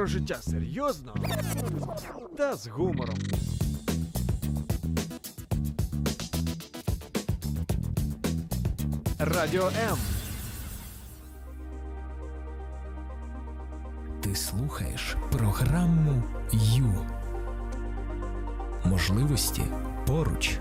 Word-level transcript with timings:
Про 0.00 0.06
життя 0.06 0.36
серйозно 0.42 1.14
та 2.36 2.56
з 2.56 2.66
гумором. 2.66 3.18
Радіо 9.18 9.66
М. 9.66 9.98
Ти 14.20 14.34
слухаєш 14.34 15.16
програму 15.32 16.22
Ю. 16.52 17.06
Можливості 18.84 19.62
поруч. 20.06 20.59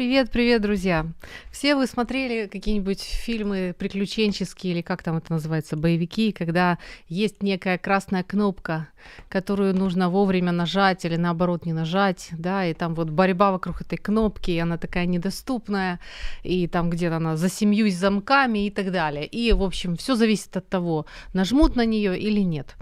Привет, 0.00 0.30
привет, 0.30 0.62
друзья! 0.62 1.06
Все 1.52 1.76
вы 1.76 1.86
смотрели 1.86 2.46
какие-нибудь 2.46 3.02
фильмы 3.02 3.74
приключенческие 3.78 4.72
или 4.72 4.80
как 4.80 5.02
там 5.02 5.18
это 5.18 5.30
называется, 5.30 5.76
боевики, 5.76 6.32
когда 6.32 6.78
есть 7.08 7.42
некая 7.42 7.76
красная 7.76 8.22
кнопка, 8.22 8.88
которую 9.28 9.76
нужно 9.76 10.08
вовремя 10.08 10.52
нажать 10.52 11.04
или 11.04 11.16
наоборот 11.16 11.66
не 11.66 11.74
нажать, 11.74 12.30
да, 12.32 12.64
и 12.64 12.72
там 12.72 12.94
вот 12.94 13.10
борьба 13.10 13.52
вокруг 13.52 13.82
этой 13.82 13.98
кнопки, 13.98 14.52
и 14.52 14.58
она 14.58 14.78
такая 14.78 15.04
недоступная, 15.04 16.00
и 16.44 16.66
там 16.66 16.88
где-то 16.88 17.16
она 17.16 17.36
за 17.36 17.50
семью 17.50 17.90
замками 17.90 18.64
и 18.68 18.70
так 18.70 18.92
далее. 18.92 19.26
И, 19.26 19.52
в 19.52 19.62
общем, 19.62 19.96
все 19.96 20.14
зависит 20.14 20.56
от 20.56 20.66
того, 20.66 21.04
нажмут 21.34 21.76
на 21.76 21.84
нее 21.84 22.18
или 22.18 22.40
нет. 22.40 22.74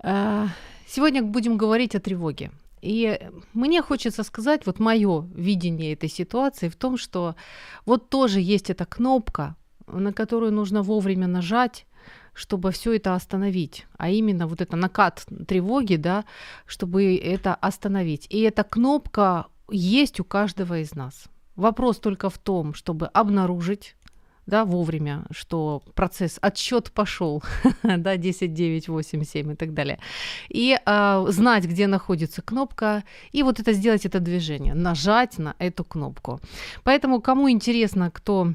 А, 0.00 0.48
сегодня 0.86 1.22
будем 1.22 1.56
говорить 1.56 1.94
о 1.94 2.00
тревоге. 2.00 2.50
И 2.82 3.20
мне 3.52 3.82
хочется 3.82 4.22
сказать, 4.22 4.66
вот 4.66 4.78
мое 4.78 5.28
видение 5.34 5.92
этой 5.92 6.08
ситуации 6.08 6.68
в 6.68 6.76
том, 6.76 6.96
что 6.96 7.34
вот 7.86 8.08
тоже 8.08 8.40
есть 8.40 8.70
эта 8.70 8.84
кнопка, 8.84 9.56
на 9.86 10.12
которую 10.12 10.52
нужно 10.52 10.82
вовремя 10.82 11.26
нажать, 11.26 11.86
чтобы 12.34 12.70
все 12.70 12.94
это 12.94 13.14
остановить, 13.14 13.86
а 13.96 14.10
именно 14.10 14.46
вот 14.46 14.60
это 14.60 14.76
накат 14.76 15.26
тревоги, 15.48 15.96
да, 15.96 16.24
чтобы 16.66 17.16
это 17.16 17.54
остановить. 17.54 18.26
И 18.30 18.40
эта 18.40 18.62
кнопка 18.62 19.46
есть 19.70 20.20
у 20.20 20.24
каждого 20.24 20.78
из 20.78 20.94
нас. 20.94 21.24
Вопрос 21.56 21.98
только 21.98 22.30
в 22.30 22.38
том, 22.38 22.74
чтобы 22.74 23.06
обнаружить 23.06 23.96
да, 24.48 24.64
вовремя, 24.64 25.24
что 25.30 25.82
процесс, 25.94 26.38
отсчет 26.40 26.90
пошел, 26.90 27.42
да, 27.82 28.16
10, 28.16 28.54
9, 28.54 28.88
8, 28.88 29.24
7 29.24 29.52
и 29.52 29.54
так 29.54 29.74
далее. 29.74 29.98
И 30.48 30.78
э, 30.84 31.26
знать, 31.28 31.64
где 31.64 31.86
находится 31.86 32.40
кнопка, 32.40 33.04
и 33.30 33.42
вот 33.42 33.60
это 33.60 33.74
сделать 33.74 34.06
это 34.06 34.20
движение, 34.20 34.74
нажать 34.74 35.38
на 35.38 35.54
эту 35.58 35.84
кнопку. 35.84 36.40
Поэтому, 36.82 37.20
кому 37.20 37.50
интересно, 37.50 38.10
кто 38.10 38.54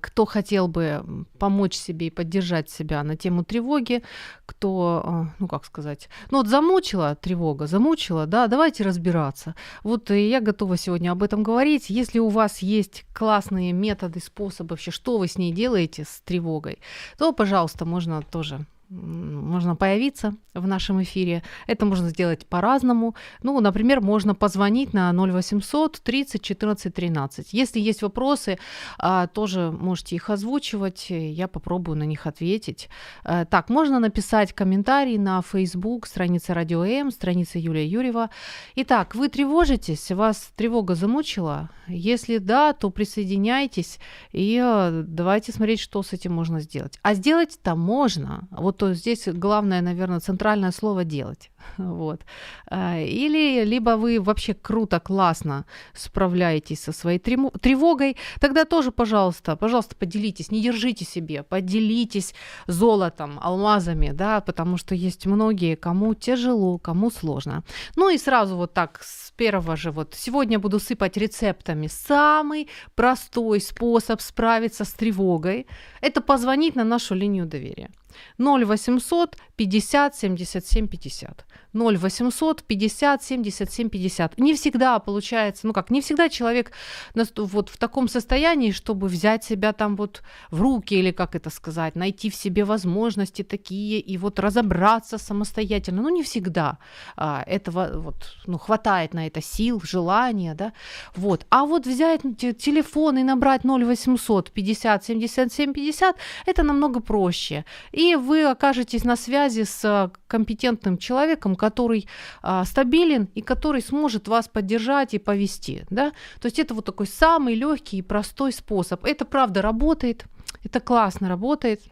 кто 0.00 0.24
хотел 0.26 0.68
бы 0.68 1.26
помочь 1.38 1.74
себе 1.74 2.06
и 2.06 2.10
поддержать 2.10 2.70
себя 2.70 3.02
на 3.02 3.16
тему 3.16 3.44
тревоги, 3.44 4.02
кто, 4.46 5.02
а, 5.04 5.26
ну 5.38 5.48
как 5.48 5.64
сказать, 5.64 6.08
ну 6.30 6.38
вот 6.38 6.48
замучила 6.48 7.16
тревога, 7.16 7.66
замучила, 7.66 8.26
да, 8.26 8.46
давайте 8.46 8.84
разбираться. 8.84 9.54
Вот 9.82 10.10
я 10.10 10.40
готова 10.40 10.76
сегодня 10.76 11.10
об 11.10 11.22
этом 11.22 11.42
говорить. 11.42 11.90
Если 11.90 12.18
у 12.18 12.28
вас 12.28 12.58
есть 12.58 13.04
классные 13.12 13.72
методы, 13.72 14.20
способы 14.20 14.70
вообще, 14.70 14.90
что 14.90 15.18
вы 15.18 15.28
с 15.28 15.36
ней 15.36 15.52
делаете, 15.52 16.04
с 16.04 16.20
тревогой, 16.24 16.78
то, 17.18 17.32
пожалуйста, 17.32 17.84
можно 17.84 18.22
тоже 18.22 18.66
можно 18.88 19.76
появиться 19.76 20.34
в 20.54 20.66
нашем 20.66 21.02
эфире. 21.02 21.42
Это 21.66 21.86
можно 21.86 22.08
сделать 22.08 22.46
по-разному. 22.46 23.14
Ну, 23.42 23.60
например, 23.60 24.00
можно 24.00 24.34
позвонить 24.34 24.92
на 24.94 25.12
0800 25.12 26.00
30 26.02 26.42
14 26.42 26.94
13. 26.94 27.52
Если 27.52 27.80
есть 27.80 28.02
вопросы, 28.02 28.58
а, 28.98 29.26
тоже 29.26 29.70
можете 29.70 30.16
их 30.16 30.30
озвучивать, 30.30 31.06
я 31.10 31.48
попробую 31.48 31.98
на 31.98 32.04
них 32.04 32.26
ответить. 32.26 32.88
Э, 33.24 33.44
так, 33.48 33.68
можно 33.68 33.98
написать 33.98 34.52
комментарий 34.52 35.18
на 35.18 35.42
Facebook, 35.42 36.06
страница 36.06 36.54
Радио 36.54 36.84
М, 36.84 37.10
страница 37.10 37.58
Юлия 37.58 37.86
Юрьева. 37.86 38.30
Итак, 38.76 39.14
вы 39.14 39.28
тревожитесь, 39.28 40.10
вас 40.10 40.52
тревога 40.56 40.94
замучила? 40.94 41.70
Если 41.88 42.38
да, 42.38 42.72
то 42.72 42.90
присоединяйтесь 42.90 43.98
и 44.32 44.60
э, 44.62 45.04
давайте 45.06 45.52
смотреть, 45.52 45.80
что 45.80 46.02
с 46.02 46.12
этим 46.12 46.32
можно 46.32 46.60
сделать. 46.60 46.98
А 47.02 47.14
сделать-то 47.14 47.74
можно. 47.74 48.48
Вот 48.50 48.75
то 48.76 48.94
здесь 48.94 49.28
главное, 49.28 49.80
наверное, 49.80 50.20
центральное 50.20 50.72
слово 50.72 51.04
«делать». 51.04 51.50
Вот. 51.78 52.20
А, 52.68 52.98
или 52.98 53.64
либо 53.64 53.96
вы 53.96 54.20
вообще 54.20 54.54
круто, 54.54 55.00
классно 55.00 55.64
справляетесь 55.94 56.80
со 56.80 56.92
своей 56.92 57.18
тревогой, 57.18 58.16
тогда 58.40 58.64
тоже, 58.64 58.90
пожалуйста, 58.90 59.56
пожалуйста, 59.56 59.96
поделитесь, 59.96 60.50
не 60.50 60.62
держите 60.62 61.04
себе, 61.04 61.42
поделитесь 61.42 62.34
золотом, 62.66 63.38
алмазами, 63.40 64.10
да, 64.12 64.40
потому 64.40 64.76
что 64.76 64.94
есть 64.94 65.26
многие, 65.26 65.76
кому 65.76 66.14
тяжело, 66.14 66.78
кому 66.78 67.10
сложно. 67.10 67.62
Ну 67.96 68.10
и 68.10 68.18
сразу 68.18 68.56
вот 68.56 68.74
так 68.74 69.00
с 69.02 69.32
первого 69.36 69.76
же 69.76 69.90
вот, 69.90 70.14
сегодня 70.14 70.58
буду 70.58 70.78
сыпать 70.78 71.16
рецептами. 71.16 71.88
Самый 71.88 72.68
простой 72.94 73.60
способ 73.60 74.20
справиться 74.20 74.84
с 74.84 74.92
тревогой– 74.92 75.66
это 76.00 76.20
позвонить 76.20 76.76
на 76.76 76.84
нашу 76.84 77.14
линию 77.14 77.46
доверия. 77.46 77.90
0800 78.38 79.36
50 79.56 80.16
77 80.16 80.88
50. 80.88 81.46
0800 81.74 82.62
50 82.62 83.22
77 83.22 83.88
50. 83.88 84.38
Не 84.38 84.54
всегда 84.54 84.98
получается, 84.98 85.66
ну 85.66 85.72
как, 85.72 85.90
не 85.90 86.00
всегда 86.00 86.28
человек 86.28 86.72
вот 87.14 87.68
в 87.68 87.76
таком 87.76 88.08
состоянии, 88.08 88.70
чтобы 88.70 89.08
взять 89.08 89.44
себя 89.44 89.72
там 89.72 89.96
вот 89.96 90.22
в 90.50 90.60
руки 90.60 90.94
или 90.94 91.10
как 91.10 91.34
это 91.34 91.50
сказать, 91.50 91.96
найти 91.96 92.30
в 92.30 92.34
себе 92.34 92.64
возможности 92.64 93.42
такие 93.42 94.00
и 94.00 94.18
вот 94.18 94.38
разобраться 94.38 95.18
самостоятельно. 95.18 96.02
Ну 96.02 96.08
не 96.08 96.22
всегда 96.22 96.78
а, 97.16 97.42
этого 97.46 97.90
вот, 98.00 98.36
ну, 98.46 98.58
хватает 98.58 99.14
на 99.14 99.26
это 99.26 99.42
сил, 99.42 99.80
желания, 99.84 100.54
да, 100.54 100.72
вот. 101.14 101.46
А 101.50 101.64
вот 101.64 101.86
взять 101.86 102.22
телефон 102.38 103.18
и 103.18 103.22
набрать 103.22 103.62
0800 103.64 104.50
50 104.50 105.04
77 105.04 105.72
50, 105.72 106.16
это 106.46 106.62
намного 106.62 107.00
проще. 107.00 107.64
И 107.92 108.14
вы 108.14 108.44
окажетесь 108.44 109.04
на 109.04 109.16
связи 109.16 109.64
с 109.64 110.10
компетентным 110.26 110.98
человеком, 110.98 111.45
который 111.54 112.08
а, 112.42 112.64
стабилен 112.64 113.28
и 113.34 113.42
который 113.42 113.82
сможет 113.82 114.26
вас 114.26 114.48
поддержать 114.48 115.14
и 115.14 115.18
повести. 115.18 115.86
Да? 115.90 116.12
То 116.40 116.46
есть 116.46 116.58
это 116.58 116.74
вот 116.74 116.84
такой 116.84 117.06
самый 117.06 117.54
легкий 117.54 117.98
и 117.98 118.02
простой 118.02 118.52
способ. 118.52 119.04
Это 119.04 119.24
правда 119.24 119.62
работает, 119.62 120.24
это 120.64 120.80
классно 120.80 121.28
работает. 121.28 121.82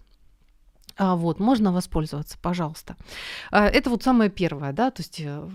А, 0.96 1.16
вот, 1.16 1.40
можно 1.40 1.72
воспользоваться, 1.72 2.38
пожалуйста. 2.40 2.96
А, 3.50 3.66
это 3.66 3.90
вот 3.90 4.02
самое 4.02 4.30
первое, 4.30 4.72
да, 4.72 4.90
то 4.90 5.02
есть 5.02 5.20
э, 5.20 5.48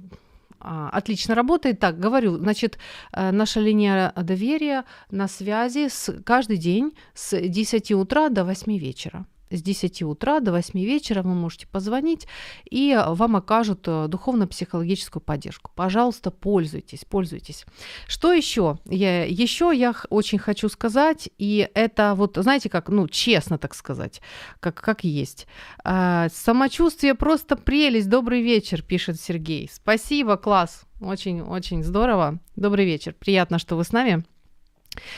а, 0.60 0.90
отлично 0.90 1.36
работает. 1.36 1.80
Так, 1.80 1.98
говорю, 1.98 2.38
значит, 2.38 2.78
э, 3.14 3.32
наша 3.32 3.62
линия 3.62 4.12
доверия 4.16 4.84
на 5.12 5.28
связи 5.28 5.88
с, 5.88 6.14
каждый 6.26 6.58
день 6.58 6.94
с 7.14 7.40
10 7.40 7.92
утра 7.92 8.30
до 8.30 8.44
8 8.44 8.78
вечера 8.78 9.26
с 9.50 9.62
10 9.62 10.04
утра 10.04 10.40
до 10.40 10.52
8 10.52 10.80
вечера 10.80 11.22
вы 11.22 11.34
можете 11.34 11.68
позвонить, 11.68 12.28
и 12.70 12.98
вам 13.08 13.36
окажут 13.36 13.88
э, 13.88 14.08
духовно-психологическую 14.08 15.22
поддержку. 15.22 15.72
Пожалуйста, 15.76 16.32
пользуйтесь, 16.32 17.06
пользуйтесь. 17.06 17.66
Что 18.08 18.34
еще? 18.34 18.78
Я, 18.86 19.26
еще 19.26 19.72
я 19.74 19.94
очень 20.10 20.40
хочу 20.40 20.70
сказать, 20.70 21.30
и 21.38 21.70
это 21.74 22.14
вот, 22.16 22.38
знаете, 22.38 22.70
как, 22.70 22.90
ну, 22.90 23.08
честно 23.08 23.58
так 23.58 23.76
сказать, 23.76 24.22
как, 24.60 24.76
как 24.76 25.04
есть. 25.04 25.48
А, 25.84 26.28
самочувствие 26.34 27.16
просто 27.16 27.56
прелесть. 27.56 28.10
Добрый 28.10 28.42
вечер, 28.42 28.82
пишет 28.82 29.20
Сергей. 29.20 29.70
Спасибо, 29.72 30.38
класс. 30.38 30.84
Очень-очень 31.02 31.84
здорово. 31.84 32.40
Добрый 32.56 32.86
вечер. 32.86 33.16
Приятно, 33.18 33.60
что 33.60 33.76
вы 33.76 33.84
с 33.84 33.92
нами. 33.92 34.26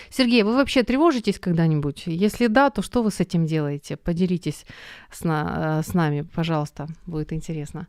Сергей, 0.10 0.44
вы 0.44 0.56
вообще 0.56 0.84
тревожитесь 0.84 1.40
когда-нибудь? 1.40 2.04
Если 2.06 2.48
да, 2.48 2.70
то 2.70 2.82
что 2.82 3.04
вы 3.04 3.12
с 3.12 3.20
этим 3.20 3.46
делаете? 3.46 3.98
Поделитесь 3.98 4.66
с, 5.12 5.24
на, 5.24 5.80
э, 5.80 5.90
с 5.90 5.94
нами, 5.94 6.22
пожалуйста, 6.22 6.88
будет 7.06 7.34
интересно. 7.34 7.88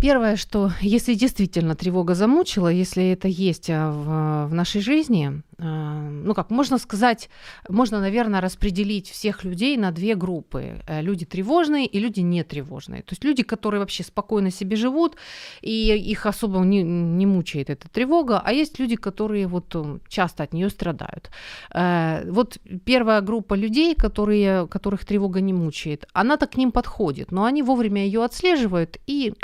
Первое, 0.00 0.36
что 0.36 0.70
если 0.80 1.14
действительно 1.14 1.74
тревога 1.74 2.14
замучила, 2.14 2.68
если 2.68 3.10
это 3.10 3.26
есть 3.26 3.68
а, 3.68 3.90
в, 3.90 4.50
в 4.50 4.54
нашей 4.54 4.80
жизни, 4.80 5.42
а, 5.58 6.08
ну 6.08 6.34
как 6.34 6.50
можно 6.50 6.78
сказать, 6.78 7.28
можно, 7.68 8.00
наверное, 8.00 8.40
распределить 8.40 9.10
всех 9.10 9.42
людей 9.42 9.76
на 9.76 9.90
две 9.90 10.14
группы. 10.14 10.80
Э, 10.86 11.02
люди 11.02 11.24
тревожные 11.24 11.86
и 11.86 11.98
люди 11.98 12.20
нетревожные. 12.20 13.02
То 13.02 13.12
есть 13.12 13.24
люди, 13.24 13.42
которые 13.42 13.80
вообще 13.80 14.04
спокойно 14.04 14.52
себе 14.52 14.76
живут, 14.76 15.16
и 15.62 15.96
их 15.96 16.26
особо 16.26 16.60
не, 16.60 16.84
не 16.84 17.26
мучает 17.26 17.68
эта 17.68 17.88
тревога, 17.88 18.40
а 18.44 18.52
есть 18.52 18.78
люди, 18.78 18.94
которые 18.94 19.48
вот 19.48 19.74
э, 19.74 19.98
часто 20.08 20.44
от 20.44 20.52
нее 20.52 20.70
страдают. 20.70 21.30
Э, 21.74 22.22
вот 22.30 22.58
первая 22.84 23.20
группа 23.20 23.54
людей, 23.54 23.96
которые, 23.96 24.68
которых 24.68 25.04
тревога 25.04 25.40
не 25.40 25.52
мучает, 25.52 26.06
она-то 26.12 26.46
к 26.46 26.56
ним 26.56 26.70
подходит, 26.70 27.32
но 27.32 27.42
они 27.42 27.64
вовремя 27.64 28.06
ее 28.06 28.22
отслеживают 28.22 28.98
и 29.08 29.34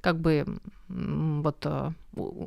как 0.00 0.20
бы 0.20 0.46
вот 0.88 1.66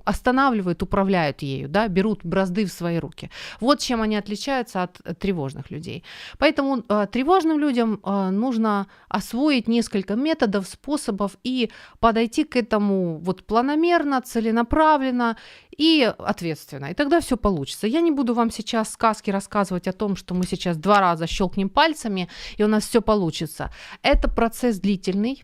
останавливают, 0.06 0.84
управляют 0.84 1.42
ею, 1.42 1.70
да, 1.70 1.88
берут 1.88 2.26
бразды 2.26 2.66
в 2.66 2.72
свои 2.72 2.98
руки. 3.00 3.30
Вот 3.60 3.80
чем 3.80 4.02
они 4.02 4.18
отличаются 4.18 4.84
от, 4.84 5.00
от 5.06 5.20
тревожных 5.20 5.72
людей. 5.72 6.04
Поэтому 6.38 6.84
э, 6.90 7.08
тревожным 7.12 7.60
людям 7.60 8.00
э, 8.04 8.30
нужно 8.32 8.88
освоить 9.08 9.68
несколько 9.68 10.16
методов, 10.16 10.68
способов 10.68 11.38
и 11.44 11.72
подойти 12.00 12.44
к 12.44 12.56
этому 12.56 13.20
вот 13.20 13.46
планомерно, 13.46 14.22
целенаправленно 14.22 15.38
и 15.78 16.14
ответственно. 16.18 16.92
И 16.92 16.94
тогда 16.94 17.20
все 17.22 17.38
получится. 17.38 17.88
Я 17.88 18.02
не 18.02 18.12
буду 18.12 18.34
вам 18.34 18.52
сейчас 18.52 18.92
сказки 18.92 19.32
рассказывать 19.32 19.88
о 19.88 19.94
том, 19.94 20.16
что 20.16 20.34
мы 20.34 20.46
сейчас 20.46 20.78
два 20.78 21.00
раза 21.00 21.28
щелкнем 21.28 21.70
пальцами, 21.70 22.28
и 22.58 22.64
у 22.64 22.68
нас 22.68 22.88
все 22.88 23.02
получится. 23.02 23.72
Это 24.02 24.30
процесс 24.30 24.80
длительный, 24.80 25.44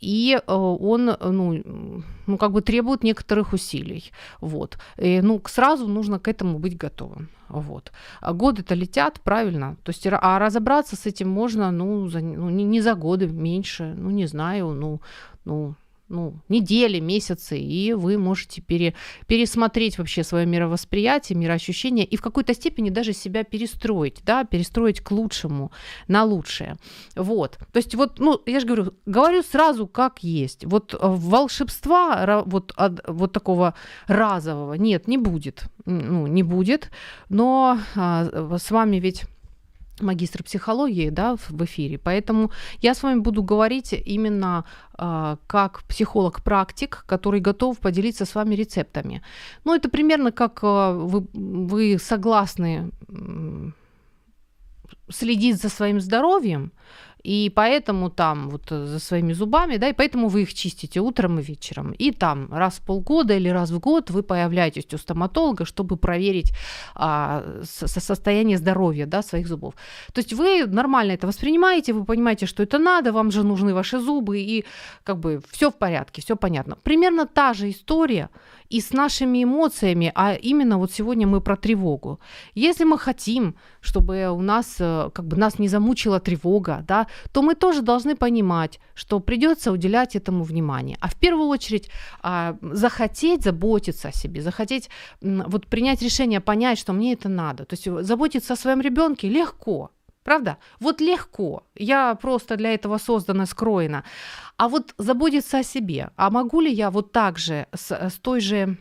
и 0.00 0.38
э, 0.38 0.52
он, 0.52 1.16
ну, 1.20 2.02
ну, 2.26 2.38
как 2.38 2.52
бы 2.52 2.60
требует 2.60 3.04
некоторых 3.04 3.52
усилий, 3.52 4.10
вот. 4.40 4.78
И, 4.98 5.20
ну, 5.22 5.40
сразу 5.46 5.86
нужно 5.86 6.18
к 6.18 6.28
этому 6.28 6.58
быть 6.58 6.76
готовым, 6.76 7.28
вот. 7.48 7.92
А 8.20 8.32
годы-то 8.32 8.74
летят, 8.74 9.20
правильно, 9.20 9.76
то 9.82 9.90
есть, 9.90 10.06
а 10.06 10.38
разобраться 10.38 10.96
с 10.96 11.06
этим 11.06 11.28
можно, 11.28 11.70
ну, 11.70 12.08
за, 12.08 12.20
ну 12.20 12.50
не, 12.50 12.64
не 12.64 12.80
за 12.80 12.94
годы, 12.94 13.26
меньше, 13.26 13.94
ну, 13.96 14.10
не 14.10 14.26
знаю, 14.26 14.70
ну, 14.70 15.00
ну, 15.44 15.74
ну, 16.08 16.34
недели, 16.48 17.00
месяцы, 17.00 17.58
и 17.58 17.92
вы 17.92 18.18
можете 18.18 18.62
пере, 18.62 18.94
пересмотреть 19.26 19.98
вообще 19.98 20.24
свое 20.24 20.46
мировосприятие, 20.46 21.38
мироощущение 21.38 22.04
и 22.04 22.16
в 22.16 22.22
какой-то 22.22 22.54
степени 22.54 22.90
даже 22.90 23.12
себя 23.12 23.44
перестроить, 23.44 24.20
да, 24.24 24.44
перестроить 24.44 25.00
к 25.00 25.10
лучшему, 25.10 25.72
на 26.08 26.24
лучшее. 26.24 26.76
Вот. 27.16 27.58
То 27.72 27.78
есть 27.78 27.94
вот, 27.94 28.18
ну, 28.18 28.40
я 28.46 28.60
же 28.60 28.66
говорю, 28.66 28.94
говорю 29.06 29.42
сразу 29.42 29.86
как 29.86 30.22
есть. 30.22 30.64
Вот 30.64 30.94
э, 30.94 30.98
волшебства 31.00 32.42
вот, 32.46 32.74
вот 33.06 33.32
такого 33.32 33.74
разового 34.06 34.74
нет, 34.74 35.08
не 35.08 35.18
будет. 35.18 35.64
Ну, 35.84 36.26
не 36.26 36.42
будет. 36.42 36.90
Но 37.28 37.78
а, 37.94 38.56
с 38.58 38.70
вами 38.70 38.96
ведь 38.96 39.24
магистр 40.00 40.42
психологии, 40.42 41.10
да, 41.10 41.36
в 41.36 41.64
эфире. 41.64 41.98
Поэтому 41.98 42.50
я 42.82 42.94
с 42.94 43.02
вами 43.02 43.20
буду 43.20 43.42
говорить 43.42 43.92
именно 43.92 44.64
э, 44.98 45.36
как 45.46 45.82
психолог-практик, 45.84 47.04
который 47.06 47.40
готов 47.40 47.78
поделиться 47.78 48.24
с 48.24 48.34
вами 48.34 48.54
рецептами. 48.54 49.22
Ну, 49.64 49.74
это 49.74 49.88
примерно 49.88 50.32
как 50.32 50.60
э, 50.62 50.92
вы, 50.92 51.26
вы 51.32 51.98
согласны 51.98 52.90
следить 55.08 55.60
за 55.60 55.68
своим 55.68 56.00
здоровьем, 56.00 56.72
и 57.26 57.50
поэтому 57.50 58.08
там 58.08 58.50
вот 58.50 58.70
э, 58.70 58.86
за 58.86 59.00
своими 59.00 59.32
зубами, 59.32 59.78
да, 59.78 59.88
и 59.88 59.92
поэтому 59.92 60.28
вы 60.28 60.42
их 60.42 60.54
чистите 60.54 61.00
утром 61.00 61.40
и 61.40 61.42
вечером. 61.42 61.92
И 61.98 62.12
там 62.12 62.52
раз 62.52 62.74
в 62.74 62.82
полгода 62.82 63.34
или 63.34 63.48
раз 63.48 63.70
в 63.70 63.80
год 63.80 64.10
вы 64.10 64.22
появляетесь 64.22 64.94
у 64.94 64.98
стоматолога, 64.98 65.64
чтобы 65.64 65.96
проверить 65.96 66.52
а, 66.94 67.42
со 67.64 68.00
состояние 68.00 68.58
здоровья, 68.58 69.06
да, 69.06 69.22
своих 69.22 69.48
зубов. 69.48 69.74
То 70.12 70.20
есть 70.20 70.34
вы 70.34 70.66
нормально 70.66 71.12
это 71.12 71.26
воспринимаете, 71.26 71.92
вы 71.92 72.04
понимаете, 72.04 72.46
что 72.46 72.62
это 72.62 72.78
надо, 72.78 73.12
вам 73.12 73.32
же 73.32 73.42
нужны 73.42 73.74
ваши 73.74 73.98
зубы, 73.98 74.38
и 74.38 74.64
как 75.02 75.18
бы 75.18 75.40
все 75.50 75.70
в 75.70 75.74
порядке, 75.74 76.22
все 76.22 76.36
понятно. 76.36 76.76
Примерно 76.84 77.26
та 77.26 77.54
же 77.54 77.70
история 77.70 78.28
и 78.68 78.80
с 78.80 78.92
нашими 78.92 79.44
эмоциями, 79.44 80.12
а 80.14 80.34
именно 80.34 80.78
вот 80.78 80.92
сегодня 80.92 81.26
мы 81.26 81.40
про 81.40 81.56
тревогу. 81.56 82.18
Если 82.54 82.84
мы 82.84 82.98
хотим, 82.98 83.54
чтобы 83.80 84.28
у 84.30 84.40
нас, 84.40 84.76
э, 84.80 85.10
как 85.14 85.26
бы 85.26 85.36
нас 85.36 85.58
не 85.58 85.68
замучила 85.68 86.20
тревога, 86.20 86.84
да, 86.88 87.06
то 87.32 87.42
мы 87.42 87.54
тоже 87.54 87.82
должны 87.82 88.16
понимать, 88.16 88.80
что 88.94 89.20
придется 89.20 89.72
уделять 89.72 90.16
этому 90.16 90.44
внимание. 90.44 90.96
А 91.00 91.08
в 91.08 91.14
первую 91.14 91.48
очередь 91.48 91.90
а, 92.22 92.56
захотеть 92.62 93.42
заботиться 93.42 94.08
о 94.08 94.12
себе, 94.12 94.42
захотеть 94.42 94.90
вот 95.20 95.66
принять 95.66 96.02
решение, 96.02 96.40
понять, 96.40 96.78
что 96.78 96.92
мне 96.92 97.12
это 97.12 97.28
надо. 97.28 97.64
То 97.64 97.76
есть 97.76 98.06
заботиться 98.06 98.52
о 98.52 98.56
своем 98.56 98.80
ребенке 98.80 99.28
легко, 99.28 99.90
Правда? 100.26 100.56
Вот 100.80 101.00
легко. 101.00 101.62
Я 101.76 102.14
просто 102.16 102.56
для 102.56 102.74
этого 102.74 102.98
создана, 102.98 103.46
скроена. 103.46 104.02
А 104.56 104.68
вот 104.68 104.92
заботиться 104.98 105.58
о 105.58 105.62
себе. 105.62 106.10
А 106.16 106.30
могу 106.30 106.60
ли 106.60 106.72
я 106.72 106.90
вот 106.90 107.12
так 107.12 107.38
же, 107.38 107.66
с, 107.72 107.92
с 107.92 108.14
той 108.14 108.40
же 108.40 108.76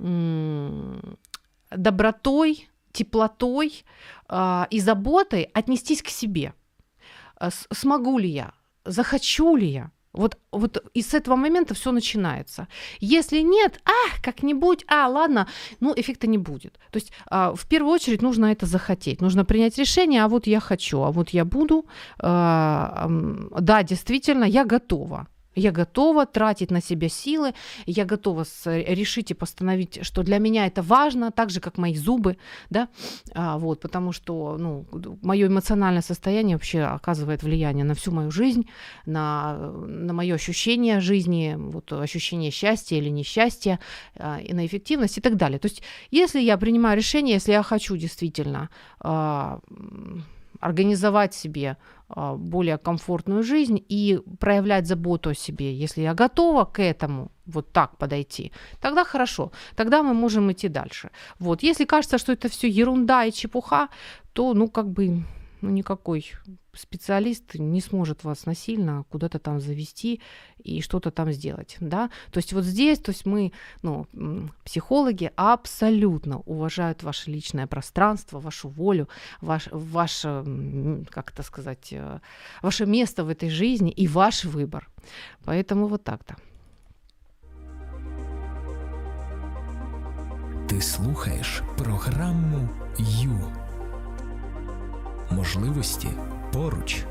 м- 0.00 1.16
добротой, 1.70 2.68
теплотой 2.92 3.84
э, 4.28 4.64
и 4.70 4.80
заботой 4.80 5.48
отнестись 5.54 6.02
к 6.02 6.08
себе? 6.08 6.52
С- 7.40 7.68
смогу 7.72 8.18
ли 8.18 8.28
я? 8.28 8.52
Захочу 8.84 9.56
ли 9.56 9.68
я? 9.68 9.90
Вот, 10.14 10.38
вот 10.52 10.82
и 10.94 11.02
с 11.02 11.12
этого 11.12 11.36
момента 11.36 11.74
все 11.74 11.92
начинается. 11.92 12.68
Если 13.00 13.42
нет, 13.42 13.80
а, 13.84 14.22
как-нибудь, 14.22 14.84
а, 14.86 15.08
ладно, 15.08 15.48
ну, 15.80 15.92
эффекта 15.96 16.26
не 16.28 16.38
будет. 16.38 16.78
То 16.90 16.98
есть 16.98 17.12
а, 17.26 17.52
в 17.54 17.66
первую 17.66 17.92
очередь 17.92 18.22
нужно 18.22 18.46
это 18.46 18.66
захотеть, 18.66 19.20
нужно 19.20 19.44
принять 19.44 19.78
решение, 19.78 20.24
а 20.24 20.28
вот 20.28 20.46
я 20.46 20.60
хочу, 20.60 21.02
а 21.02 21.10
вот 21.10 21.30
я 21.30 21.44
буду, 21.44 21.86
а, 22.18 23.08
да, 23.60 23.82
действительно, 23.82 24.44
я 24.44 24.64
готова. 24.64 25.26
Я 25.54 25.72
готова 25.72 26.26
тратить 26.26 26.70
на 26.70 26.80
себя 26.80 27.08
силы, 27.08 27.54
я 27.86 28.04
готова 28.04 28.44
решить 28.64 29.30
и 29.30 29.34
постановить, 29.34 30.04
что 30.04 30.22
для 30.22 30.38
меня 30.38 30.66
это 30.66 30.82
важно, 30.82 31.30
так 31.30 31.50
же, 31.50 31.60
как 31.60 31.78
мои 31.78 31.94
зубы, 31.94 32.36
да, 32.70 32.88
а, 33.32 33.58
вот, 33.58 33.80
потому 33.80 34.12
что, 34.12 34.56
ну, 34.58 34.86
мое 35.22 35.46
эмоциональное 35.46 36.02
состояние 36.02 36.56
вообще 36.56 36.82
оказывает 36.82 37.42
влияние 37.42 37.84
на 37.84 37.94
всю 37.94 38.10
мою 38.12 38.30
жизнь, 38.30 38.68
на, 39.06 39.56
на 39.86 40.12
мое 40.12 40.34
ощущение 40.34 41.00
жизни, 41.00 41.54
вот, 41.56 41.92
ощущение 41.92 42.50
счастья 42.50 42.96
или 42.96 43.08
несчастья, 43.08 43.78
а, 44.16 44.40
и 44.40 44.52
на 44.52 44.66
эффективность 44.66 45.18
и 45.18 45.20
так 45.20 45.36
далее. 45.36 45.58
То 45.58 45.68
есть, 45.68 45.82
если 46.10 46.40
я 46.40 46.56
принимаю 46.56 46.96
решение, 46.96 47.34
если 47.34 47.52
я 47.52 47.62
хочу 47.62 47.96
действительно 47.96 48.70
а, 49.00 49.60
организовать 50.64 51.34
себе 51.34 51.76
а, 52.08 52.34
более 52.36 52.78
комфортную 52.78 53.42
жизнь 53.42 53.84
и 53.92 54.20
проявлять 54.38 54.86
заботу 54.86 55.30
о 55.30 55.34
себе. 55.34 55.74
Если 55.84 56.02
я 56.02 56.14
готова 56.14 56.64
к 56.64 56.82
этому, 56.82 57.30
вот 57.46 57.72
так 57.72 57.98
подойти, 57.98 58.50
тогда 58.80 59.04
хорошо, 59.04 59.50
тогда 59.76 60.02
мы 60.02 60.14
можем 60.14 60.50
идти 60.50 60.68
дальше. 60.68 61.10
Вот, 61.38 61.62
если 61.62 61.84
кажется, 61.84 62.18
что 62.18 62.32
это 62.32 62.48
все 62.48 62.68
ерунда 62.68 63.26
и 63.26 63.32
чепуха, 63.32 63.88
то, 64.32 64.54
ну, 64.54 64.68
как 64.68 64.86
бы 64.86 65.24
ну, 65.64 65.70
никакой 65.70 66.32
специалист 66.74 67.54
не 67.54 67.80
сможет 67.80 68.24
вас 68.24 68.46
насильно 68.46 69.04
куда-то 69.08 69.38
там 69.38 69.60
завести 69.60 70.20
и 70.64 70.82
что-то 70.82 71.10
там 71.10 71.32
сделать, 71.32 71.76
да. 71.80 72.10
То 72.30 72.38
есть 72.38 72.52
вот 72.52 72.64
здесь, 72.64 72.98
то 72.98 73.12
есть 73.12 73.26
мы, 73.26 73.52
ну, 73.82 74.06
психологи 74.64 75.30
абсолютно 75.36 76.40
уважают 76.46 77.02
ваше 77.02 77.30
личное 77.30 77.66
пространство, 77.66 78.40
вашу 78.40 78.68
волю, 78.68 79.08
ваш, 79.40 79.68
ваше, 79.72 80.44
как 81.10 81.32
это 81.32 81.42
сказать, 81.42 81.92
э, 81.92 82.20
ваше 82.62 82.86
место 82.86 83.24
в 83.24 83.28
этой 83.28 83.48
жизни 83.48 83.90
и 83.90 84.06
ваш 84.06 84.44
выбор. 84.44 84.90
Поэтому 85.44 85.86
вот 85.86 86.04
так-то. 86.04 86.34
Ти 90.66 90.80
слухаєш 90.80 91.62
програму 91.78 92.68
Ю. 92.98 93.63
Можливості 95.30 96.08
поруч. 96.52 97.04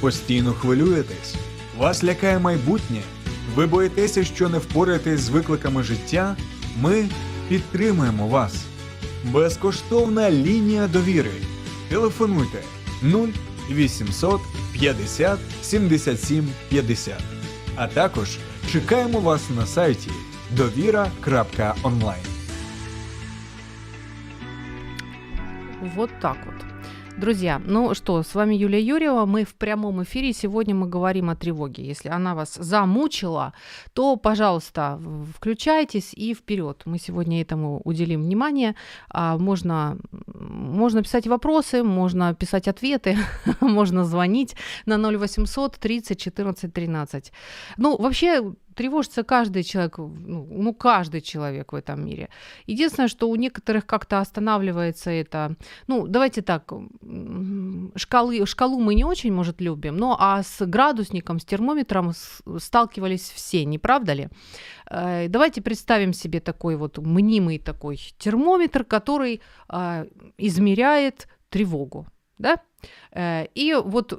Постійно 0.00 0.52
хвилюєтесь? 0.52 1.34
Вас 1.78 2.04
лякає 2.04 2.38
майбутнє? 2.38 3.02
Ви 3.54 3.66
боїтеся, 3.66 4.24
що 4.24 4.48
не 4.48 4.58
впораєтесь 4.58 5.20
з 5.20 5.28
викликами 5.28 5.82
життя? 5.82 6.36
Ми 6.80 7.08
підтримуємо 7.48 8.28
вас. 8.28 8.64
Безкоштовна 9.24 10.30
лінія 10.30 10.88
довіри. 10.88 11.30
Телефонуйте 11.88 12.62
0800 13.70 14.40
50 14.72 15.38
77 15.62 16.48
50. 16.68 17.14
А 17.76 17.86
також 17.86 18.38
чекаємо 18.71 19.19
вас 19.19 19.49
на 19.49 19.65
сайті 19.65 20.11
довіра.онлайн. 20.51 22.23
Вот 25.95 26.09
так 26.21 26.37
вот. 26.45 26.66
Друзья, 27.18 27.60
ну 27.64 27.94
что, 27.94 28.22
с 28.22 28.32
вами 28.36 28.54
Юлия 28.54 28.80
Юрьева. 28.80 29.26
Мы 29.26 29.44
в 29.44 29.56
прямом 29.56 30.04
эфире. 30.04 30.32
Сегодня 30.32 30.72
мы 30.76 30.86
говорим 30.86 31.30
о 31.30 31.34
тревоге. 31.34 31.84
Если 31.84 32.08
она 32.08 32.36
вас 32.36 32.54
замучила, 32.54 33.54
то, 33.92 34.14
пожалуйста, 34.14 35.00
включайтесь 35.34 36.14
и 36.14 36.32
вперед. 36.32 36.82
Мы 36.84 37.00
сегодня 37.00 37.42
этому 37.42 37.80
уделим 37.84 38.22
внимание. 38.22 38.76
А, 39.10 39.36
можно, 39.36 39.98
можно 40.26 41.02
писать 41.02 41.26
вопросы, 41.26 41.82
можно 41.82 42.34
писать 42.34 42.68
ответы, 42.68 43.18
можно 43.60 44.04
звонить 44.04 44.54
на 44.86 44.96
0800 44.96 45.76
30 45.76 46.20
14 46.20 46.72
13. 46.72 47.32
Ну, 47.78 47.96
вообще, 47.96 48.52
тревожится 48.78 49.24
каждый 49.24 49.64
человек, 49.64 49.98
ну, 49.98 50.46
ну, 50.48 50.72
каждый 50.72 51.20
человек 51.20 51.72
в 51.72 51.74
этом 51.74 52.06
мире. 52.06 52.28
Единственное, 52.66 53.08
что 53.08 53.28
у 53.28 53.34
некоторых 53.34 53.86
как-то 53.86 54.20
останавливается 54.20 55.10
это, 55.10 55.56
ну, 55.88 56.06
давайте 56.06 56.42
так, 56.42 56.72
шкалы, 57.96 58.46
шкалу 58.46 58.78
мы 58.78 58.94
не 58.94 59.04
очень, 59.04 59.32
может, 59.32 59.60
любим, 59.60 59.96
но 59.96 60.16
а 60.20 60.44
с 60.44 60.64
градусником, 60.64 61.40
с 61.40 61.44
термометром 61.44 62.12
сталкивались 62.58 63.32
все, 63.34 63.64
не 63.64 63.78
правда 63.78 64.12
ли? 64.12 64.28
Э, 64.88 65.26
Давайте 65.28 65.60
представим 65.60 66.12
себе 66.12 66.38
такой 66.40 66.76
вот 66.76 66.98
мнимый 66.98 67.58
такой 67.58 67.96
термометр, 68.18 68.84
который 68.84 69.40
а, 69.68 70.06
измеряет 70.38 71.26
тревогу, 71.50 72.06
да? 72.38 72.60
Э, 73.12 73.46
И 73.54 73.74
вот 73.74 74.12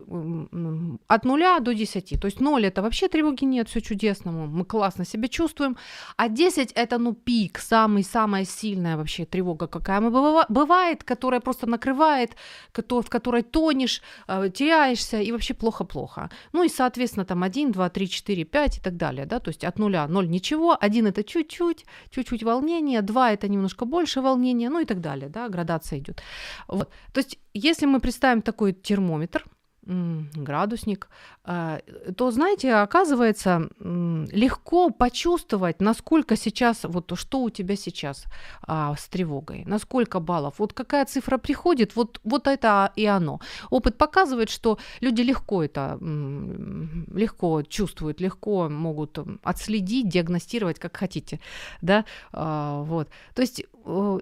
от 1.07 1.25
нуля 1.25 1.59
до 1.59 1.73
10. 1.73 2.19
То 2.19 2.27
есть 2.27 2.41
0 2.41 2.65
это 2.65 2.81
вообще 2.81 3.07
тревоги 3.07 3.45
нет, 3.45 3.69
все 3.69 3.81
чудесному, 3.81 4.47
мы 4.47 4.65
классно 4.65 5.05
себя 5.05 5.27
чувствуем. 5.27 5.77
А 6.17 6.27
10 6.27 6.71
это 6.75 6.97
ну 6.97 7.13
пик, 7.13 7.59
самый-самая 7.59 8.45
сильная 8.45 8.97
вообще 8.97 9.25
тревога, 9.25 9.67
какая 9.67 10.01
мы 10.01 10.09
быва- 10.09 10.45
бывает, 10.49 11.03
которая 11.03 11.39
просто 11.39 11.67
накрывает, 11.67 12.35
в 12.73 13.09
которой 13.09 13.43
тонешь, 13.43 14.01
э, 14.27 14.49
теряешься 14.53 15.21
и 15.21 15.31
вообще 15.31 15.53
плохо-плохо. 15.53 16.29
Ну 16.53 16.63
и, 16.63 16.69
соответственно, 16.69 17.25
там 17.25 17.43
1, 17.43 17.71
2, 17.71 17.89
3, 17.89 18.07
4, 18.07 18.45
5 18.45 18.77
и 18.77 18.81
так 18.81 18.97
далее, 18.97 19.25
да, 19.25 19.39
то 19.39 19.49
есть 19.49 19.63
от 19.63 19.79
нуля 19.79 20.07
0 20.07 20.27
ничего, 20.27 20.77
1 20.79 21.07
это 21.07 21.23
чуть-чуть, 21.23 21.85
чуть-чуть 22.09 22.43
волнение, 22.43 23.01
2 23.01 23.31
это 23.31 23.47
немножко 23.47 23.85
больше 23.85 24.21
волнения, 24.21 24.69
ну 24.69 24.79
и 24.79 24.85
так 24.85 24.99
далее, 24.99 25.29
да, 25.29 25.49
градация 25.49 25.99
идет. 25.99 26.21
Вот. 26.67 26.89
То 27.13 27.19
есть 27.19 27.39
если 27.53 27.87
мы 27.87 27.99
представим 27.99 28.41
такой 28.49 28.73
термометр, 28.73 29.45
градусник, 29.85 31.07
а, 31.43 31.79
то, 32.15 32.31
знаете, 32.31 32.73
оказывается, 32.75 33.69
легко 33.79 34.89
почувствовать, 34.91 35.81
насколько 35.81 36.35
сейчас, 36.35 36.83
вот 36.83 37.11
что 37.15 37.41
у 37.41 37.49
тебя 37.49 37.75
сейчас 37.75 38.25
а, 38.61 38.95
с 38.95 39.07
тревогой, 39.07 39.63
насколько 39.65 40.19
баллов, 40.19 40.55
вот 40.59 40.73
какая 40.73 41.05
цифра 41.05 41.37
приходит, 41.37 41.95
вот, 41.95 42.19
вот 42.23 42.47
это 42.47 42.91
и 42.95 43.05
оно. 43.05 43.39
Опыт 43.69 43.97
показывает, 43.97 44.49
что 44.49 44.77
люди 45.01 45.21
легко 45.21 45.63
это, 45.63 45.97
легко 45.99 47.63
чувствуют, 47.63 48.21
легко 48.21 48.69
могут 48.69 49.17
отследить, 49.43 50.09
диагностировать, 50.09 50.77
как 50.77 50.97
хотите, 50.97 51.39
да, 51.81 52.05
а, 52.31 52.83
вот. 52.83 53.09
То 53.33 53.41
есть, 53.41 53.63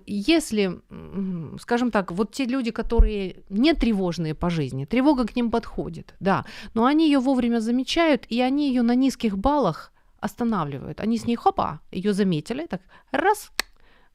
если, 0.06 0.80
скажем 1.60 1.92
так, 1.92 2.12
вот 2.12 2.32
те 2.32 2.46
люди, 2.46 2.72
которые 2.72 3.44
не 3.50 3.74
тревожные 3.74 4.34
по 4.34 4.50
жизни, 4.50 4.86
тревога 4.86 5.26
к 5.26 5.36
ним 5.36 5.47
подходит, 5.52 6.16
да, 6.20 6.46
но 6.74 6.86
они 6.86 7.06
ее 7.06 7.20
вовремя 7.20 7.60
замечают, 7.60 8.26
и 8.30 8.42
они 8.42 8.70
ее 8.70 8.82
на 8.82 8.96
низких 8.96 9.38
баллах 9.38 9.92
останавливают. 10.20 11.00
Они 11.00 11.18
с 11.18 11.26
ней, 11.26 11.36
хопа, 11.36 11.82
ее 11.92 12.14
заметили, 12.14 12.66
так, 12.66 12.82
раз, 13.12 13.52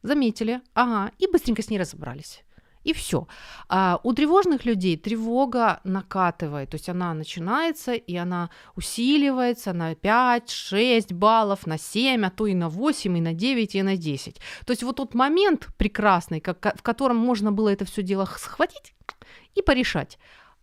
заметили, 0.03 0.61
ага, 0.75 1.13
и 1.19 1.27
быстренько 1.27 1.63
с 1.63 1.71
ней 1.71 1.79
разобрались. 1.79 2.45
И 2.85 2.93
все. 2.93 3.29
А 3.69 4.01
у 4.03 4.13
тревожных 4.13 4.65
людей 4.65 4.97
тревога 4.97 5.81
накатывает, 5.85 6.71
то 6.71 6.75
есть 6.75 6.89
она 6.89 7.15
начинается, 7.15 7.93
и 7.93 8.17
она 8.17 8.51
усиливается 8.75 9.73
на 9.73 9.93
5-6 9.93 11.15
баллов, 11.15 11.67
на 11.67 11.79
7, 11.79 12.27
а 12.27 12.31
то 12.31 12.47
и 12.47 12.55
на 12.55 12.69
8, 12.69 13.19
и 13.19 13.21
на 13.21 13.35
9, 13.35 13.75
и 13.77 13.83
на 13.83 13.97
10. 13.97 14.41
То 14.67 14.71
есть 14.73 14.83
вот 14.83 14.97
тот 14.97 15.15
момент 15.15 15.69
прекрасный, 15.77 16.41
как, 16.41 16.77
в 16.77 16.83
котором 16.83 17.19
можно 17.19 17.53
было 17.53 17.69
это 17.69 17.85
все 17.85 18.03
дело 18.03 18.25
схватить 18.25 18.95
и 19.55 19.63
порешать, 19.63 20.19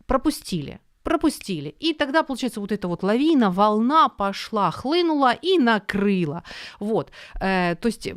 пропустили 0.10 0.80
пропустили. 1.04 1.76
И 1.82 1.94
тогда, 1.94 2.24
получается, 2.24 2.60
вот 2.60 2.72
эта 2.72 2.88
вот 2.88 3.04
лавина, 3.04 3.50
волна 3.50 4.10
пошла, 4.10 4.72
хлынула 4.72 5.34
и 5.34 5.58
накрыла. 5.58 6.44
Вот. 6.80 7.12
Э, 7.42 7.76
то 7.76 7.88
есть 7.88 8.14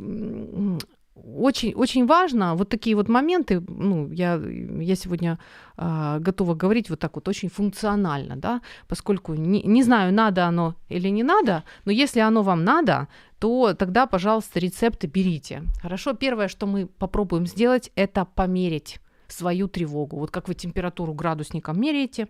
очень, 1.15 1.73
очень 1.73 2.05
важно 2.05 2.55
вот 2.55 2.69
такие 2.69 2.95
вот 2.95 3.09
моменты, 3.09 3.61
ну, 3.67 4.11
я, 4.11 4.41
я 4.81 4.95
сегодня 4.95 5.37
э, 5.77 6.17
готова 6.19 6.55
говорить 6.55 6.89
вот 6.89 6.99
так 6.99 7.15
вот 7.15 7.27
очень 7.27 7.49
функционально, 7.49 8.35
да, 8.35 8.61
поскольку 8.87 9.33
не, 9.33 9.63
не 9.63 9.83
знаю, 9.83 10.13
надо 10.13 10.45
оно 10.45 10.75
или 10.89 11.09
не 11.09 11.23
надо, 11.23 11.63
но 11.85 11.91
если 11.91 12.21
оно 12.21 12.43
вам 12.43 12.63
надо, 12.63 13.07
то 13.39 13.73
тогда, 13.73 14.05
пожалуйста, 14.05 14.59
рецепты 14.59 15.07
берите. 15.07 15.63
Хорошо, 15.81 16.13
первое, 16.13 16.47
что 16.47 16.67
мы 16.67 16.85
попробуем 16.85 17.47
сделать, 17.47 17.91
это 17.95 18.25
померить 18.25 18.99
свою 19.33 19.67
тревогу. 19.67 20.17
Вот 20.17 20.31
как 20.31 20.47
вы 20.47 20.53
температуру 20.53 21.13
градусником 21.13 21.79
меряете. 21.79 22.27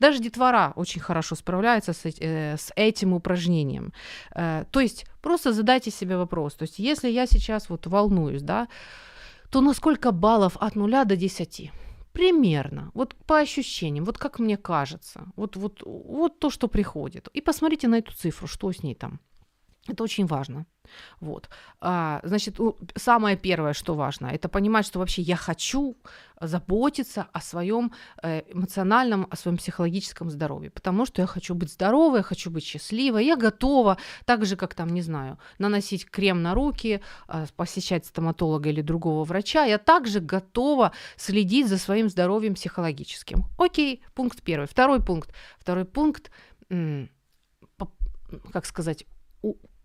Даже 0.00 0.18
детвора 0.18 0.72
очень 0.76 1.00
хорошо 1.00 1.34
справляется 1.34 1.92
с, 1.92 2.04
э, 2.04 2.56
с 2.56 2.72
этим 2.76 3.12
упражнением. 3.12 3.92
Э, 4.34 4.64
то 4.70 4.80
есть 4.80 5.06
просто 5.22 5.52
задайте 5.52 5.90
себе 5.90 6.16
вопрос. 6.16 6.54
То 6.54 6.64
есть 6.64 6.78
если 6.78 7.10
я 7.10 7.26
сейчас 7.26 7.68
вот 7.68 7.86
волнуюсь, 7.86 8.42
да, 8.42 8.68
то 9.50 9.60
на 9.60 9.74
сколько 9.74 10.12
баллов 10.12 10.56
от 10.60 10.76
0 10.76 11.04
до 11.04 11.16
10? 11.16 11.70
Примерно, 12.12 12.90
вот 12.94 13.14
по 13.26 13.38
ощущениям, 13.38 14.04
вот 14.04 14.18
как 14.18 14.38
мне 14.38 14.56
кажется, 14.56 15.26
вот, 15.36 15.56
вот, 15.56 15.82
вот 15.84 16.38
то, 16.38 16.50
что 16.50 16.68
приходит. 16.68 17.28
И 17.36 17.40
посмотрите 17.40 17.88
на 17.88 17.98
эту 17.98 18.12
цифру, 18.12 18.46
что 18.46 18.72
с 18.72 18.82
ней 18.84 18.94
там. 18.94 19.18
Это 19.86 20.02
очень 20.02 20.26
важно. 20.26 20.66
Вот. 21.20 21.50
А, 21.80 22.20
значит, 22.22 22.58
самое 22.96 23.36
первое, 23.36 23.74
что 23.74 23.94
важно, 23.94 24.26
это 24.26 24.48
понимать, 24.48 24.86
что 24.86 24.98
вообще 24.98 25.22
я 25.22 25.36
хочу 25.36 25.96
заботиться 26.40 27.28
о 27.32 27.40
своем 27.40 27.92
э, 28.22 28.42
эмоциональном, 28.50 29.26
о 29.30 29.36
своем 29.36 29.56
психологическом 29.56 30.30
здоровье, 30.30 30.70
потому 30.70 31.06
что 31.06 31.22
я 31.22 31.26
хочу 31.26 31.54
быть 31.54 31.70
здоровой, 31.70 32.18
я 32.18 32.22
хочу 32.22 32.50
быть 32.50 32.64
счастливой, 32.64 33.26
я 33.26 33.36
готова, 33.36 33.98
так 34.24 34.44
же, 34.46 34.56
как 34.56 34.74
там, 34.74 34.88
не 34.88 35.02
знаю, 35.02 35.38
наносить 35.58 36.06
крем 36.10 36.42
на 36.42 36.54
руки, 36.54 37.02
э, 37.28 37.46
посещать 37.56 38.06
стоматолога 38.06 38.70
или 38.70 38.82
другого 38.82 39.24
врача, 39.24 39.64
я 39.64 39.78
также 39.78 40.20
готова 40.20 40.92
следить 41.16 41.68
за 41.68 41.78
своим 41.78 42.08
здоровьем 42.08 42.54
психологическим. 42.54 43.44
Окей, 43.58 44.02
пункт 44.14 44.42
первый. 44.42 44.66
Второй 44.66 45.02
пункт. 45.02 45.34
Второй 45.58 45.84
пункт, 45.84 46.30
как 48.52 48.66
сказать, 48.66 49.06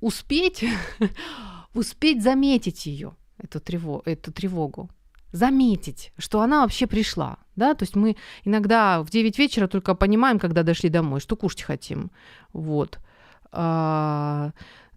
успеть, 0.02 0.64
успеть 1.74 2.24
заметить 2.24 2.86
ее, 2.86 3.16
эту, 3.38 3.60
трево, 3.60 4.02
эту 4.06 4.32
тревогу. 4.32 4.90
Заметить, 5.32 6.12
что 6.18 6.42
она 6.42 6.62
вообще 6.62 6.88
пришла. 6.88 7.38
Да? 7.56 7.76
То 7.76 7.84
есть 7.84 7.96
мы 7.96 8.16
иногда 8.46 9.02
в 9.04 9.10
9 9.10 9.38
вечера 9.38 9.68
только 9.68 9.94
понимаем, 9.94 10.40
когда 10.40 10.64
дошли 10.64 10.90
домой, 10.90 11.20
что 11.20 11.36
кушать 11.36 11.62
хотим. 11.62 12.12
Вот. 12.52 13.00
А, 13.52 14.52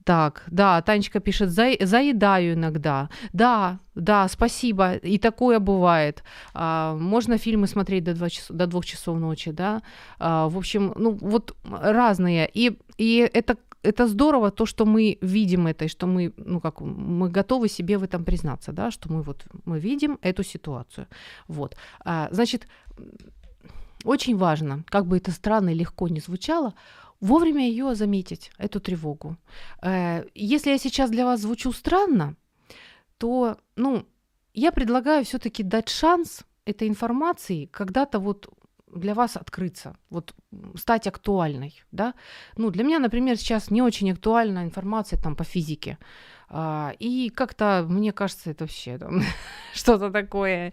так, 0.05 0.45
да, 0.51 0.81
Танечка 0.83 1.21
пишет, 1.21 1.51
«За- 1.51 1.77
заедаю 1.81 2.55
иногда. 2.55 3.09
Да, 3.33 3.79
да, 3.95 4.27
спасибо, 4.29 4.95
и 4.95 5.19
такое 5.19 5.59
бывает. 5.59 6.25
А, 6.55 6.95
можно 6.97 7.39
фильмы 7.39 7.67
смотреть 7.67 8.05
до, 8.05 8.15
2 8.15 8.31
час, 8.31 8.47
до 8.49 8.67
двух 8.67 8.85
часов 8.85 9.19
ночи, 9.19 9.53
да. 9.53 9.83
А, 10.19 10.49
в 10.49 10.57
общем, 10.57 10.93
ну 10.97 11.13
вот 11.21 11.57
разные. 11.65 12.51
И, 12.53 12.79
и 12.99 13.29
это 13.33 13.57
это 13.83 14.07
здорово, 14.07 14.51
то, 14.51 14.67
что 14.67 14.87
мы 14.87 15.19
видим 15.21 15.67
это, 15.67 15.85
и 15.85 15.89
что 15.89 16.07
мы, 16.07 16.33
ну 16.37 16.61
как, 16.61 16.81
мы 16.81 17.29
готовы 17.29 17.69
себе 17.69 17.99
в 17.99 18.03
этом 18.03 18.25
признаться, 18.25 18.73
да, 18.73 18.91
что 18.91 19.13
мы 19.13 19.23
вот, 19.23 19.45
мы 19.65 19.79
видим 19.79 20.19
эту 20.23 20.45
ситуацию. 20.45 21.07
Вот. 21.49 21.77
А, 22.05 22.29
значит, 22.31 22.69
очень 24.05 24.37
важно, 24.37 24.85
как 24.89 25.07
бы 25.07 25.17
это 25.17 25.31
странно 25.31 25.71
и 25.71 25.79
легко 25.79 26.09
не 26.09 26.21
звучало, 26.21 26.75
вовремя 27.21 27.69
ее 27.69 27.95
заметить, 27.95 28.51
эту 28.59 28.81
тревогу. 28.81 29.37
Э, 29.83 30.25
Если 30.35 30.71
я 30.71 30.79
сейчас 30.79 31.11
для 31.11 31.25
вас 31.25 31.41
звучу 31.41 31.73
странно, 31.73 32.37
то, 33.19 33.57
ну, 33.77 34.05
я 34.55 34.73
предлагаю 34.73 35.25
все-таки 35.25 35.63
дать 35.63 35.89
шанс 35.89 36.45
этой 36.65 36.89
информации 36.89 37.67
когда-то 37.67 38.19
вот 38.19 38.49
для 38.93 39.15
вас 39.15 39.37
открыться, 39.37 39.97
вот 40.11 40.35
стать 40.77 41.07
актуальной, 41.07 41.83
да. 41.93 42.15
Ну, 42.57 42.71
для 42.71 42.85
меня, 42.85 42.99
например, 42.99 43.37
сейчас 43.37 43.71
не 43.71 43.83
очень 43.83 44.13
актуальна 44.13 44.65
информация 44.65 45.19
там 45.19 45.35
по 45.37 45.45
физике. 45.45 45.99
А, 46.55 46.93
и 46.99 47.31
как-то, 47.31 47.87
мне 47.89 48.13
кажется, 48.13 48.51
это 48.51 48.65
вообще 48.65 48.99
там, 48.99 49.23
что-то 49.75 50.11
такое 50.11 50.73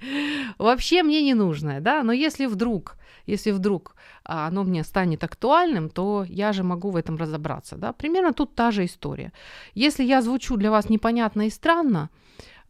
вообще 0.57 1.03
мне 1.03 1.23
не 1.23 1.33
нужное, 1.33 1.79
да. 1.79 2.03
Но 2.03 2.11
если 2.11 2.47
вдруг, 2.47 2.97
если 3.25 3.51
вдруг 3.51 3.95
а, 4.25 4.47
оно 4.47 4.63
мне 4.63 4.83
станет 4.83 5.23
актуальным, 5.23 5.89
то 5.89 6.25
я 6.27 6.51
же 6.51 6.63
могу 6.63 6.89
в 6.89 6.97
этом 6.97 7.17
разобраться, 7.17 7.77
да. 7.77 7.93
Примерно 7.93 8.33
тут 8.33 8.55
та 8.55 8.71
же 8.71 8.83
история. 8.83 9.31
Если 9.73 10.03
я 10.03 10.21
звучу 10.21 10.57
для 10.57 10.69
вас 10.69 10.89
непонятно 10.89 11.47
и 11.47 11.49
странно, 11.49 12.09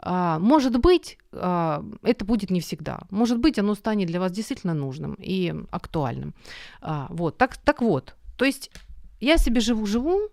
может 0.06 0.80
быть, 0.80 1.18
а, 1.34 1.84
это 2.04 2.26
будет 2.26 2.50
не 2.50 2.62
всегда. 2.62 3.02
Может 3.10 3.40
быть, 3.40 3.60
оно 3.60 3.76
станет 3.76 4.08
для 4.08 4.20
вас 4.20 4.32
действительно 4.32 4.74
нужным 4.74 5.16
и 5.20 5.54
актуальным. 5.72 6.34
А, 6.82 7.08
Вот, 7.10 7.38
так, 7.38 7.58
так 7.58 7.82
вот, 7.82 8.16
то 8.38 8.46
есть 8.46 8.72
я 9.20 9.38
себе 9.38 9.60
живу-живу, 9.60 10.30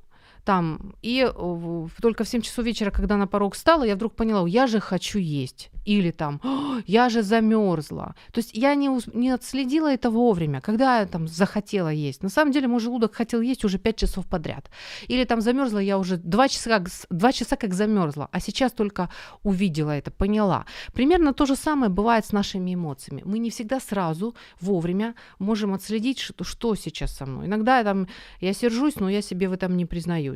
там, 0.47 0.95
и 1.03 1.29
э, 1.29 1.89
только 2.01 2.23
в 2.25 2.29
7 2.29 2.41
часов 2.41 2.65
вечера, 2.65 2.91
когда 2.91 3.17
на 3.17 3.27
порог 3.27 3.57
стала, 3.57 3.85
я 3.85 3.95
вдруг 3.95 4.15
поняла, 4.15 4.49
я 4.49 4.67
же 4.67 4.81
хочу 4.81 5.19
есть. 5.19 5.71
Или 5.85 6.11
там, 6.11 6.41
«О, 6.43 6.81
я 6.87 7.09
же 7.09 7.23
замерзла. 7.23 8.15
То 8.33 8.41
есть 8.41 8.51
я 8.55 8.75
не, 8.75 8.89
не 9.15 9.31
отследила 9.31 9.93
это 9.93 10.11
вовремя, 10.11 10.61
когда 10.61 11.01
я 11.01 11.07
там 11.07 11.29
захотела 11.29 11.89
есть. 11.89 12.23
На 12.23 12.29
самом 12.29 12.53
деле 12.53 12.67
мой 12.69 12.81
желудок 12.81 13.15
хотел 13.15 13.41
есть 13.41 13.65
уже 13.65 13.79
5 13.79 13.97
часов 13.97 14.27
подряд. 14.27 14.71
Или 15.09 15.25
там 15.25 15.41
замерзла 15.41 15.79
я 15.79 15.99
уже 15.99 16.17
2 16.17 16.49
часа, 16.49 16.71
как, 16.71 16.89
с- 16.89 17.07
два 17.11 17.33
часа 17.33 17.57
как 17.57 17.75
замерзла, 17.75 18.29
а 18.33 18.41
сейчас 18.41 18.73
только 18.73 19.09
увидела 19.45 19.91
это, 19.93 20.11
поняла. 20.11 20.65
Примерно 20.93 21.33
то 21.33 21.47
же 21.47 21.57
самое 21.57 21.89
бывает 21.91 22.25
с 22.25 22.33
нашими 22.33 22.75
эмоциями. 22.75 23.23
Мы 23.25 23.39
не 23.39 23.51
всегда 23.51 23.81
сразу, 23.81 24.35
вовремя 24.61 25.15
можем 25.39 25.73
отследить, 25.73 26.19
что, 26.19 26.45
что 26.45 26.75
сейчас 26.75 27.17
со 27.17 27.27
мной. 27.27 27.47
Иногда 27.47 27.79
я, 27.79 27.85
там, 27.85 28.07
я 28.41 28.53
сержусь, 28.53 28.97
но 28.97 29.09
я 29.09 29.23
себе 29.23 29.49
в 29.49 29.53
этом 29.53 29.77
не 29.77 29.87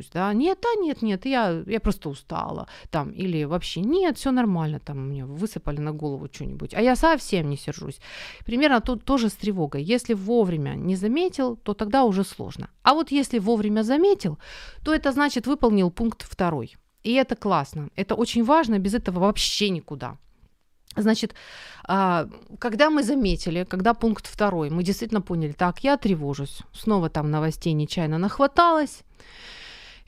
признаюсь. 0.01 0.09
Да? 0.13 0.33
Нет, 0.33 0.59
да, 0.61 0.81
нет, 0.81 1.01
нет, 1.01 1.25
я, 1.25 1.63
я 1.67 1.79
просто 1.79 2.09
устала. 2.09 2.67
Там, 2.89 3.11
или 3.11 3.45
вообще, 3.45 3.81
нет, 3.81 4.17
все 4.17 4.31
нормально, 4.31 4.79
там 4.79 5.09
мне 5.09 5.25
высыпали 5.25 5.81
на 5.81 5.91
голову 5.91 6.27
что-нибудь. 6.31 6.73
А 6.73 6.81
я 6.81 6.95
совсем 6.95 7.49
не 7.49 7.57
сержусь. 7.57 7.99
Примерно 8.45 8.79
то, 8.79 8.95
тоже 8.95 9.27
с 9.27 9.33
тревогой. 9.33 9.83
Если 9.83 10.15
вовремя 10.15 10.75
не 10.75 10.95
заметил, 10.95 11.55
то 11.55 11.73
тогда 11.73 12.03
уже 12.03 12.23
сложно. 12.23 12.69
А 12.83 12.93
вот 12.93 13.11
если 13.11 13.39
вовремя 13.39 13.83
заметил, 13.83 14.37
то 14.83 14.93
это 14.93 15.11
значит 15.11 15.47
выполнил 15.47 15.91
пункт 15.91 16.23
второй. 16.23 16.75
И 17.03 17.13
это 17.13 17.35
классно. 17.35 17.89
Это 17.95 18.15
очень 18.15 18.43
важно, 18.43 18.79
без 18.79 18.93
этого 18.93 19.19
вообще 19.19 19.69
никуда. 19.69 20.17
Значит, 20.97 21.35
а, 21.87 22.27
когда 22.59 22.89
мы 22.89 23.03
заметили, 23.03 23.63
когда 23.63 23.93
пункт 23.93 24.27
второй, 24.27 24.69
мы 24.69 24.83
действительно 24.83 25.21
поняли, 25.21 25.53
так, 25.53 25.83
я 25.83 25.97
тревожусь, 25.97 26.59
снова 26.73 27.09
там 27.09 27.31
новостей 27.31 27.73
нечаянно 27.73 28.17
нахваталось, 28.17 29.03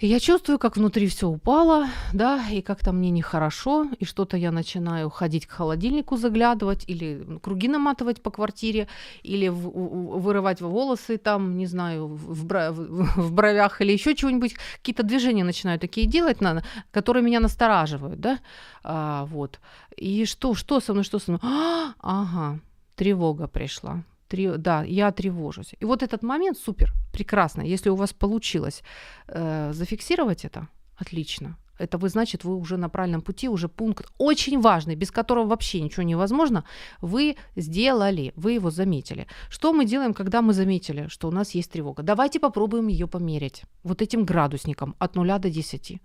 и 0.04 0.08
я 0.08 0.20
чувствую, 0.20 0.60
как 0.60 0.76
внутри 0.76 1.08
все 1.08 1.30
упало, 1.30 1.88
да, 2.12 2.46
и 2.52 2.62
как-то 2.62 2.92
мне 2.92 3.10
нехорошо, 3.10 3.88
и 4.00 4.04
что-то 4.04 4.36
я 4.36 4.52
начинаю 4.52 5.10
ходить 5.10 5.46
к 5.46 5.52
холодильнику 5.52 6.18
заглядывать, 6.18 6.84
или 6.90 7.26
круги 7.42 7.70
наматывать 7.70 8.22
по 8.22 8.30
квартире, 8.30 8.90
или 9.24 9.48
в- 9.48 9.70
у- 9.70 10.20
вырывать 10.20 10.60
волосы 10.60 11.18
там, 11.18 11.58
не 11.58 11.68
знаю, 11.68 12.08
в, 12.08 12.34
в 12.34 12.72
в- 12.74 13.18
в 13.18 13.32
бровях, 13.32 13.80
или 13.80 13.94
еще 13.94 14.14
чего-нибудь, 14.14 14.56
какие-то 14.76 15.04
движения 15.04 15.46
начинаю 15.46 15.80
такие 15.80 16.06
делать, 16.06 16.42
на- 16.42 16.64
которые 16.92 17.24
меня 17.24 17.40
настораживают, 17.40 18.20
да, 18.20 18.40
а, 18.84 19.24
вот. 19.28 19.62
И 19.96 20.26
что, 20.26 20.54
что 20.54 20.82
со 20.82 20.92
мной, 20.92 21.06
что 21.06 21.20
со 21.20 21.32
мной? 21.32 21.40
А, 21.44 21.94
ага, 22.02 22.60
тревога 22.98 23.48
пришла. 23.48 24.04
Тре- 24.28 24.58
да, 24.58 24.84
я 24.84 25.12
тревожусь. 25.12 25.76
И 25.80 25.86
вот 25.86 26.04
этот 26.04 26.24
момент 26.24 26.58
супер, 26.58 26.94
прекрасно. 27.12 27.62
Если 27.62 27.90
у 27.90 27.96
вас 27.96 28.14
получилось 28.14 28.84
э, 29.28 29.74
зафиксировать 29.74 30.46
это, 30.46 30.68
отлично. 30.96 31.58
Это 31.80 31.98
вы, 31.98 32.10
значит, 32.10 32.44
вы 32.44 32.56
уже 32.56 32.78
на 32.78 32.90
правильном 32.90 33.22
пути, 33.22 33.50
уже 33.50 33.68
пункт 33.68 34.06
очень 34.20 34.62
важный, 34.62 34.96
без 34.96 35.12
которого 35.12 35.48
вообще 35.48 35.82
ничего 35.82 36.04
невозможно, 36.04 36.64
вы 37.02 37.36
сделали, 37.56 38.32
вы 38.36 38.54
его 38.54 38.72
заметили. 38.72 39.28
Что 39.50 39.74
мы 39.74 39.86
делаем, 39.86 40.14
когда 40.14 40.42
мы 40.42 40.54
заметили, 40.54 41.08
что 41.08 41.28
у 41.28 41.32
нас 41.32 41.56
есть 41.56 41.72
тревога? 41.72 42.04
Давайте 42.04 42.40
попробуем 42.40 42.88
ее 42.88 43.08
померить 43.08 43.64
вот 43.84 44.02
этим 44.02 44.24
градусником 44.24 44.96
от 45.00 45.16
0 45.16 45.40
до 45.40 45.50
10 45.50 46.00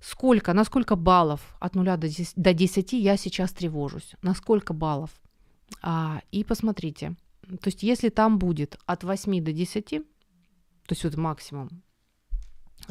сколько, 0.00 0.52
на 0.52 0.64
сколько 0.64 0.96
баллов 0.96 1.40
от 1.60 1.74
0 1.74 1.84
до 1.84 2.08
10, 2.08 2.32
до 2.36 2.52
10 2.52 2.92
я 2.92 3.16
сейчас 3.16 3.52
тревожусь, 3.52 4.14
на 4.22 4.34
сколько 4.34 4.72
баллов. 4.72 5.10
А, 5.82 6.20
и 6.32 6.44
посмотрите, 6.44 7.14
то 7.48 7.68
есть 7.68 7.82
если 7.82 8.08
там 8.08 8.38
будет 8.38 8.78
от 8.86 9.04
8 9.04 9.44
до 9.44 9.52
10, 9.52 9.88
то 9.88 10.02
есть 10.90 11.04
вот 11.04 11.16
максимум, 11.16 11.82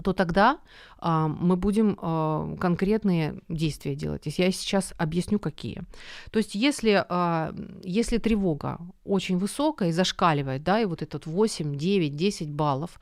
то 0.03 0.13
тогда 0.13 0.59
а, 0.97 1.27
мы 1.27 1.55
будем 1.55 1.97
а, 2.01 2.55
конкретные 2.59 3.39
действия 3.47 3.95
делать. 3.95 4.23
Я 4.25 4.51
сейчас 4.51 4.93
объясню, 4.97 5.39
какие. 5.39 5.83
То 6.31 6.39
есть 6.39 6.55
если, 6.55 7.05
а, 7.07 7.53
если 7.83 8.17
тревога 8.17 8.79
очень 9.03 9.37
высокая 9.37 9.89
и 9.89 9.93
зашкаливает, 9.93 10.63
да, 10.63 10.81
и 10.81 10.85
вот 10.85 11.01
этот 11.01 11.25
8, 11.25 11.77
9, 11.77 12.15
10 12.15 12.49
баллов, 12.49 12.99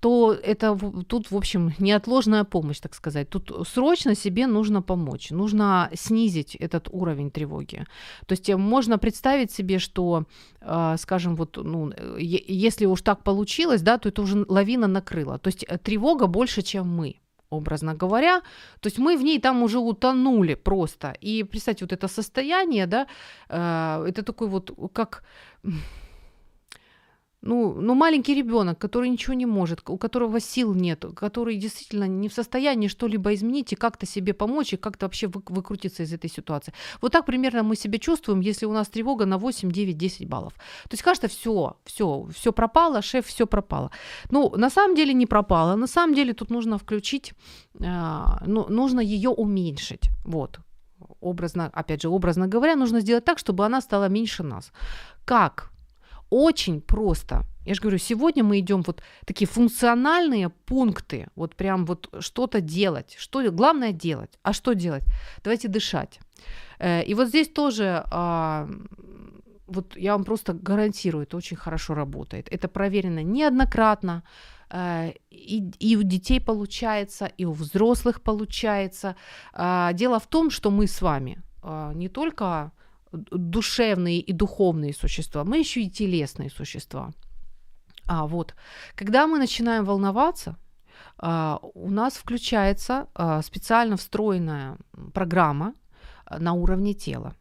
то 0.00 0.32
это 0.32 0.78
тут, 1.06 1.30
в 1.30 1.36
общем, 1.36 1.72
неотложная 1.78 2.44
помощь, 2.44 2.80
так 2.80 2.94
сказать. 2.94 3.28
Тут 3.28 3.68
срочно 3.68 4.14
себе 4.14 4.46
нужно 4.46 4.82
помочь, 4.82 5.30
нужно 5.30 5.90
снизить 5.94 6.56
этот 6.56 6.88
уровень 6.92 7.30
тревоги. 7.30 7.84
То 8.26 8.32
есть 8.32 8.48
э, 8.48 8.56
можно 8.56 8.98
представить 8.98 9.52
себе, 9.52 9.78
что, 9.78 10.24
э, 10.62 10.96
скажем, 10.98 11.36
вот, 11.36 11.58
ну, 11.62 11.92
если 12.18 12.86
уж 12.86 13.02
так 13.02 13.22
получилось, 13.22 13.82
да, 13.82 13.98
то 13.98 14.08
это 14.08 14.22
уже 14.22 14.46
лавина 14.48 14.86
накрыла. 14.86 15.38
То 15.38 15.48
есть 15.48 15.64
э, 15.68 15.78
тревога 15.78 16.26
больше, 16.26 16.62
чем 16.62 16.88
мы 16.88 17.16
образно 17.50 17.94
говоря, 17.94 18.40
то 18.80 18.86
есть 18.86 18.98
мы 18.98 19.16
в 19.18 19.22
ней 19.22 19.40
там 19.40 19.62
уже 19.62 19.78
утонули 19.78 20.54
просто. 20.54 21.16
И 21.24 21.42
представьте, 21.42 21.84
вот 21.84 21.92
это 21.92 22.08
состояние, 22.08 22.86
да, 22.86 23.06
это 23.48 24.22
такой 24.22 24.46
вот, 24.46 24.70
как, 24.92 25.24
ну, 27.42 27.72
ну, 27.80 27.94
маленький 27.94 28.34
ребенок, 28.34 28.78
который 28.78 29.08
ничего 29.08 29.34
не 29.34 29.46
может, 29.46 29.80
у 29.88 29.96
которого 29.96 30.40
сил 30.40 30.74
нет, 30.74 31.04
который 31.16 31.56
действительно 31.56 32.04
не 32.08 32.28
в 32.28 32.34
состоянии 32.34 32.88
что-либо 32.88 33.32
изменить 33.32 33.72
и 33.72 33.76
как-то 33.76 34.06
себе 34.06 34.34
помочь, 34.34 34.74
и 34.74 34.76
как-то 34.76 35.06
вообще 35.06 35.26
вы- 35.26 35.42
выкрутиться 35.46 36.02
из 36.02 36.12
этой 36.12 36.28
ситуации. 36.28 36.74
Вот 37.00 37.12
так 37.12 37.24
примерно 37.24 37.62
мы 37.62 37.76
себя 37.76 37.98
чувствуем, 37.98 38.40
если 38.40 38.66
у 38.66 38.72
нас 38.72 38.88
тревога 38.88 39.24
на 39.24 39.38
8, 39.38 39.70
9, 39.70 39.96
10 39.96 40.28
баллов. 40.28 40.52
То 40.52 40.92
есть 40.92 41.02
кажется, 41.02 41.28
все, 41.28 41.76
все, 41.84 42.28
все 42.34 42.52
пропало, 42.52 43.00
шеф, 43.00 43.26
все 43.26 43.46
пропало. 43.46 43.90
Ну, 44.30 44.52
на 44.56 44.70
самом 44.70 44.94
деле 44.94 45.14
не 45.14 45.26
пропало. 45.26 45.76
На 45.76 45.86
самом 45.86 46.14
деле 46.14 46.34
тут 46.34 46.50
нужно 46.50 46.76
включить, 46.76 47.32
а, 47.82 48.42
ну, 48.46 48.66
нужно 48.68 49.00
ее 49.00 49.30
уменьшить. 49.30 50.10
Вот. 50.24 50.60
Образно, 51.20 51.70
опять 51.72 52.02
же, 52.02 52.08
образно 52.08 52.48
говоря, 52.48 52.76
нужно 52.76 53.00
сделать 53.00 53.24
так, 53.24 53.38
чтобы 53.38 53.64
она 53.64 53.80
стала 53.80 54.08
меньше 54.08 54.42
нас. 54.42 54.72
Как? 55.24 55.69
Очень 56.30 56.80
просто. 56.80 57.44
Я 57.66 57.74
же 57.74 57.80
говорю, 57.82 57.98
сегодня 57.98 58.42
мы 58.44 58.58
идем 58.58 58.82
вот 58.86 59.02
такие 59.26 59.46
функциональные 59.46 60.48
пункты, 60.48 61.26
вот 61.36 61.54
прям 61.56 61.84
вот 61.84 62.08
что-то 62.20 62.60
делать. 62.60 63.16
Что, 63.18 63.50
главное 63.50 63.92
делать. 63.92 64.38
А 64.42 64.52
что 64.52 64.74
делать? 64.74 65.02
Давайте 65.44 65.68
дышать. 65.68 66.20
Э, 66.78 67.02
И 67.04 67.14
вот 67.14 67.28
здесь 67.28 67.48
тоже 67.48 68.02
а, 68.10 68.68
вот 69.66 69.96
я 69.96 70.12
вам 70.12 70.24
просто 70.24 70.52
гарантирую, 70.52 71.22
это 71.22 71.36
очень 71.36 71.56
хорошо 71.56 71.94
работает. 71.94 72.48
Это 72.50 72.68
проверено 72.68 73.22
неоднократно. 73.22 74.22
э, 74.70 75.12
И, 75.30 75.70
и 75.80 75.96
у 75.96 76.02
детей 76.02 76.40
получается, 76.40 77.26
и 77.40 77.44
у 77.44 77.52
взрослых 77.52 78.20
получается. 78.22 79.14
А, 79.52 79.92
Дело 79.92 80.18
в 80.18 80.26
том, 80.26 80.50
что 80.50 80.70
мы 80.70 80.86
с 80.86 81.02
вами 81.02 81.42
а, 81.62 81.92
не 81.94 82.08
только 82.08 82.72
душевные 83.12 84.20
и 84.20 84.32
духовные 84.32 84.94
существа, 84.94 85.44
мы 85.44 85.58
еще 85.58 85.82
и 85.82 85.90
телесные 85.90 86.50
существа. 86.50 87.12
А 88.06 88.26
вот, 88.26 88.54
когда 88.94 89.26
мы 89.26 89.38
начинаем 89.38 89.84
волноваться, 89.84 90.56
а, 91.18 91.60
у 91.74 91.90
нас 91.90 92.14
включается 92.14 93.08
а, 93.14 93.42
специально 93.42 93.96
встроенная 93.96 94.78
программа 95.12 95.74
а, 96.24 96.38
на 96.38 96.52
уровне 96.54 96.94
тела, 96.94 97.36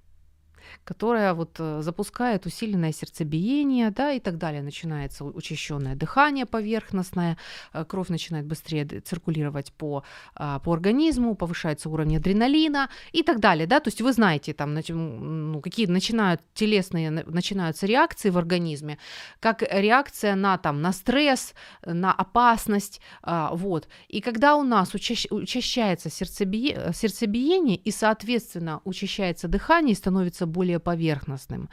которая 0.84 1.34
вот 1.34 1.56
э, 1.60 1.82
запускает 1.82 2.46
усиленное 2.46 2.92
сердцебиение, 2.92 3.92
да, 3.92 4.12
и 4.12 4.20
так 4.20 4.38
далее. 4.38 4.62
Начинается 4.62 5.26
учащенное 5.26 5.96
дыхание 5.96 6.46
поверхностное, 6.46 7.38
э, 7.74 7.86
кровь 7.86 8.10
начинает 8.10 8.46
быстрее 8.46 8.86
циркулировать 8.86 9.74
по, 9.74 10.04
а, 10.36 10.60
по 10.60 10.74
организму, 10.74 11.36
повышается 11.36 11.90
уровень 11.90 12.18
адреналина 12.18 12.90
и 13.12 13.24
так 13.24 13.40
далее, 13.40 13.68
да, 13.68 13.80
то 13.80 13.90
есть 13.90 14.02
вы 14.02 14.14
знаете, 14.14 14.54
там, 14.54 14.74
ну, 14.74 15.62
какие 15.62 15.86
начинают 15.88 16.42
телесные, 16.54 17.12
на- 17.12 17.24
начинаются 17.26 17.86
реакции 17.86 18.30
в 18.30 18.38
организме, 18.38 18.98
как 19.40 19.64
реакция 19.70 20.36
на, 20.36 20.58
там, 20.58 20.82
на 20.82 20.92
стресс, 20.92 21.54
на 21.86 22.12
опасность, 22.14 23.02
а, 23.22 23.52
вот. 23.54 23.88
И 24.08 24.22
когда 24.22 24.56
у 24.56 24.64
нас 24.64 24.94
учащ- 24.96 25.28
учащается 25.32 26.10
сердцебие- 26.10 26.94
сердцебиение 26.94 27.76
и, 27.78 27.92
соответственно, 27.92 28.82
учащается 28.86 29.48
дыхание 29.48 29.94
и 29.94 29.96
становится 29.96 30.46
более 30.60 30.80
поверхностным, 30.80 31.70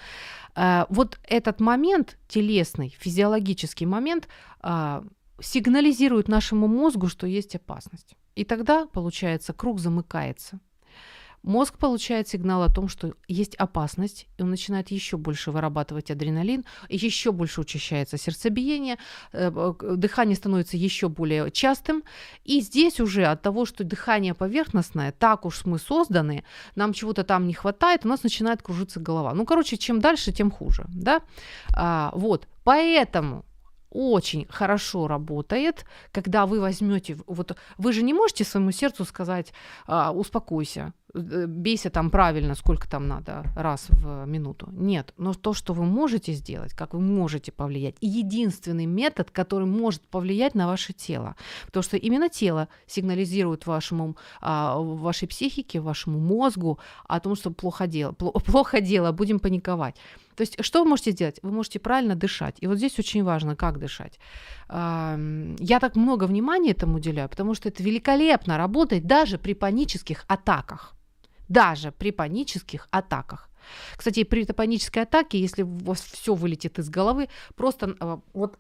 э, 0.54 0.86
вот 0.88 1.18
этот 1.24 1.60
момент, 1.60 2.18
телесный, 2.28 2.94
физиологический 3.00 3.86
момент, 3.86 4.28
а, 4.60 5.02
сигнализирует 5.40 6.28
нашему 6.28 6.68
мозгу, 6.68 7.08
что 7.08 7.26
есть 7.26 7.56
опасность. 7.56 8.16
И 8.36 8.44
тогда, 8.44 8.86
получается, 8.86 9.52
круг 9.52 9.80
замыкается. 9.80 10.60
Мозг 11.46 11.78
получает 11.78 12.26
сигнал 12.26 12.64
о 12.64 12.68
том, 12.68 12.88
что 12.88 13.14
есть 13.28 13.54
опасность, 13.54 14.26
и 14.36 14.42
он 14.42 14.50
начинает 14.50 14.90
еще 14.90 15.16
больше 15.16 15.52
вырабатывать 15.52 16.10
адреналин, 16.10 16.64
еще 16.88 17.30
больше 17.30 17.60
учащается 17.60 18.18
сердцебиение, 18.18 18.98
э, 19.32 19.52
э, 19.54 19.94
дыхание 19.96 20.34
становится 20.34 20.76
еще 20.76 21.08
более 21.08 21.52
частым. 21.52 22.02
И 22.44 22.60
здесь 22.60 22.98
уже 22.98 23.26
от 23.26 23.42
того, 23.42 23.64
что 23.64 23.84
дыхание 23.84 24.34
поверхностное, 24.34 25.12
так 25.12 25.46
уж 25.46 25.64
мы 25.66 25.78
созданы, 25.78 26.42
нам 26.74 26.92
чего-то 26.92 27.22
там 27.22 27.46
не 27.46 27.54
хватает, 27.54 28.04
у 28.04 28.08
нас 28.08 28.24
начинает 28.24 28.60
кружиться 28.62 28.98
голова. 28.98 29.32
Ну, 29.32 29.46
короче, 29.46 29.76
чем 29.76 30.00
дальше, 30.00 30.32
тем 30.32 30.50
хуже. 30.50 30.84
Да? 30.88 31.22
А, 31.72 32.10
вот. 32.12 32.48
Поэтому 32.64 33.44
очень 33.96 34.46
хорошо 34.50 35.08
работает, 35.08 35.86
когда 36.12 36.44
вы 36.46 36.60
возьмете, 36.60 37.16
вот 37.26 37.56
вы 37.78 37.92
же 37.92 38.02
не 38.02 38.12
можете 38.12 38.44
своему 38.44 38.70
сердцу 38.70 39.04
сказать, 39.04 39.52
а, 39.86 40.12
успокойся, 40.12 40.92
бейся 41.16 41.90
там 41.90 42.10
правильно, 42.10 42.54
сколько 42.54 42.88
там 42.88 43.08
надо 43.08 43.44
раз 43.56 43.86
в 43.88 44.26
минуту. 44.26 44.68
Нет, 44.72 45.14
но 45.16 45.34
то, 45.34 45.54
что 45.54 45.72
вы 45.72 45.84
можете 45.84 46.32
сделать, 46.32 46.72
как 46.74 46.94
вы 46.94 47.00
можете 47.00 47.52
повлиять, 47.52 47.96
и 48.00 48.06
единственный 48.06 48.86
метод, 48.86 49.30
который 49.30 49.66
может 49.66 50.02
повлиять 50.02 50.54
на 50.54 50.66
ваше 50.66 50.92
тело, 50.92 51.36
потому 51.66 51.82
что 51.82 51.96
именно 51.96 52.28
тело 52.28 52.68
сигнализирует 52.86 53.66
вашему, 53.66 54.16
а, 54.40 54.78
вашей 54.78 55.28
психике, 55.28 55.80
вашему 55.80 56.18
мозгу 56.18 56.78
о 57.08 57.20
том, 57.20 57.36
что 57.36 57.50
плохо 57.50 57.86
дело, 57.86 58.12
плохо 58.12 58.80
дело, 58.80 59.12
будем 59.12 59.38
паниковать. 59.38 59.96
То 60.36 60.42
есть 60.42 60.62
что 60.62 60.82
вы 60.82 60.90
можете 60.90 61.12
сделать? 61.12 61.38
Вы 61.42 61.50
можете 61.50 61.78
правильно 61.78 62.14
дышать. 62.14 62.56
И 62.60 62.66
вот 62.66 62.76
здесь 62.76 62.98
очень 62.98 63.24
важно, 63.24 63.56
как 63.56 63.78
дышать. 63.78 64.18
Я 64.68 65.80
так 65.80 65.96
много 65.96 66.24
внимания 66.24 66.72
этому 66.72 66.96
уделяю, 66.96 67.28
потому 67.28 67.54
что 67.54 67.68
это 67.68 67.82
великолепно 67.82 68.58
работает 68.58 69.06
даже 69.06 69.38
при 69.38 69.54
панических 69.54 70.24
атаках. 70.28 70.96
Даже 71.48 71.92
при 71.92 72.10
панических 72.10 72.88
атаках. 72.90 73.50
Кстати, 73.96 74.24
при 74.24 74.44
панической 74.44 75.02
атаке, 75.02 75.40
если 75.40 75.62
у 75.62 75.76
вас 75.78 76.00
все 76.00 76.34
вылетит 76.34 76.78
из 76.78 76.88
головы, 76.88 77.28
просто 77.54 77.96
а, 78.00 78.20
вот 78.32 78.58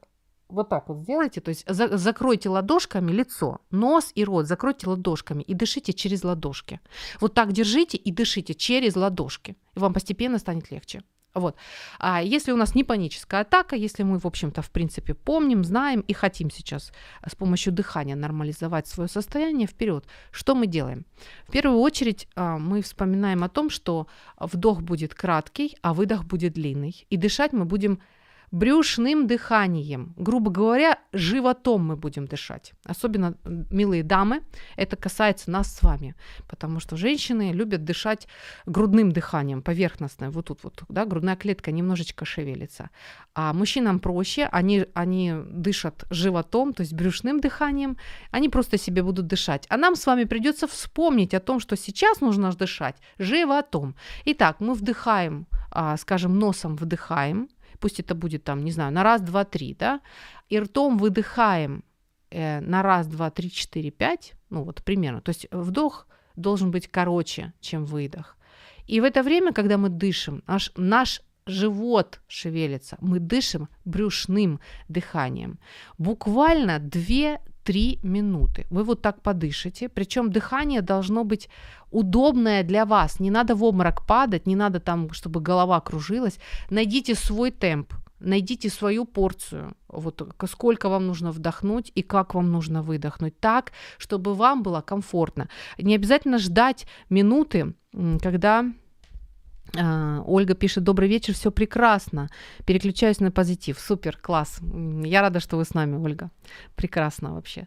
вот 0.48 0.68
так 0.68 0.88
вот 0.88 0.98
сделайте, 0.98 1.40
то 1.40 1.48
есть 1.48 1.64
за, 1.68 1.96
закройте 1.98 2.48
ладошками 2.48 3.10
лицо, 3.10 3.60
нос 3.70 4.12
и 4.14 4.24
рот, 4.24 4.46
закройте 4.46 4.88
ладошками 4.88 5.42
и 5.42 5.54
дышите 5.54 5.92
через 5.92 6.22
ладошки. 6.22 6.80
Вот 7.20 7.34
так 7.34 7.52
держите 7.52 7.96
и 7.96 8.12
дышите 8.12 8.54
через 8.54 8.94
ладошки, 8.94 9.56
и 9.74 9.78
вам 9.78 9.92
постепенно 9.92 10.38
станет 10.38 10.70
легче. 10.70 11.02
Вот. 11.36 11.54
А 11.98 12.22
если 12.22 12.52
у 12.52 12.56
нас 12.56 12.74
не 12.74 12.82
паническая 12.82 13.42
атака, 13.42 13.76
если 13.76 14.04
мы, 14.04 14.18
в 14.18 14.24
общем-то, 14.24 14.62
в 14.62 14.70
принципе, 14.70 15.12
помним, 15.12 15.64
знаем 15.64 16.00
и 16.00 16.14
хотим 16.14 16.50
сейчас 16.50 16.92
с 17.26 17.34
помощью 17.34 17.74
дыхания 17.74 18.16
нормализовать 18.16 18.86
свое 18.86 19.08
состояние, 19.08 19.68
вперед, 19.68 20.06
что 20.30 20.54
мы 20.54 20.66
делаем? 20.66 21.04
В 21.46 21.52
первую 21.52 21.80
очередь 21.80 22.26
а, 22.36 22.58
мы 22.58 22.80
вспоминаем 22.80 23.44
о 23.44 23.50
том, 23.50 23.68
что 23.68 24.06
вдох 24.40 24.80
будет 24.80 25.14
краткий, 25.14 25.76
а 25.82 25.92
выдох 25.92 26.24
будет 26.24 26.54
длинный. 26.54 27.06
И 27.10 27.18
дышать 27.18 27.52
мы 27.52 27.66
будем 27.66 28.00
брюшным 28.50 29.26
дыханием. 29.26 30.14
Грубо 30.16 30.50
говоря, 30.50 30.98
животом 31.12 31.86
мы 31.86 31.96
будем 31.96 32.26
дышать. 32.26 32.72
Особенно, 32.84 33.36
милые 33.70 34.02
дамы, 34.02 34.42
это 34.76 34.96
касается 34.96 35.50
нас 35.50 35.74
с 35.74 35.82
вами, 35.82 36.14
потому 36.48 36.80
что 36.80 36.96
женщины 36.96 37.52
любят 37.52 37.84
дышать 37.84 38.28
грудным 38.66 39.12
дыханием, 39.12 39.62
поверхностное, 39.62 40.30
вот 40.30 40.46
тут 40.46 40.64
вот, 40.64 40.82
да, 40.88 41.04
грудная 41.04 41.36
клетка 41.36 41.72
немножечко 41.72 42.24
шевелится. 42.24 42.90
А 43.34 43.52
мужчинам 43.52 44.00
проще, 44.00 44.48
они, 44.52 44.86
они 44.94 45.34
дышат 45.50 46.04
животом, 46.10 46.72
то 46.72 46.82
есть 46.82 46.92
брюшным 46.94 47.40
дыханием, 47.40 47.96
они 48.30 48.48
просто 48.48 48.78
себе 48.78 49.02
будут 49.02 49.26
дышать. 49.26 49.66
А 49.68 49.76
нам 49.76 49.96
с 49.96 50.06
вами 50.06 50.24
придется 50.24 50.66
вспомнить 50.66 51.34
о 51.34 51.40
том, 51.40 51.60
что 51.60 51.76
сейчас 51.76 52.20
нужно 52.20 52.52
дышать 52.52 52.96
животом. 53.18 53.94
Итак, 54.24 54.60
мы 54.60 54.74
вдыхаем, 54.74 55.46
а, 55.70 55.96
скажем, 55.96 56.38
носом 56.38 56.76
вдыхаем, 56.76 57.48
пусть 57.80 58.00
это 58.00 58.14
будет 58.14 58.44
там, 58.44 58.64
не 58.64 58.72
знаю, 58.72 58.92
на 58.92 59.02
раз, 59.02 59.20
два, 59.20 59.44
три, 59.44 59.74
да, 59.74 60.00
и 60.48 60.58
ртом 60.58 60.98
выдыхаем 60.98 61.84
э, 62.30 62.60
на 62.60 62.82
раз, 62.82 63.06
два, 63.06 63.30
три, 63.30 63.50
четыре, 63.50 63.90
пять, 63.90 64.34
ну 64.50 64.62
вот 64.62 64.82
примерно, 64.82 65.20
то 65.20 65.30
есть 65.30 65.46
вдох 65.50 66.06
должен 66.36 66.70
быть 66.70 66.88
короче, 66.88 67.52
чем 67.60 67.84
выдох. 67.84 68.36
И 68.86 69.00
в 69.00 69.04
это 69.04 69.22
время, 69.22 69.52
когда 69.52 69.78
мы 69.78 69.88
дышим, 69.88 70.42
наш, 70.46 70.72
наш 70.76 71.22
живот 71.46 72.20
шевелится, 72.28 72.96
мы 73.00 73.18
дышим 73.18 73.68
брюшным 73.84 74.60
дыханием. 74.88 75.58
Буквально 75.98 76.78
2 76.78 77.38
3 77.66 77.98
минуты. 78.04 78.64
Вы 78.70 78.84
вот 78.84 79.02
так 79.02 79.22
подышите, 79.22 79.88
причем 79.88 80.30
дыхание 80.30 80.82
должно 80.82 81.24
быть 81.24 81.48
удобное 81.90 82.62
для 82.62 82.84
вас. 82.84 83.20
Не 83.20 83.30
надо 83.30 83.54
в 83.56 83.64
обморок 83.64 84.06
падать, 84.06 84.46
не 84.46 84.56
надо 84.56 84.78
там, 84.78 85.10
чтобы 85.12 85.40
голова 85.40 85.80
кружилась. 85.80 86.38
Найдите 86.70 87.16
свой 87.16 87.50
темп, 87.50 87.92
найдите 88.20 88.70
свою 88.70 89.04
порцию, 89.04 89.74
вот 89.88 90.22
сколько 90.48 90.88
вам 90.88 91.06
нужно 91.06 91.32
вдохнуть 91.32 91.92
и 91.94 92.02
как 92.02 92.34
вам 92.34 92.52
нужно 92.52 92.82
выдохнуть, 92.82 93.40
так, 93.40 93.72
чтобы 93.98 94.34
вам 94.34 94.62
было 94.62 94.80
комфортно. 94.80 95.48
Не 95.78 95.96
обязательно 95.96 96.38
ждать 96.38 96.86
минуты, 97.10 97.74
когда 98.22 98.64
Ольга 100.26 100.54
пишет, 100.54 100.84
добрый 100.84 101.08
вечер, 101.08 101.34
все 101.34 101.50
прекрасно. 101.50 102.28
Переключаюсь 102.66 103.20
на 103.20 103.30
позитив. 103.30 103.78
Супер, 103.78 104.16
класс. 104.16 104.60
Я 105.04 105.20
рада, 105.20 105.40
что 105.40 105.56
вы 105.56 105.64
с 105.64 105.74
нами, 105.74 105.96
Ольга. 105.96 106.30
Прекрасно 106.74 107.34
вообще. 107.34 107.66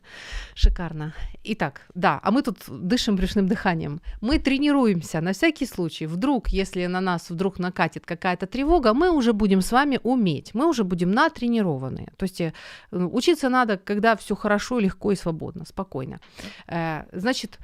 Шикарно. 0.56 1.14
Итак, 1.44 1.82
да, 1.96 2.20
а 2.24 2.32
мы 2.32 2.42
тут 2.42 2.58
дышим 2.68 3.16
брюшным 3.16 3.48
дыханием. 3.48 4.02
Мы 4.22 4.40
тренируемся 4.40 5.22
на 5.22 5.32
всякий 5.32 5.66
случай. 5.66 6.08
Вдруг, 6.08 6.50
если 6.50 6.88
на 6.88 7.02
нас 7.02 7.30
вдруг 7.30 7.60
накатит 7.60 8.06
какая-то 8.06 8.48
тревога, 8.48 8.94
мы 8.94 9.12
уже 9.12 9.34
будем 9.34 9.62
с 9.62 9.72
вами 9.72 10.00
уметь. 10.04 10.54
Мы 10.54 10.68
уже 10.68 10.84
будем 10.84 11.12
натренированные. 11.12 12.08
То 12.18 12.26
есть 12.26 12.42
э, 12.42 12.54
учиться 12.92 13.50
надо, 13.50 13.78
когда 13.78 14.16
все 14.16 14.36
хорошо, 14.36 14.80
легко 14.80 15.12
и 15.12 15.16
свободно, 15.16 15.66
спокойно. 15.66 16.20
Э, 16.68 17.04
значит, 17.12 17.60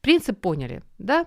принцип 0.00 0.40
поняли, 0.40 0.82
да? 0.98 1.26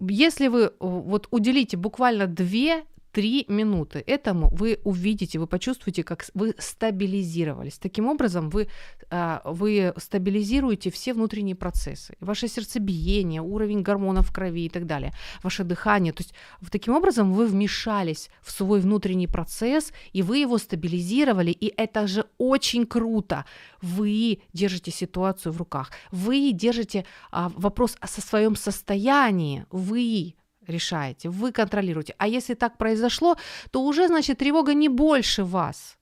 Э, 0.00 0.04
если 0.08 0.48
вы 0.48 0.72
вот 0.80 1.28
уделите 1.30 1.76
буквально 1.76 2.26
2 2.26 2.82
3 3.14 3.44
минуты 3.48 4.02
этому 4.06 4.50
вы 4.50 4.80
увидите, 4.84 5.38
вы 5.38 5.46
почувствуете, 5.46 6.02
как 6.02 6.26
вы 6.34 6.54
стабилизировались. 6.58 7.78
Таким 7.78 8.08
образом, 8.08 8.50
вы, 8.50 8.68
а, 9.08 9.40
вы 9.44 9.94
стабилизируете 9.96 10.90
все 10.90 11.14
внутренние 11.14 11.54
процессы. 11.54 12.16
Ваше 12.18 12.48
сердцебиение, 12.48 13.40
уровень 13.40 13.82
гормонов 13.82 14.28
в 14.28 14.32
крови 14.32 14.66
и 14.66 14.68
так 14.68 14.86
далее, 14.86 15.12
ваше 15.44 15.62
дыхание. 15.62 16.12
То 16.12 16.22
есть 16.22 16.34
таким 16.72 16.94
образом 16.94 17.32
вы 17.32 17.46
вмешались 17.46 18.30
в 18.42 18.50
свой 18.50 18.80
внутренний 18.80 19.28
процесс, 19.28 19.92
и 20.12 20.22
вы 20.22 20.38
его 20.38 20.58
стабилизировали, 20.58 21.52
и 21.52 21.72
это 21.76 22.08
же 22.08 22.26
очень 22.38 22.84
круто. 22.84 23.44
Вы 23.80 24.40
держите 24.52 24.90
ситуацию 24.90 25.52
в 25.52 25.58
руках, 25.58 25.92
вы 26.10 26.50
держите 26.52 27.06
а, 27.30 27.52
вопрос 27.54 27.96
о 28.00 28.08
своем 28.08 28.56
состоянии, 28.56 29.66
вы 29.70 30.34
решаете, 30.68 31.28
вы 31.28 31.52
контролируете. 31.52 32.14
А 32.18 32.26
если 32.26 32.54
так 32.54 32.78
произошло, 32.78 33.36
то 33.70 33.82
уже, 33.82 34.08
значит, 34.08 34.38
тревога 34.38 34.74
не 34.74 34.88
больше 34.88 35.44
вас. 35.44 35.96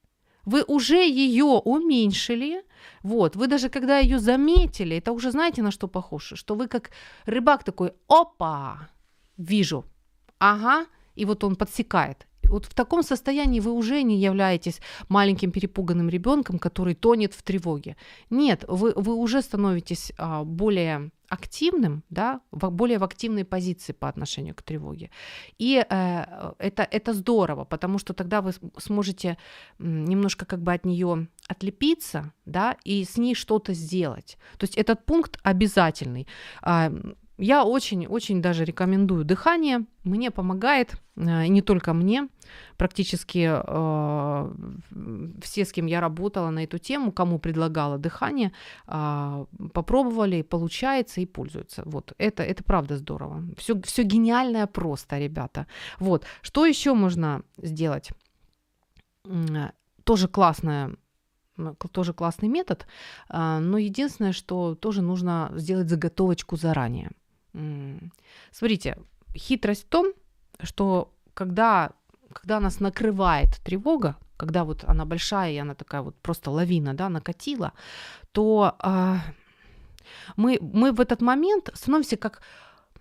Вы 0.45 0.65
уже 0.67 0.97
ее 0.97 1.45
уменьшили, 1.45 2.65
вот, 3.03 3.37
вы 3.37 3.47
даже 3.47 3.69
когда 3.69 3.99
ее 3.99 4.19
заметили, 4.19 4.97
это 4.97 5.13
уже 5.13 5.31
знаете, 5.31 5.63
на 5.63 5.71
что 5.71 5.89
похоже, 5.89 6.37
что 6.37 6.55
вы 6.55 6.67
как 6.67 6.91
рыбак 7.27 7.63
такой, 7.65 7.93
опа, 8.09 8.89
вижу, 9.37 9.85
ага, 10.39 10.87
и 11.15 11.25
вот 11.25 11.45
он 11.45 11.55
подсекает. 11.55 12.27
Вот 12.53 12.67
в 12.67 12.75
таком 12.75 13.03
состоянии 13.03 13.61
вы 13.61 13.73
уже 13.73 14.03
не 14.03 14.19
являетесь 14.19 14.81
маленьким 15.09 15.51
перепуганным 15.51 16.09
ребенком, 16.09 16.59
который 16.59 16.95
тонет 16.95 17.35
в 17.35 17.43
тревоге. 17.43 17.97
Нет, 18.31 18.65
вы, 18.69 18.93
вы 18.95 19.15
уже 19.15 19.43
становитесь 19.43 20.13
а, 20.19 20.45
более 20.45 21.11
активным, 21.33 22.03
да, 22.11 22.41
в, 22.51 22.71
более 22.71 22.99
в 22.99 23.05
активной 23.05 23.47
позиции 23.47 23.95
по 23.95 24.09
отношению 24.09 24.55
к 24.55 24.63
тревоге. 24.63 25.11
И 25.59 25.83
э, 25.89 26.53
это, 26.59 26.83
это 26.83 27.15
здорово, 27.15 27.65
потому 27.65 27.99
что 27.99 28.13
тогда 28.13 28.43
вы 28.43 28.53
сможете 28.77 29.39
немножко 29.79 30.45
как 30.45 30.61
бы 30.61 30.75
от 30.75 30.85
нее 30.85 31.29
отлепиться, 31.49 32.35
да, 32.45 32.77
и 32.85 33.05
с 33.05 33.17
ней 33.17 33.35
что-то 33.35 33.73
сделать. 33.73 34.37
То 34.59 34.65
есть 34.65 34.77
этот 34.77 35.07
пункт 35.07 35.39
обязательный. 35.43 36.27
Я 37.39 37.65
очень-очень 37.65 38.43
даже 38.43 38.65
рекомендую 38.65 39.25
дыхание. 39.25 39.87
Мне 40.05 40.31
помогает, 40.31 40.95
э, 41.17 41.47
не 41.47 41.63
только 41.63 41.95
мне, 41.95 42.29
практически 42.77 43.51
э, 43.51 44.55
все, 45.41 45.65
с 45.65 45.73
кем 45.73 45.87
я 45.87 46.01
работала 46.01 46.51
на 46.51 46.65
эту 46.65 46.79
тему, 46.79 47.11
кому 47.11 47.39
предлагала 47.39 47.99
дыхание, 47.99 48.53
э, 48.87 49.47
попробовали, 49.73 50.43
получается 50.43 51.21
и 51.21 51.27
пользуются. 51.27 51.83
Вот, 51.87 52.13
это, 52.19 52.43
это 52.43 52.63
правда 52.63 52.97
здорово. 52.97 53.43
Все, 53.57 53.81
все 53.83 54.03
гениальное 54.03 54.67
просто, 54.67 55.19
ребята. 55.19 55.67
Вот, 55.99 56.27
что 56.43 56.67
еще 56.67 56.95
можно 56.95 57.43
сделать? 57.57 58.11
Тоже 60.05 60.29
классное 60.29 60.97
тоже 61.93 62.13
классный 62.13 62.49
метод, 62.49 62.87
э, 63.29 63.59
но 63.59 63.79
единственное, 63.79 64.33
что 64.33 64.75
тоже 64.75 65.03
нужно 65.03 65.53
сделать 65.55 65.89
заготовочку 65.89 66.57
заранее. 66.57 67.11
Смотрите, 68.51 68.97
хитрость 69.35 69.85
в 69.85 69.89
том, 69.89 70.13
что 70.63 71.13
когда, 71.35 71.91
когда 72.33 72.61
нас 72.61 72.81
накрывает 72.81 73.61
тревога, 73.65 74.17
когда 74.37 74.65
вот 74.65 74.85
она 74.87 75.05
большая, 75.05 75.53
и 75.53 75.59
она 75.59 75.75
такая 75.75 76.03
вот 76.03 76.17
просто 76.17 76.51
лавина, 76.51 76.95
да, 76.95 77.09
накатила, 77.09 77.73
то 78.33 78.75
э, 78.83 79.17
мы, 80.37 80.59
мы 80.61 80.93
в 80.93 81.01
этот 81.01 81.23
момент 81.23 81.71
становимся 81.75 82.17
как 82.17 82.43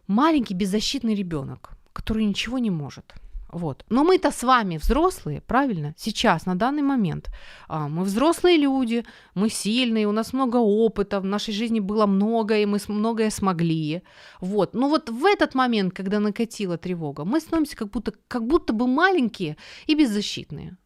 маленький 0.08 0.54
беззащитный 0.54 1.16
ребенок, 1.16 1.72
который 1.94 2.26
ничего 2.26 2.60
не 2.60 2.70
может. 2.70 3.14
Вот. 3.52 3.86
Но 3.90 4.04
мы-то 4.04 4.32
с 4.32 4.44
вами 4.44 4.78
взрослые, 4.78 5.42
правильно? 5.42 5.94
Сейчас, 5.98 6.46
на 6.46 6.56
данный 6.56 6.82
момент. 6.82 7.30
А, 7.68 7.88
мы 7.90 8.04
взрослые 8.04 8.58
люди, 8.58 9.04
мы 9.36 9.50
сильные, 9.50 10.08
у 10.08 10.12
нас 10.12 10.34
много 10.34 10.58
опыта, 10.58 11.20
в 11.20 11.26
нашей 11.26 11.54
жизни 11.54 11.80
было 11.80 12.06
много, 12.06 12.58
и 12.58 12.66
мы 12.66 12.80
многое 12.88 13.30
смогли. 13.30 14.04
Вот. 14.40 14.74
Но 14.74 14.90
вот 14.90 15.10
в 15.10 15.26
этот 15.26 15.56
момент, 15.56 15.94
когда 15.94 16.20
накатила 16.20 16.78
тревога, 16.78 17.26
мы 17.26 17.40
становимся 17.40 17.76
как 17.76 17.90
будто, 17.90 18.14
как 18.28 18.48
будто 18.48 18.74
бы 18.74 18.88
маленькие 18.88 19.58
и 19.88 19.96
беззащитные. 19.96 20.78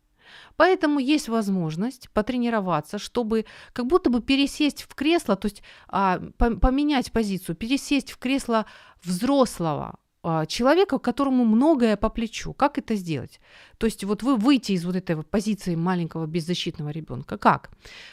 Поэтому 0.57 0.99
есть 0.99 1.29
возможность 1.29 2.09
потренироваться, 2.11 2.97
чтобы 2.97 3.45
как 3.73 3.85
будто 3.85 4.09
бы 4.09 4.21
пересесть 4.21 4.83
в 4.83 4.95
кресло, 4.95 5.35
то 5.35 5.47
есть 5.47 5.61
а, 5.87 6.19
по- 6.37 6.55
поменять 6.55 7.11
позицию, 7.11 7.55
пересесть 7.55 8.11
в 8.11 8.17
кресло 8.17 8.65
взрослого 9.03 9.99
человека, 10.47 10.99
которому 10.99 11.45
многое 11.45 11.97
по 11.97 12.09
плечу. 12.09 12.53
Как 12.53 12.77
это 12.77 12.95
сделать? 12.95 13.39
То 13.77 13.85
есть 13.87 14.03
вот 14.03 14.23
вы 14.23 14.35
выйти 14.35 14.71
из 14.73 14.85
вот 14.85 14.95
этой 14.95 15.21
позиции 15.23 15.75
маленького 15.75 16.25
беззащитного 16.25 16.89
ребенка. 16.89 17.37
Как? 17.37 17.69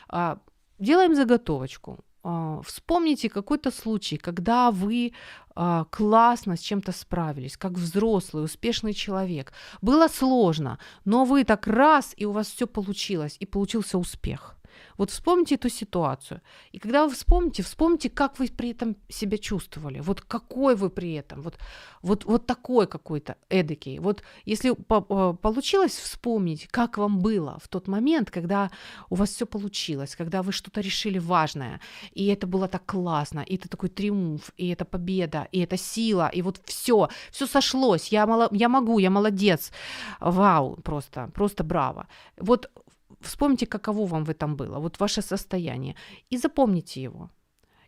А, 0.09 0.39
Делаем 0.83 1.15
заготовочку. 1.15 1.99
А, 2.25 2.61
Вспомните 2.63 3.29
какой-то 3.29 3.71
случай, 3.71 4.17
когда 4.17 4.71
вы 4.71 5.13
а, 5.55 5.85
классно 5.85 6.57
с 6.57 6.61
чем-то 6.61 6.93
справились, 6.93 7.57
как 7.57 7.73
взрослый, 7.73 8.45
успешный 8.45 8.93
человек. 8.93 9.53
Было 9.81 10.09
сложно, 10.09 10.79
но 11.05 11.25
вы 11.25 11.45
так 11.45 11.67
раз, 11.67 12.15
и 12.17 12.27
у 12.27 12.33
вас 12.33 12.49
все 12.49 12.67
получилось, 12.67 13.37
и 13.39 13.47
получился 13.47 13.97
успех. 13.97 14.57
Вот 14.97 15.11
вспомните 15.11 15.55
эту 15.55 15.69
ситуацию. 15.69 16.41
И 16.73 16.79
когда 16.79 17.07
вы 17.07 17.15
вспомните, 17.15 17.63
вспомните, 17.63 18.11
как 18.11 18.39
вы 18.39 18.49
при 18.49 18.71
этом 18.71 18.97
себя 19.09 19.39
чувствовали. 19.39 20.01
Вот 20.01 20.21
какой 20.21 20.75
вы 20.77 20.91
при 20.91 21.13
этом. 21.15 21.43
Вот, 21.43 21.59
вот, 22.03 22.25
вот 22.25 22.47
такой 22.47 22.87
какой-то 22.87 23.37
эдакий. 23.49 23.99
Вот 23.99 24.23
если 24.45 24.73
э, 24.73 25.35
получилось 25.35 25.97
вспомнить, 25.97 26.69
как 26.69 26.99
вам 26.99 27.21
было 27.21 27.59
в 27.63 27.69
тот 27.69 27.89
момент, 27.89 28.31
когда 28.31 28.71
у 29.11 29.15
вас 29.15 29.31
все 29.31 29.47
получилось, 29.47 30.17
когда 30.17 30.43
вы 30.43 30.53
что-то 30.53 30.81
решили 30.81 31.19
важное, 31.19 31.81
и 32.13 32.27
это 32.27 32.47
было 32.47 32.69
так 32.69 32.87
классно, 32.87 33.41
и 33.41 33.57
это 33.57 33.69
такой 33.69 33.89
триумф, 33.89 34.51
и 34.57 34.69
это 34.69 34.85
победа, 34.85 35.49
и 35.53 35.61
это 35.61 35.77
сила, 35.77 36.31
и 36.35 36.43
вот 36.43 36.61
все, 36.65 37.09
все 37.31 37.47
сошлось, 37.47 38.09
я, 38.09 38.27
мало, 38.27 38.49
я 38.53 38.69
могу, 38.69 38.99
я 38.99 39.11
молодец, 39.11 39.73
вау, 40.21 40.77
просто, 40.83 41.31
просто 41.35 41.65
браво. 41.65 42.07
Вот 42.37 42.71
вспомните, 43.27 43.67
каково 43.67 44.07
вам 44.07 44.25
в 44.25 44.31
этом 44.31 44.57
было, 44.57 44.79
вот 44.79 45.01
ваше 45.01 45.23
состояние, 45.23 45.95
и 46.31 46.37
запомните 46.39 47.03
его. 47.03 47.31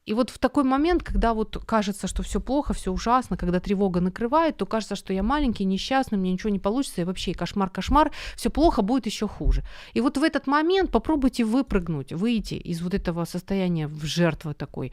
И 0.09 0.15
вот 0.15 0.31
в 0.31 0.39
такой 0.39 0.65
момент, 0.65 1.03
когда 1.03 1.33
вот 1.33 1.57
кажется, 1.67 2.07
что 2.07 2.23
все 2.23 2.41
плохо, 2.41 2.75
все 2.75 2.93
ужасно, 2.93 3.37
когда 3.37 3.59
тревога 3.59 4.01
накрывает, 4.01 4.57
то 4.57 4.67
кажется, 4.67 4.97
что 4.97 5.13
я 5.13 5.23
маленький, 5.23 5.65
несчастный, 5.65 6.19
мне 6.19 6.33
ничего 6.33 6.51
не 6.51 6.59
получится, 6.59 7.01
и 7.01 7.05
вообще 7.05 7.33
кошмар-кошмар, 7.33 8.11
все 8.37 8.51
плохо, 8.51 8.83
будет 8.83 9.07
еще 9.07 9.27
хуже. 9.27 9.63
И 9.95 10.03
вот 10.03 10.19
в 10.19 10.23
этот 10.23 10.47
момент 10.47 10.91
попробуйте 10.91 11.45
выпрыгнуть, 11.45 12.13
выйти 12.13 12.55
из 12.55 12.83
вот 12.83 12.95
этого 12.95 13.25
состояния 13.25 13.89
в 13.89 14.05
жертву 14.05 14.53
такой, 14.53 14.93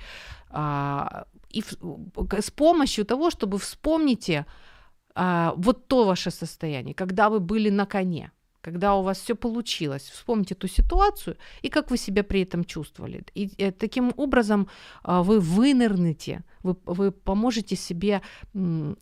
а, 0.49 1.25
и 1.49 1.61
в- 1.61 2.41
с 2.41 2.51
помощью 2.51 3.05
того, 3.05 3.29
чтобы 3.31 3.57
вспомните 3.57 4.45
а, 5.13 5.53
вот 5.57 5.87
то 5.87 6.05
ваше 6.05 6.31
состояние, 6.31 6.93
когда 6.93 7.29
вы 7.29 7.39
были 7.41 7.69
на 7.69 7.85
коне, 7.85 8.31
когда 8.61 8.95
у 8.95 9.01
вас 9.01 9.19
все 9.19 9.35
получилось. 9.35 10.03
Вспомните 10.03 10.55
ту 10.55 10.67
ситуацию 10.67 11.35
и 11.63 11.69
как 11.69 11.91
вы 11.91 11.97
себя 11.97 12.23
при 12.23 12.41
этом 12.41 12.63
чувствовали. 12.63 13.23
И 13.35 13.51
э, 13.57 13.71
таким 13.71 14.13
образом 14.17 14.67
а, 15.03 15.23
вы 15.23 15.39
вынырнете, 15.39 16.43
вы, 16.63 16.75
вы 16.85 17.11
поможете 17.11 17.75
себе 17.75 18.21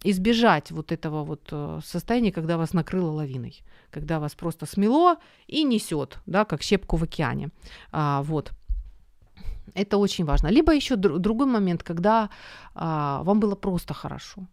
избежать 0.04 0.72
вот 0.72 0.92
этого 0.92 1.24
вот 1.24 1.50
э, 1.52 1.80
состояния, 1.84 2.32
когда 2.32 2.58
вас 2.58 2.74
накрыло 2.74 3.12
лавиной, 3.12 3.62
когда 3.92 4.20
вас 4.20 4.36
просто 4.36 4.66
смело 4.66 5.18
и 5.48 5.64
несет, 5.64 6.20
да, 6.26 6.46
как 6.46 6.62
щепку 6.62 6.98
в 6.98 7.04
океане. 7.04 7.50
А, 7.92 8.22
вот. 8.24 8.52
Это 9.76 9.98
очень 9.98 10.26
важно. 10.26 10.48
Либо 10.48 10.74
еще 10.74 10.96
дру- 10.96 11.20
другой 11.20 11.46
момент, 11.46 11.84
когда 11.84 12.30
а, 12.74 13.22
вам 13.24 13.40
было 13.40 13.56
просто 13.56 13.94
хорошо. 13.94 14.48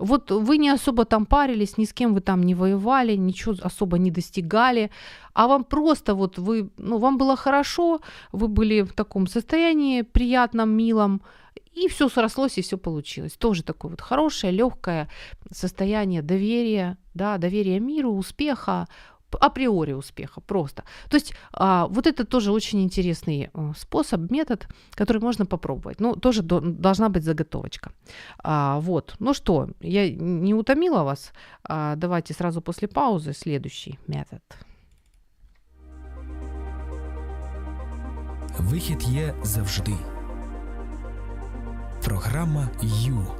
Вот 0.00 0.30
вы 0.30 0.56
не 0.58 0.70
особо 0.70 1.04
там 1.04 1.26
парились, 1.26 1.78
ни 1.78 1.84
с 1.84 1.92
кем 1.92 2.14
вы 2.14 2.20
там 2.20 2.42
не 2.42 2.54
воевали, 2.54 3.16
ничего 3.16 3.54
особо 3.62 3.98
не 3.98 4.10
достигали, 4.10 4.90
а 5.34 5.46
вам 5.46 5.64
просто 5.64 6.14
вот 6.14 6.38
вы, 6.38 6.70
ну, 6.78 6.98
вам 6.98 7.18
было 7.18 7.36
хорошо, 7.36 8.00
вы 8.32 8.48
были 8.48 8.80
в 8.80 8.92
таком 8.92 9.26
состоянии 9.26 10.02
приятном, 10.02 10.70
милом, 10.70 11.20
и 11.74 11.88
все 11.88 12.08
срослось, 12.08 12.58
и 12.58 12.62
все 12.62 12.78
получилось. 12.78 13.36
Тоже 13.36 13.62
такое 13.62 13.90
вот 13.90 14.00
хорошее, 14.00 14.52
легкое 14.52 15.08
состояние 15.52 16.22
доверия, 16.22 16.96
да, 17.14 17.38
доверия 17.38 17.78
миру, 17.78 18.12
успеха, 18.12 18.88
априори 19.36 19.92
успеха 19.92 20.40
просто. 20.40 20.82
То 21.08 21.16
есть 21.16 21.34
а, 21.52 21.86
вот 21.86 22.06
это 22.06 22.24
тоже 22.24 22.52
очень 22.52 22.80
интересный 22.82 23.50
э, 23.54 23.72
способ, 23.76 24.30
метод, 24.30 24.68
который 24.90 25.22
можно 25.22 25.46
попробовать. 25.46 26.00
Ну, 26.00 26.16
тоже 26.16 26.42
до- 26.42 26.60
должна 26.60 27.08
быть 27.08 27.24
заготовочка. 27.24 27.92
А, 28.38 28.78
вот. 28.80 29.14
Ну 29.18 29.34
что, 29.34 29.68
я 29.80 30.10
не 30.10 30.54
утомила 30.54 31.02
вас. 31.02 31.32
А, 31.64 31.96
давайте 31.96 32.34
сразу 32.34 32.60
после 32.62 32.88
паузы 32.88 33.34
следующий 33.34 33.98
метод. 34.06 34.40
Вихід 38.58 39.02
є 39.02 39.34
завжди. 39.42 39.92
Програма 42.04 42.68
Ю. 42.82 43.39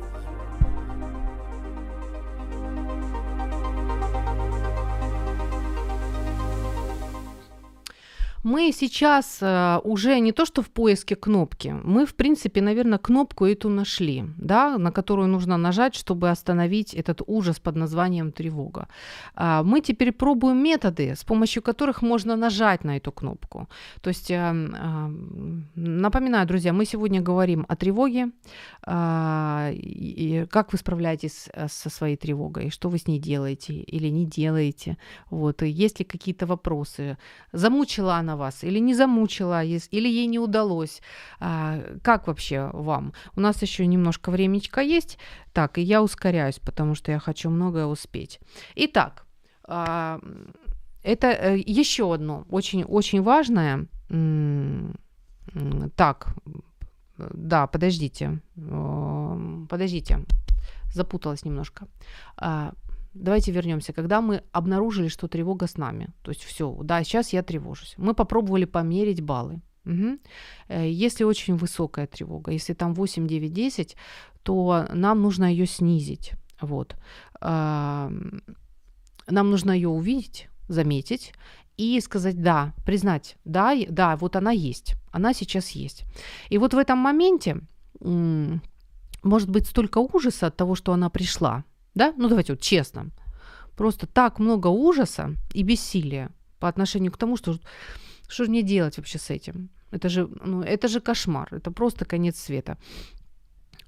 Мы 8.44 8.72
сейчас 8.72 9.38
э, 9.42 9.80
уже 9.84 10.20
не 10.20 10.32
то 10.32 10.46
что 10.46 10.62
в 10.62 10.70
поиске 10.70 11.14
кнопки, 11.14 11.74
мы, 11.84 12.06
в 12.06 12.14
принципе, 12.14 12.62
наверное, 12.62 12.98
кнопку 12.98 13.44
эту 13.44 13.68
нашли, 13.68 14.24
да, 14.38 14.78
на 14.78 14.92
которую 14.92 15.28
нужно 15.28 15.58
нажать, 15.58 15.94
чтобы 15.94 16.30
остановить 16.30 16.94
этот 16.94 17.22
ужас 17.26 17.60
под 17.60 17.76
названием 17.76 18.32
тревога. 18.32 18.88
А, 19.34 19.62
мы 19.62 19.82
теперь 19.82 20.12
пробуем 20.12 20.56
методы, 20.56 21.14
с 21.14 21.24
помощью 21.24 21.62
которых 21.62 22.02
можно 22.02 22.36
нажать 22.36 22.84
на 22.84 22.96
эту 22.96 23.12
кнопку. 23.12 23.68
То 24.00 24.08
есть, 24.08 24.30
э, 24.30 24.34
э, 24.34 25.08
напоминаю, 25.74 26.46
друзья, 26.46 26.72
мы 26.72 26.86
сегодня 26.86 27.20
говорим 27.20 27.66
о 27.68 27.76
тревоге, 27.76 28.30
а, 28.86 29.70
и 29.72 30.46
как 30.50 30.72
вы 30.72 30.78
справляетесь 30.78 31.48
со 31.68 31.90
своей 31.90 32.16
тревогой, 32.16 32.70
что 32.70 32.88
вы 32.88 32.96
с 32.96 33.06
ней 33.06 33.18
делаете 33.18 33.74
или 33.74 34.08
не 34.08 34.24
делаете, 34.24 34.96
вот, 35.30 35.62
и 35.62 35.68
есть 35.68 35.98
ли 35.98 36.06
какие-то 36.06 36.46
вопросы, 36.46 37.18
замучила 37.52 38.14
она 38.14 38.29
вас 38.36 38.64
или 38.64 38.78
не 38.78 38.94
замучила, 38.94 39.64
или 39.64 40.08
ей 40.08 40.26
не 40.26 40.38
удалось. 40.38 41.02
А, 41.38 41.80
как 42.02 42.26
вообще 42.26 42.70
вам? 42.72 43.12
У 43.36 43.40
нас 43.40 43.62
еще 43.62 43.86
немножко 43.86 44.30
времечка 44.30 44.80
есть. 44.80 45.18
Так, 45.52 45.78
и 45.78 45.82
я 45.82 46.02
ускоряюсь, 46.02 46.58
потому 46.58 46.94
что 46.94 47.12
я 47.12 47.18
хочу 47.18 47.50
многое 47.50 47.86
успеть. 47.86 48.40
Итак, 48.76 49.24
а, 49.64 50.20
это 51.02 51.28
э, 51.28 51.58
еще 51.58 52.12
одно 52.12 52.44
очень, 52.50 52.84
очень 52.84 53.22
важное. 53.22 53.86
Так, 55.96 56.34
да, 57.16 57.66
подождите. 57.66 58.40
Подождите. 59.68 60.24
Запуталась 60.92 61.44
немножко. 61.44 61.86
Давайте 63.14 63.52
вернемся. 63.52 63.92
Когда 63.92 64.20
мы 64.20 64.42
обнаружили, 64.52 65.08
что 65.08 65.28
тревога 65.28 65.66
с 65.66 65.76
нами, 65.76 66.08
то 66.22 66.30
есть 66.30 66.44
все, 66.44 66.78
да, 66.82 67.02
сейчас 67.04 67.32
я 67.32 67.42
тревожусь. 67.42 67.94
Мы 67.98 68.14
попробовали 68.14 68.66
померить 68.66 69.20
баллы. 69.20 69.60
Э, 70.68 70.88
Если 70.88 71.24
очень 71.24 71.56
высокая 71.56 72.06
тревога, 72.06 72.52
если 72.52 72.74
там 72.74 72.94
8, 72.94 73.26
9, 73.26 73.52
10, 73.52 73.96
то 74.42 74.86
нам 74.94 75.22
нужно 75.22 75.44
ее 75.50 75.66
снизить. 75.66 76.32
Вот. 76.60 76.96
Ам, 77.40 78.42
Нам 79.28 79.50
нужно 79.50 79.72
ее 79.72 79.88
увидеть, 79.88 80.48
заметить 80.68 81.32
и 81.76 82.00
сказать 82.00 82.40
да, 82.42 82.74
признать, 82.84 83.36
да, 83.44 83.74
да, 83.88 84.16
вот 84.16 84.36
она 84.36 84.50
есть, 84.52 84.94
она 85.12 85.32
сейчас 85.34 85.70
есть. 85.70 86.04
И 86.50 86.58
вот 86.58 86.74
в 86.74 86.78
этом 86.78 86.98
моменте 86.98 87.60
может 89.22 89.48
быть 89.50 89.66
столько 89.66 89.98
ужаса 89.98 90.46
от 90.46 90.56
того, 90.56 90.74
что 90.74 90.92
она 90.92 91.08
пришла, 91.10 91.64
да, 91.94 92.14
ну 92.16 92.28
давайте 92.28 92.52
вот 92.52 92.62
честно, 92.62 93.10
просто 93.76 94.06
так 94.06 94.38
много 94.38 94.68
ужаса 94.68 95.34
и 95.54 95.62
бессилия 95.62 96.30
по 96.58 96.68
отношению 96.68 97.12
к 97.12 97.16
тому, 97.16 97.36
что 97.36 97.58
что 98.28 98.44
же 98.44 98.50
мне 98.50 98.62
делать 98.62 98.96
вообще 98.96 99.18
с 99.18 99.30
этим? 99.30 99.70
Это 99.90 100.08
же, 100.08 100.28
ну, 100.44 100.62
это 100.62 100.88
же 100.88 101.00
кошмар, 101.00 101.48
это 101.50 101.72
просто 101.72 102.04
конец 102.04 102.38
света. 102.38 102.76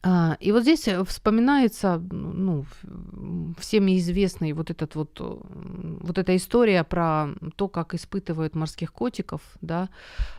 А, 0.05 0.37
И 0.41 0.53
вот 0.53 0.63
здесь 0.63 0.89
э, 0.89 1.05
вспоминается, 1.05 2.03
ну, 2.11 2.65
всеми 3.59 3.99
известный 3.99 4.53
вот 4.53 4.71
этот 4.71 4.97
вот, 4.97 5.21
э, 5.21 5.37
вот 6.01 6.19
эта 6.19 6.35
история 6.35 6.83
про 6.83 7.29
то, 7.55 7.69
как 7.69 7.95
испытывают 7.95 8.57
морских 8.57 8.93
котиков, 8.93 9.41
да, 9.61 9.89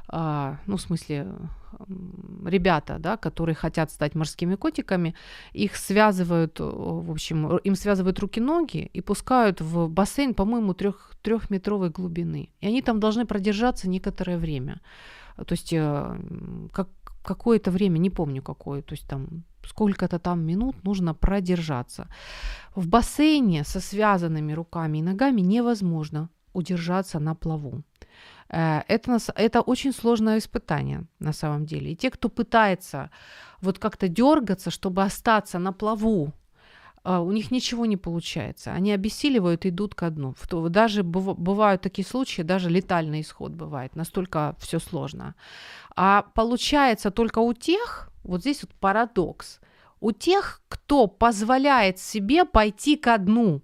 а, 0.09 0.57
ну, 0.65 0.75
в 0.75 0.81
смысле, 0.81 1.27
ребята, 2.45 2.97
да, 2.99 3.15
которые 3.15 3.55
хотят 3.55 3.89
стать 3.89 4.15
морскими 4.15 4.55
котиками, 4.55 5.15
их 5.53 5.77
связывают, 5.77 6.59
э, 6.59 6.63
в 6.63 7.09
общем, 7.11 7.57
им 7.63 7.75
связывают 7.75 8.19
руки-ноги 8.19 8.89
и 8.93 9.01
пускают 9.01 9.61
в 9.61 9.87
бассейн, 9.87 10.33
по-моему, 10.33 10.73
трех, 10.73 11.11
трехметровой 11.21 11.89
глубины. 11.89 12.49
И 12.59 12.67
они 12.67 12.81
там 12.81 12.99
должны 12.99 13.25
продержаться 13.25 13.87
некоторое 13.89 14.37
время. 14.37 14.81
То 15.37 15.53
есть 15.53 15.73
как, 16.73 16.89
какое-то 17.23 17.71
время, 17.71 17.97
не 17.97 18.09
помню 18.09 18.41
какое, 18.41 18.81
то 18.81 18.93
есть 18.93 19.07
там 19.07 19.43
сколько-то 19.65 20.19
там 20.19 20.41
минут 20.41 20.83
нужно 20.83 21.13
продержаться. 21.13 22.07
В 22.75 22.87
бассейне 22.87 23.63
со 23.63 23.79
связанными 23.79 24.53
руками 24.53 24.99
и 24.99 25.01
ногами 25.03 25.41
невозможно 25.41 26.29
удержаться 26.53 27.19
на 27.19 27.35
плаву. 27.35 27.83
Э, 28.49 28.81
Это, 28.87 29.17
это 29.35 29.61
очень 29.61 29.93
сложное 29.93 30.37
испытание 30.37 31.05
на 31.19 31.33
самом 31.33 31.65
деле. 31.65 31.91
И 31.91 31.95
те, 31.95 32.09
кто 32.09 32.29
пытается 32.29 33.09
вот 33.61 33.79
как-то 33.79 34.07
дергаться, 34.07 34.69
чтобы 34.71 35.03
остаться 35.03 35.59
на 35.59 35.73
плаву, 35.73 36.33
а, 37.03 37.19
у 37.19 37.31
них 37.31 37.51
ничего 37.51 37.85
не 37.85 37.97
получается. 37.97 38.71
Они 38.71 38.93
обессиливают 38.93 39.65
и 39.65 39.69
идут 39.69 39.93
ко 39.95 40.09
дну. 40.09 40.35
Даже 40.69 41.03
быв- 41.03 41.37
бывают 41.37 41.81
такие 41.81 42.05
случаи, 42.05 42.43
даже 42.43 42.69
летальный 42.69 43.19
исход 43.19 43.51
бывает. 43.51 43.95
Настолько 43.95 44.55
все 44.59 44.79
сложно. 44.79 45.35
А 45.95 46.21
получается 46.33 47.11
только 47.11 47.39
у 47.39 47.53
тех, 47.53 48.09
вот 48.23 48.41
здесь 48.41 48.63
вот 48.63 48.73
парадокс, 48.75 49.59
у 49.99 50.11
тех, 50.11 50.61
кто 50.67 51.07
позволяет 51.07 51.99
себе 51.99 52.45
пойти 52.45 52.97
ко 52.97 53.17
дну. 53.17 53.61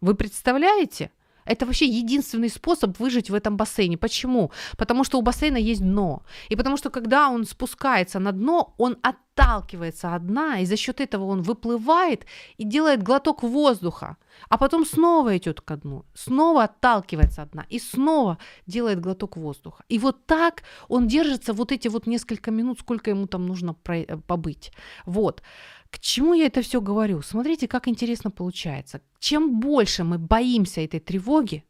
Вы 0.00 0.14
представляете? 0.14 1.10
Это 1.48 1.66
вообще 1.66 1.86
единственный 1.86 2.50
способ 2.50 2.98
выжить 3.00 3.30
в 3.30 3.34
этом 3.34 3.56
бассейне. 3.56 3.96
Почему? 3.96 4.50
Потому 4.76 5.04
что 5.04 5.18
у 5.18 5.22
бассейна 5.22 5.56
есть 5.56 5.80
дно. 5.80 6.22
И 6.50 6.56
потому 6.56 6.76
что 6.76 6.90
когда 6.90 7.30
он 7.30 7.44
спускается 7.44 8.18
на 8.18 8.32
дно, 8.32 8.74
он 8.78 8.96
отталкивается 9.02 10.14
от 10.14 10.26
дна, 10.26 10.60
и 10.60 10.66
за 10.66 10.76
счет 10.76 11.00
этого 11.00 11.24
он 11.24 11.42
выплывает 11.42 12.26
и 12.58 12.64
делает 12.64 13.02
глоток 13.02 13.42
воздуха, 13.42 14.16
а 14.48 14.58
потом 14.58 14.84
снова 14.84 15.36
идет 15.36 15.60
ко 15.60 15.76
дну, 15.76 16.04
снова 16.14 16.64
отталкивается 16.64 17.42
от 17.42 17.50
дна 17.52 17.64
и 17.70 17.78
снова 17.78 18.38
делает 18.66 19.00
глоток 19.00 19.36
воздуха. 19.36 19.84
И 19.88 19.98
вот 19.98 20.26
так 20.26 20.62
он 20.88 21.06
держится 21.06 21.52
вот 21.52 21.72
эти 21.72 21.88
вот 21.88 22.06
несколько 22.06 22.50
минут, 22.50 22.80
сколько 22.80 23.10
ему 23.10 23.26
там 23.26 23.46
нужно 23.46 23.76
э, 23.88 24.16
побыть. 24.26 24.72
Вот. 25.06 25.42
К 25.90 25.98
чему 25.98 26.34
я 26.34 26.46
это 26.46 26.62
все 26.62 26.80
говорю? 26.80 27.22
Смотрите, 27.22 27.66
как 27.66 27.88
интересно 27.88 28.30
получается. 28.30 29.00
Чем 29.18 29.60
больше 29.60 30.04
мы 30.04 30.18
боимся 30.18 30.80
этой 30.80 31.00
тревоги, 31.00 31.64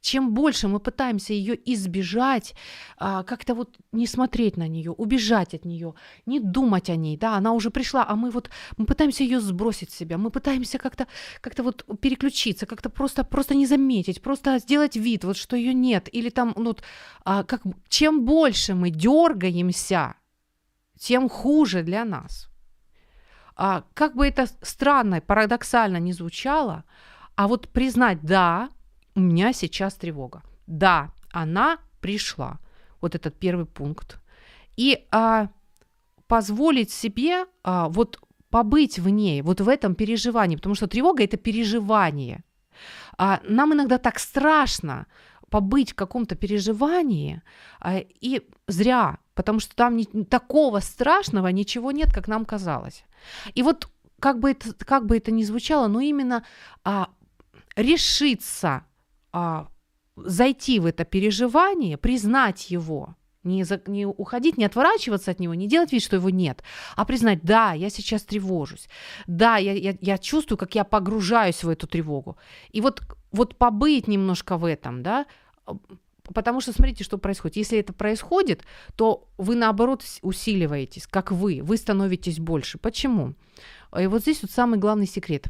чем 0.00 0.34
больше 0.34 0.68
мы 0.68 0.78
пытаемся 0.78 1.32
ее 1.32 1.58
избежать, 1.72 2.54
а, 2.96 3.22
как-то 3.22 3.54
вот 3.54 3.76
не 3.92 4.06
смотреть 4.06 4.56
на 4.56 4.68
нее, 4.68 4.92
убежать 4.92 5.54
от 5.54 5.64
нее, 5.64 5.94
не 6.26 6.40
думать 6.40 6.90
о 6.90 6.96
ней, 6.96 7.16
да, 7.16 7.36
она 7.36 7.52
уже 7.52 7.70
пришла, 7.70 8.06
а 8.08 8.14
мы 8.14 8.30
вот 8.30 8.50
мы 8.76 8.86
пытаемся 8.86 9.24
ее 9.24 9.40
сбросить 9.40 9.90
с 9.90 9.96
себя, 9.96 10.16
мы 10.16 10.30
пытаемся 10.30 10.78
как-то 10.78 11.06
как-то 11.40 11.62
вот 11.62 11.84
переключиться, 12.00 12.66
как-то 12.66 12.88
просто 12.88 13.24
просто 13.24 13.54
не 13.54 13.66
заметить, 13.66 14.22
просто 14.22 14.58
сделать 14.58 14.96
вид, 14.96 15.24
вот 15.24 15.36
что 15.36 15.56
ее 15.56 15.74
нет, 15.74 16.08
или 16.12 16.30
там, 16.30 16.52
ну, 16.56 16.66
вот, 16.66 16.82
а, 17.24 17.42
как 17.42 17.62
чем 17.88 18.24
больше 18.24 18.74
мы 18.74 18.90
дергаемся, 18.90 20.14
тем 20.98 21.28
хуже 21.28 21.82
для 21.82 22.04
нас. 22.04 22.48
А, 23.56 23.84
как 23.94 24.14
бы 24.14 24.26
это 24.26 24.46
странно, 24.62 25.20
парадоксально 25.20 25.96
не 25.96 26.12
звучало, 26.12 26.84
а 27.36 27.48
вот 27.48 27.68
признать, 27.68 28.20
да, 28.22 28.68
у 29.14 29.20
меня 29.20 29.52
сейчас 29.52 29.94
тревога. 29.94 30.42
Да, 30.66 31.10
она 31.32 31.78
пришла. 32.00 32.58
Вот 33.00 33.14
этот 33.14 33.38
первый 33.38 33.66
пункт. 33.66 34.20
И 34.76 35.06
а, 35.10 35.48
позволить 36.26 36.90
себе 36.90 37.46
а, 37.62 37.88
вот 37.88 38.20
побыть 38.50 38.98
в 38.98 39.08
ней, 39.08 39.42
вот 39.42 39.60
в 39.60 39.68
этом 39.68 39.94
переживании, 39.94 40.56
потому 40.56 40.74
что 40.74 40.86
тревога 40.86 41.24
это 41.24 41.36
переживание. 41.36 42.44
А, 43.16 43.40
нам 43.48 43.72
иногда 43.72 43.98
так 43.98 44.18
страшно 44.18 45.06
побыть 45.50 45.92
в 45.92 45.94
каком-то 45.94 46.34
переживании, 46.36 47.42
а, 47.80 47.98
и 47.98 48.42
зря, 48.66 49.18
потому 49.36 49.60
что 49.60 49.76
там 49.76 49.96
не, 49.96 50.06
такого 50.24 50.80
страшного 50.80 51.48
ничего 51.48 51.92
нет, 51.92 52.12
как 52.12 52.26
нам 52.26 52.44
казалось. 52.44 53.04
И 53.54 53.62
вот 53.62 53.88
как 54.18 54.40
бы 54.40 54.50
это, 54.50 54.72
как 54.84 55.06
бы 55.06 55.18
это 55.18 55.30
ни 55.30 55.44
звучало, 55.44 55.86
но 55.86 56.00
именно 56.00 56.42
а, 56.82 57.10
решиться 57.76 58.84
а, 59.32 59.68
зайти 60.16 60.80
в 60.80 60.86
это 60.86 61.04
переживание, 61.04 61.98
признать 61.98 62.70
его, 62.70 63.14
не, 63.44 63.62
за, 63.64 63.80
не 63.86 64.06
уходить, 64.06 64.56
не 64.56 64.64
отворачиваться 64.64 65.30
от 65.30 65.38
него, 65.38 65.54
не 65.54 65.68
делать 65.68 65.92
вид, 65.92 66.02
что 66.02 66.16
его 66.16 66.30
нет, 66.30 66.62
а 66.96 67.04
признать, 67.04 67.42
да, 67.42 67.74
я 67.74 67.90
сейчас 67.90 68.22
тревожусь, 68.22 68.88
да, 69.26 69.58
я, 69.58 69.72
я, 69.74 69.94
я 70.00 70.18
чувствую, 70.18 70.56
как 70.56 70.74
я 70.74 70.84
погружаюсь 70.84 71.62
в 71.62 71.68
эту 71.68 71.86
тревогу. 71.86 72.38
И 72.72 72.80
вот, 72.80 73.02
вот 73.32 73.56
побыть 73.58 74.08
немножко 74.08 74.56
в 74.56 74.64
этом, 74.64 75.02
да, 75.02 75.26
потому 76.34 76.60
что 76.60 76.72
смотрите, 76.72 77.04
что 77.04 77.18
происходит. 77.18 77.56
Если 77.56 77.78
это 77.78 77.92
происходит, 77.92 78.62
то 78.96 79.28
вы 79.38 79.54
наоборот 79.54 80.04
усиливаетесь, 80.22 81.06
как 81.06 81.32
вы, 81.32 81.60
вы 81.62 81.76
становитесь 81.76 82.38
больше. 82.38 82.78
Почему? 82.78 83.34
И 83.98 84.06
вот 84.06 84.22
здесь 84.22 84.42
вот 84.42 84.50
самый 84.50 84.78
главный 84.78 85.06
секрет. 85.06 85.46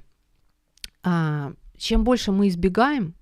А, 1.02 1.52
чем 1.76 2.04
больше 2.04 2.32
мы 2.32 2.48
избегаем 2.48 3.14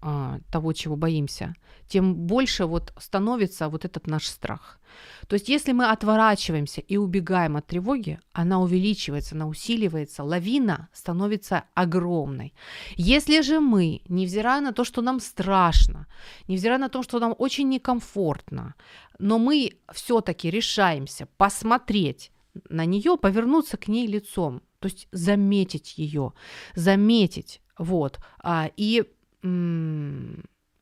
того, 0.00 0.72
чего 0.72 0.96
боимся, 0.96 1.54
тем 1.88 2.14
больше 2.14 2.66
вот 2.66 2.92
становится 2.98 3.68
вот 3.68 3.84
этот 3.84 4.06
наш 4.06 4.26
страх. 4.26 4.78
То 5.26 5.34
есть 5.34 5.48
если 5.48 5.72
мы 5.72 5.86
отворачиваемся 5.86 6.80
и 6.80 6.96
убегаем 6.96 7.56
от 7.56 7.66
тревоги, 7.66 8.20
она 8.32 8.60
увеличивается, 8.60 9.34
она 9.34 9.46
усиливается, 9.46 10.22
лавина 10.22 10.88
становится 10.92 11.64
огромной. 11.74 12.54
Если 12.96 13.42
же 13.42 13.60
мы, 13.60 14.02
невзирая 14.08 14.60
на 14.60 14.72
то, 14.72 14.84
что 14.84 15.02
нам 15.02 15.20
страшно, 15.20 16.06
невзирая 16.46 16.78
на 16.78 16.88
то, 16.88 17.02
что 17.02 17.18
нам 17.18 17.34
очень 17.38 17.68
некомфортно, 17.68 18.74
но 19.18 19.38
мы 19.38 19.78
все-таки 19.92 20.50
решаемся 20.50 21.26
посмотреть 21.36 22.30
на 22.68 22.84
нее, 22.84 23.16
повернуться 23.16 23.76
к 23.76 23.88
ней 23.88 24.06
лицом, 24.06 24.62
то 24.78 24.86
есть 24.86 25.08
заметить 25.12 25.98
ее, 25.98 26.32
заметить, 26.74 27.60
вот, 27.78 28.20
а, 28.42 28.70
и 28.76 29.04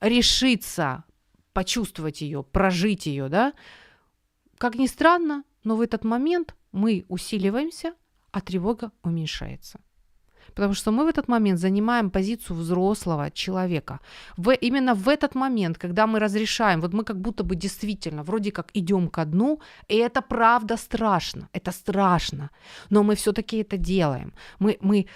решиться 0.01 1.05
почувствовать 1.53 2.21
ее, 2.21 2.43
прожить 2.43 3.07
ее, 3.07 3.29
да, 3.29 3.53
как 4.59 4.77
ни 4.77 4.87
странно, 4.87 5.45
но 5.65 5.77
в 5.77 5.81
этот 5.81 6.05
момент 6.05 6.55
мы 6.73 7.05
усиливаемся, 7.09 7.95
а 8.31 8.41
тревога 8.41 8.91
уменьшается. 9.03 9.81
Потому 10.55 10.75
что 10.75 10.91
мы 10.91 11.05
в 11.05 11.09
этот 11.09 11.29
момент 11.29 11.59
занимаем 11.59 12.11
позицию 12.11 12.57
взрослого 12.57 13.31
человека. 13.31 14.01
В, 14.37 14.53
именно 14.55 14.95
в 14.95 15.09
этот 15.09 15.35
момент, 15.35 15.79
когда 15.79 16.07
мы 16.07 16.19
разрешаем, 16.19 16.81
вот 16.81 16.95
мы 16.95 17.05
как 17.05 17.21
будто 17.21 17.45
бы 17.45 17.57
действительно 17.57 18.23
вроде 18.23 18.51
как 18.51 18.71
идем 18.75 19.09
ко 19.09 19.25
дну, 19.25 19.61
и 19.89 19.97
это 19.97 20.23
правда 20.23 20.77
страшно, 20.77 21.49
это 21.53 21.73
страшно, 21.73 22.51
но 22.91 23.03
мы 23.03 23.15
все-таки 23.15 23.59
это 23.59 23.77
делаем. 23.77 24.33
Мы, 24.59 24.79
мы 24.81 25.07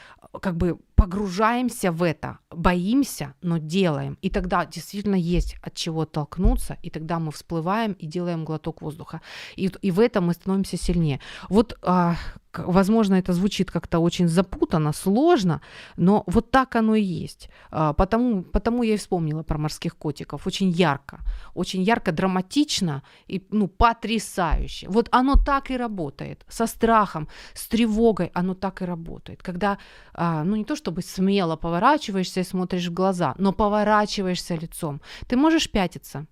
как 0.41 0.57
бы 0.57 0.79
погружаемся 1.01 1.93
в 1.93 2.03
это, 2.03 2.39
боимся, 2.51 3.33
но 3.43 3.59
делаем. 3.59 4.19
И 4.21 4.29
тогда 4.29 4.67
действительно 4.67 5.17
есть 5.17 5.57
от 5.63 5.75
чего 5.75 6.03
оттолкнуться, 6.03 6.77
и 6.83 6.91
тогда 6.91 7.19
мы 7.19 7.31
всплываем 7.33 7.93
и 7.93 8.07
делаем 8.07 8.45
глоток 8.45 8.83
воздуха. 8.83 9.21
И, 9.57 9.71
и 9.83 9.91
в 9.91 9.99
этом 9.99 10.27
мы 10.27 10.35
становимся 10.35 10.77
сильнее. 10.77 11.21
Вот, 11.49 11.79
а, 11.83 12.17
возможно, 12.57 13.15
это 13.15 13.33
звучит 13.33 13.71
как-то 13.71 14.01
очень 14.01 14.29
запутанно, 14.29 14.93
сложно, 14.93 15.61
но 15.97 16.25
вот 16.27 16.51
так 16.51 16.77
оно 16.77 16.95
и 16.95 17.03
есть. 17.03 17.49
А, 17.71 17.93
потому, 17.93 18.43
потому 18.43 18.83
я 18.83 18.95
и 18.95 18.97
вспомнила 18.97 19.43
про 19.43 19.59
морских 19.59 19.97
котиков. 19.97 20.47
Очень 20.47 20.71
ярко, 20.71 21.21
очень 21.55 21.83
ярко, 21.83 22.13
драматично 22.13 23.03
и 23.29 23.47
ну, 23.51 23.69
потрясающе. 23.69 24.89
Вот 24.89 25.09
оно 25.13 25.37
так 25.37 25.71
и 25.71 25.77
работает. 25.77 26.45
Со 26.49 26.67
страхом, 26.67 27.29
с 27.55 27.69
тревогой 27.69 28.31
оно 28.35 28.55
так 28.55 28.83
и 28.83 28.85
работает. 28.85 29.43
Когда, 29.43 29.79
а, 30.13 30.45
ну 30.45 30.57
не 30.57 30.65
то 30.65 30.77
чтобы 30.91 31.03
смело 31.03 31.55
поворачиваешься 31.55 32.41
и 32.41 32.45
смотришь 32.45 32.89
в 32.89 32.93
глаза, 32.93 33.35
но 33.39 33.53
поворачиваешься 33.53 34.57
лицом. 34.57 35.01
Ты 35.29 35.37
можешь 35.37 35.71
пятиться, 35.71 36.27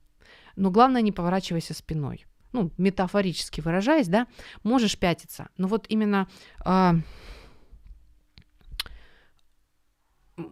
но 0.56 0.72
главное 0.72 1.00
не 1.00 1.12
поворачивайся 1.12 1.74
спиной. 1.74 2.26
Ну, 2.52 2.72
метафорически 2.76 3.60
выражаясь, 3.60 4.08
да, 4.08 4.26
можешь 4.64 4.98
пятиться. 4.98 5.48
Но 5.58 5.68
вот 5.68 5.86
именно 5.88 6.26
а, 6.64 6.96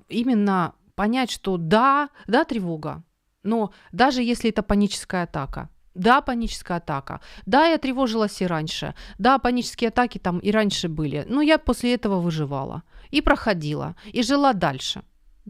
именно 0.09 0.74
понять, 0.94 1.32
что 1.32 1.57
да, 1.57 2.11
да, 2.28 2.44
тревога, 2.44 3.02
но 3.42 3.72
даже 3.90 4.22
если 4.22 4.50
это 4.50 4.62
паническая 4.62 5.24
атака, 5.24 5.68
Да, 5.97 6.20
паническая 6.20 6.78
атака. 6.78 7.20
Да, 7.47 7.66
я 7.66 7.78
тревожилась 7.78 8.42
и 8.42 8.47
раньше. 8.47 8.94
Да, 9.18 9.38
панические 9.38 9.88
атаки 9.88 10.18
там 10.18 10.38
и 10.38 10.53
раньше 10.53 10.88
были. 10.88 11.24
Но 11.28 11.42
я 11.42 11.59
после 11.59 11.94
этого 11.94 12.20
выживала. 12.20 12.82
И 13.11 13.22
проходила. 13.22 13.94
И 14.14 14.22
жила 14.22 14.53
дальше. 14.53 15.03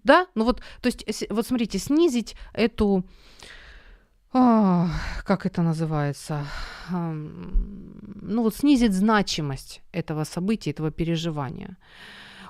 Да? 0.05 0.27
Ну 0.35 0.45
вот, 0.45 0.61
то 0.81 0.89
есть, 0.89 1.25
вот 1.31 1.47
смотрите, 1.47 1.79
снизить 1.79 2.37
эту... 2.55 3.05
а, 4.33 4.89
как 5.25 5.47
это 5.47 5.63
называется? 5.63 6.47
Ну 6.91 8.43
вот 8.43 8.55
снизить 8.55 8.93
значимость 8.93 9.83
этого 9.93 10.25
события, 10.25 10.71
этого 10.71 10.91
переживания. 10.91 11.77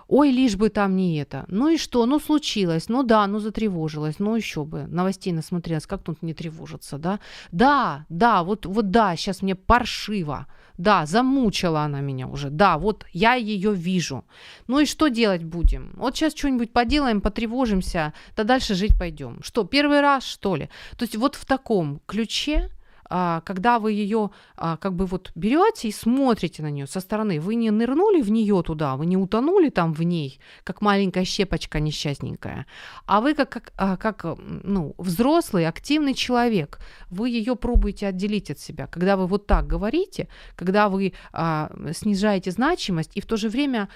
Ой, 0.08 0.30
лишь 0.30 0.56
бы 0.56 0.68
там 0.68 0.94
не 0.96 1.18
это. 1.18 1.44
Ну 1.48 1.68
и 1.68 1.76
что? 1.76 2.06
Ну 2.06 2.20
случилось. 2.20 2.88
Ну 2.88 3.02
да, 3.02 3.26
ну 3.26 3.40
затревожилась. 3.40 4.18
Ну 4.18 4.36
еще 4.36 4.64
бы. 4.64 4.86
Новостей 4.86 5.32
насмотрелась. 5.32 5.86
Как 5.86 6.02
тут 6.02 6.22
не 6.22 6.32
тревожиться, 6.32 6.98
да? 6.98 7.18
Да, 7.50 8.06
да, 8.08 8.44
вот, 8.44 8.66
вот 8.66 8.90
да, 8.90 9.16
сейчас 9.16 9.42
мне 9.42 9.54
паршиво. 9.54 10.46
Да, 10.78 11.06
замучила 11.06 11.80
она 11.80 12.00
меня 12.00 12.28
уже. 12.28 12.50
Да, 12.50 12.78
вот 12.78 13.06
я 13.12 13.34
ее 13.34 13.74
вижу. 13.74 14.24
Ну 14.68 14.80
и 14.80 14.86
что 14.86 15.08
делать 15.08 15.42
будем? 15.42 15.92
Вот 15.96 16.14
сейчас 16.14 16.34
что-нибудь 16.34 16.72
поделаем, 16.72 17.20
потревожимся, 17.20 18.12
да 18.36 18.44
дальше 18.44 18.74
жить 18.74 18.96
пойдем. 18.98 19.42
Что, 19.42 19.64
первый 19.64 20.00
раз, 20.00 20.24
что 20.24 20.54
ли? 20.54 20.68
То 20.96 21.04
есть 21.04 21.16
вот 21.16 21.34
в 21.34 21.46
таком 21.46 22.00
ключе 22.06 22.70
когда 23.08 23.78
вы 23.78 23.92
ее 23.92 24.30
а, 24.56 24.76
как 24.76 24.94
бы 24.94 25.06
вот 25.06 25.30
берете 25.34 25.88
и 25.88 25.92
смотрите 25.92 26.62
на 26.62 26.70
нее 26.70 26.86
со 26.86 27.00
стороны, 27.00 27.40
вы 27.40 27.54
не 27.54 27.70
нырнули 27.70 28.20
в 28.22 28.30
нее 28.30 28.62
туда, 28.62 28.96
вы 28.96 29.06
не 29.06 29.16
утонули 29.16 29.68
там 29.68 29.92
в 29.92 30.02
ней, 30.02 30.40
как 30.64 30.80
маленькая 30.80 31.24
щепочка 31.24 31.80
несчастненькая, 31.80 32.66
а 33.06 33.20
вы 33.20 33.34
как, 33.34 33.50
как, 33.50 33.72
а, 33.76 33.96
как 33.96 34.24
ну, 34.38 34.94
взрослый, 34.98 35.66
активный 35.66 36.14
человек, 36.14 36.80
вы 37.10 37.30
ее 37.30 37.56
пробуете 37.56 38.08
отделить 38.08 38.50
от 38.50 38.58
себя. 38.58 38.86
Когда 38.86 39.16
вы 39.16 39.26
вот 39.26 39.46
так 39.46 39.66
говорите, 39.66 40.28
когда 40.56 40.88
вы 40.88 41.12
а, 41.32 41.70
снижаете 41.92 42.50
значимость 42.50 43.12
и 43.14 43.20
в 43.20 43.26
то 43.26 43.36
же 43.36 43.48
время 43.48 43.88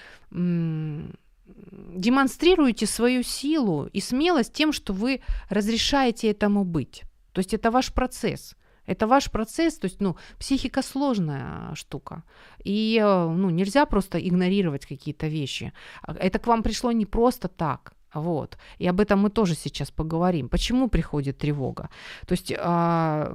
демонстрируете 1.95 2.85
свою 2.85 3.23
силу 3.23 3.87
и 3.93 3.99
смелость 3.99 4.53
тем, 4.53 4.71
что 4.71 4.93
вы 4.93 5.21
разрешаете 5.49 6.31
этому 6.31 6.63
быть. 6.63 7.03
То 7.33 7.39
есть 7.39 7.53
это 7.53 7.71
ваш 7.71 7.93
процесс. 7.93 8.55
Это 8.91 9.07
ваш 9.07 9.29
процесс, 9.31 9.77
то 9.77 9.87
есть, 9.87 10.01
ну, 10.01 10.15
психика 10.37 10.81
сложная 10.81 11.73
штука. 11.75 12.23
И, 12.65 12.99
э, 13.03 13.29
ну, 13.29 13.49
нельзя 13.49 13.85
просто 13.85 14.17
игнорировать 14.17 14.85
какие-то 14.85 15.27
вещи. 15.27 15.71
А, 16.01 16.13
Это 16.13 16.39
к 16.39 16.47
вам 16.47 16.63
пришло 16.63 16.91
не 16.91 17.05
просто 17.05 17.47
так. 17.47 17.93
Вот. 18.13 18.57
И 18.79 18.89
об 18.89 18.99
этом 18.99 19.19
мы 19.19 19.29
тоже 19.29 19.55
сейчас 19.55 19.91
поговорим. 19.91 20.49
Почему 20.49 20.89
приходит 20.89 21.37
тревога? 21.37 21.89
То 22.27 22.33
есть, 22.33 22.53
а, 22.57 23.33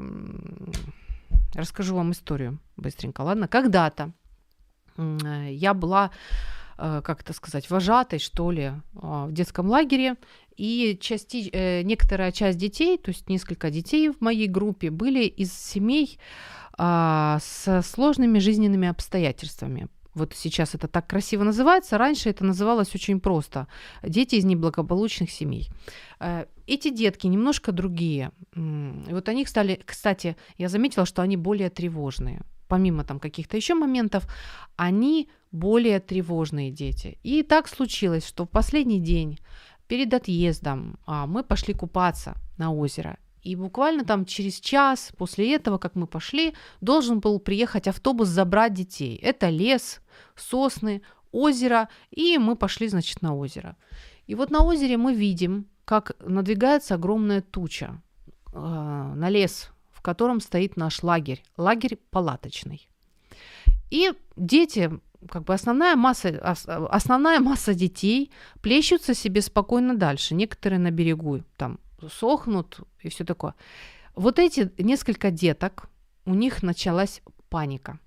расскажу 1.55 1.95
вам 1.95 2.11
историю 2.11 2.59
быстренько, 2.77 3.23
ладно? 3.23 3.49
Когда-то 3.49 4.13
э, 4.99 5.49
я 5.51 5.75
была, 5.75 6.11
э, 6.79 7.01
как 7.03 7.21
это 7.23 7.33
сказать, 7.33 7.71
вожатой, 7.71 8.19
что 8.19 8.53
ли, 8.53 8.73
а, 9.03 9.27
в 9.27 9.33
детском 9.33 9.69
лагере, 9.69 10.15
и 10.57 10.99
части, 11.01 11.51
э, 11.53 11.83
некоторая 11.83 12.33
часть 12.33 12.59
детей, 12.59 12.99
то 12.99 13.11
есть 13.11 13.29
несколько 13.29 13.71
детей 13.71 14.11
в 14.11 14.21
моей 14.21 14.49
группе, 14.49 14.91
были 14.91 15.25
из 15.25 15.53
семей 15.53 16.19
а, 16.79 17.39
со 17.41 17.83
сложными 17.83 18.39
жизненными 18.39 18.89
обстоятельствами. 18.89 19.89
Вот 20.15 20.33
сейчас 20.35 20.75
это 20.75 20.89
так 20.89 21.07
красиво 21.07 21.45
называется, 21.45 21.99
раньше 21.99 22.31
это 22.31 22.45
называлось 22.45 22.95
очень 22.95 23.21
просто. 23.21 23.67
Дети 24.03 24.37
из 24.37 24.45
неблагополучных 24.45 25.31
семей. 25.31 25.69
Э, 26.21 26.47
Эти 26.67 26.91
детки 26.91 27.27
немножко 27.27 27.73
другие. 27.73 28.31
И 28.55 29.13
вот 29.13 29.29
они 29.29 29.45
стали, 29.45 29.81
кстати, 29.85 30.37
я 30.59 30.69
заметила, 30.69 31.07
что 31.07 31.23
они 31.23 31.37
более 31.37 31.69
тревожные. 31.69 32.43
Помимо 32.69 33.05
там 33.05 33.21
каких-то 33.21 33.57
еще 33.57 33.75
моментов, 33.75 34.27
они 34.77 35.29
более 35.53 36.01
тревожные 36.01 36.71
дети. 36.71 37.19
И 37.23 37.43
так 37.43 37.69
случилось, 37.69 38.27
что 38.27 38.45
в 38.45 38.51
последний 38.51 39.01
день 39.01 39.39
перед 39.89 40.13
отъездом 40.15 40.99
а, 41.07 41.27
мы 41.27 41.43
пошли 41.43 41.75
купаться 41.75 42.35
на 42.59 42.73
озеро. 42.73 43.17
И 43.43 43.55
буквально 43.55 44.05
там 44.05 44.25
через 44.25 44.59
час 44.61 45.13
после 45.17 45.55
этого, 45.55 45.79
как 45.79 45.95
мы 45.95 46.07
пошли, 46.07 46.55
должен 46.81 47.21
был 47.21 47.39
приехать 47.39 47.87
автобус 47.87 48.29
забрать 48.29 48.75
детей. 48.75 49.17
Это 49.23 49.51
лес, 49.51 50.01
сосны, 50.35 51.03
озеро, 51.31 51.89
и 52.11 52.39
мы 52.39 52.57
пошли, 52.57 52.89
значит, 52.89 53.23
на 53.23 53.37
озеро. 53.37 53.77
И 54.27 54.35
вот 54.35 54.51
на 54.51 54.65
озере 54.65 54.97
мы 54.97 55.15
видим, 55.15 55.67
как 55.85 56.17
надвигается 56.21 56.95
огромная 56.95 57.41
туча 57.41 58.03
э, 58.53 58.59
на 58.59 59.29
лес, 59.29 59.71
в 59.93 60.03
котором 60.03 60.41
стоит 60.41 60.77
наш 60.77 61.05
лагерь, 61.05 61.45
лагерь 61.57 61.99
палаточный. 62.11 62.89
И 63.91 64.13
дети, 64.37 64.91
как 65.31 65.45
бы 65.45 65.55
основная 65.55 65.97
масса, 65.97 66.41
ос- 66.43 66.67
основная 66.67 67.41
масса 67.41 67.75
детей 67.75 68.31
плещутся 68.61 69.15
себе 69.15 69.43
спокойно 69.43 69.97
дальше. 69.97 70.35
Некоторые 70.35 70.79
на 70.79 70.91
берегу 70.91 71.43
там 71.57 71.79
сохнут 72.11 72.81
и 73.01 73.09
все 73.09 73.25
такое. 73.25 73.55
Вот 74.15 74.39
эти 74.39 74.71
несколько 74.79 75.31
деток, 75.31 75.89
у 76.25 76.35
них 76.35 76.63
началась 76.63 77.23
паника. 77.49 77.99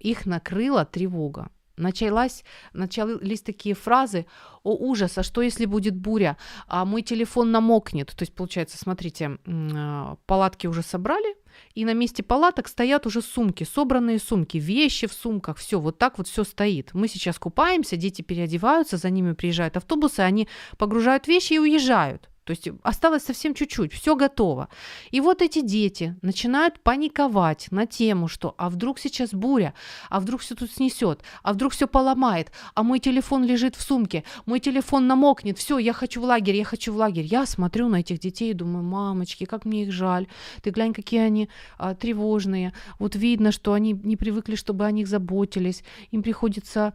Их 0.00 0.26
накрыла 0.26 0.84
тревога. 0.84 1.50
Началась, 1.76 2.44
начались 2.72 3.42
такие 3.42 3.74
фразы 3.74 4.26
«О, 4.62 4.76
ужас, 4.76 5.18
а 5.18 5.22
что 5.24 5.42
если 5.42 5.66
будет 5.66 5.96
буря? 5.96 6.36
А 6.68 6.84
мой 6.84 7.02
телефон 7.02 7.50
намокнет». 7.50 8.14
То 8.14 8.22
есть, 8.22 8.32
получается, 8.34 8.78
смотрите, 8.78 9.38
а, 9.46 10.16
палатки 10.26 10.68
уже 10.68 10.82
собрали, 10.82 11.36
и 11.74 11.84
на 11.84 11.94
месте 11.94 12.22
палаток 12.22 12.68
стоят 12.68 13.06
уже 13.06 13.22
сумки, 13.22 13.64
собранные 13.64 14.18
сумки, 14.18 14.58
вещи 14.58 15.06
в 15.06 15.12
сумках, 15.12 15.58
все, 15.58 15.80
вот 15.80 15.98
так 15.98 16.18
вот 16.18 16.28
все 16.28 16.44
стоит. 16.44 16.90
Мы 16.94 17.08
сейчас 17.08 17.38
купаемся, 17.38 17.96
дети 17.96 18.22
переодеваются, 18.22 18.96
за 18.96 19.10
ними 19.10 19.32
приезжают 19.32 19.76
автобусы, 19.76 20.20
они 20.20 20.48
погружают 20.78 21.28
вещи 21.28 21.54
и 21.54 21.58
уезжают. 21.58 22.28
То 22.44 22.50
есть 22.50 22.68
осталось 22.82 23.24
совсем 23.24 23.54
чуть-чуть, 23.54 23.92
все 23.92 24.16
готово. 24.16 24.68
И 25.10 25.20
вот 25.20 25.42
эти 25.42 25.60
дети 25.60 26.16
начинают 26.22 26.80
паниковать 26.80 27.68
на 27.70 27.86
тему, 27.86 28.28
что 28.28 28.54
а 28.58 28.68
вдруг 28.68 28.98
сейчас 28.98 29.32
буря, 29.32 29.74
а 30.10 30.20
вдруг 30.20 30.42
все 30.42 30.54
тут 30.54 30.70
снесет, 30.70 31.22
а 31.42 31.52
вдруг 31.54 31.72
все 31.72 31.86
поломает, 31.86 32.52
а 32.74 32.82
мой 32.82 32.98
телефон 32.98 33.44
лежит 33.44 33.76
в 33.76 33.82
сумке, 33.82 34.24
мой 34.46 34.60
телефон 34.60 35.06
намокнет, 35.06 35.58
все, 35.58 35.78
я 35.78 35.92
хочу 35.92 36.20
в 36.20 36.24
лагерь, 36.24 36.56
я 36.56 36.64
хочу 36.64 36.92
в 36.92 36.96
лагерь. 36.96 37.24
Я 37.24 37.46
смотрю 37.46 37.88
на 37.88 38.00
этих 38.00 38.18
детей 38.18 38.50
и 38.50 38.54
думаю, 38.54 38.84
мамочки, 38.84 39.44
как 39.44 39.64
мне 39.64 39.84
их 39.84 39.92
жаль. 39.92 40.26
Ты 40.62 40.70
глянь, 40.70 40.92
какие 40.92 41.20
они 41.20 41.48
а, 41.78 41.94
тревожные. 41.94 42.72
Вот 42.98 43.16
видно, 43.16 43.52
что 43.52 43.72
они 43.72 43.92
не 43.92 44.16
привыкли, 44.16 44.54
чтобы 44.54 44.84
о 44.84 44.90
них 44.90 45.08
заботились. 45.08 45.82
Им 46.10 46.22
приходится 46.22 46.92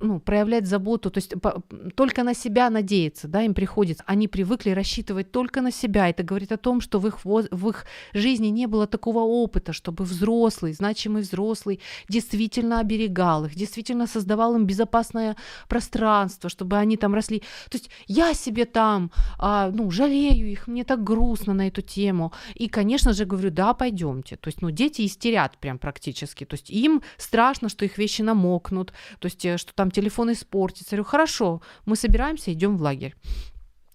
ну, 0.00 0.20
проявлять 0.20 0.66
заботу, 0.66 1.10
то 1.10 1.18
есть 1.18 1.40
по- 1.40 1.62
только 1.94 2.22
на 2.22 2.34
себя 2.34 2.70
надеяться, 2.70 3.28
да, 3.28 3.42
им 3.42 3.54
приходится. 3.54 4.04
Они 4.06 4.28
привыкли 4.28 4.70
рассчитывать 4.70 5.32
только 5.32 5.60
на 5.60 5.72
себя. 5.72 6.08
Это 6.08 6.22
говорит 6.22 6.52
о 6.52 6.56
том, 6.56 6.80
что 6.80 6.98
в 7.00 7.06
их, 7.06 7.24
в 7.24 7.68
их 7.68 7.86
жизни 8.14 8.48
не 8.48 8.66
было 8.66 8.86
такого 8.86 9.20
опыта, 9.20 9.72
чтобы 9.72 10.04
взрослый, 10.04 10.72
значимый 10.72 11.22
взрослый 11.22 11.80
действительно 12.08 12.80
оберегал 12.80 13.44
их, 13.44 13.54
действительно 13.54 14.06
создавал 14.06 14.54
им 14.54 14.66
безопасное 14.66 15.36
пространство, 15.68 16.48
чтобы 16.48 16.76
они 16.76 16.96
там 16.96 17.14
росли. 17.14 17.40
То 17.70 17.78
есть 17.78 17.90
я 18.06 18.34
себе 18.34 18.64
там, 18.64 19.10
а, 19.38 19.70
ну, 19.70 19.90
жалею 19.90 20.50
их, 20.50 20.68
мне 20.68 20.84
так 20.84 21.02
грустно 21.02 21.54
на 21.54 21.66
эту 21.68 21.82
тему. 21.82 22.32
И, 22.54 22.68
конечно 22.68 23.12
же, 23.12 23.24
говорю, 23.24 23.50
да, 23.50 23.74
пойдемте. 23.74 24.36
То 24.36 24.48
есть, 24.48 24.62
ну, 24.62 24.70
дети 24.70 25.04
истерят 25.04 25.58
прям 25.58 25.78
практически. 25.78 26.44
То 26.44 26.54
есть 26.54 26.70
им 26.70 27.02
страшно, 27.16 27.68
что 27.68 27.84
их 27.84 27.98
вещи 27.98 28.22
намокнут, 28.22 28.92
то 29.18 29.26
есть, 29.26 29.44
э, 29.44 29.56
что 29.58 29.74
там 29.74 29.87
телефон 29.90 30.32
испортится. 30.32 30.94
Я 30.94 30.98
говорю, 30.98 31.10
хорошо, 31.10 31.62
мы 31.86 31.96
собираемся, 31.96 32.52
идем 32.52 32.76
в 32.76 32.82
лагерь. 32.82 33.14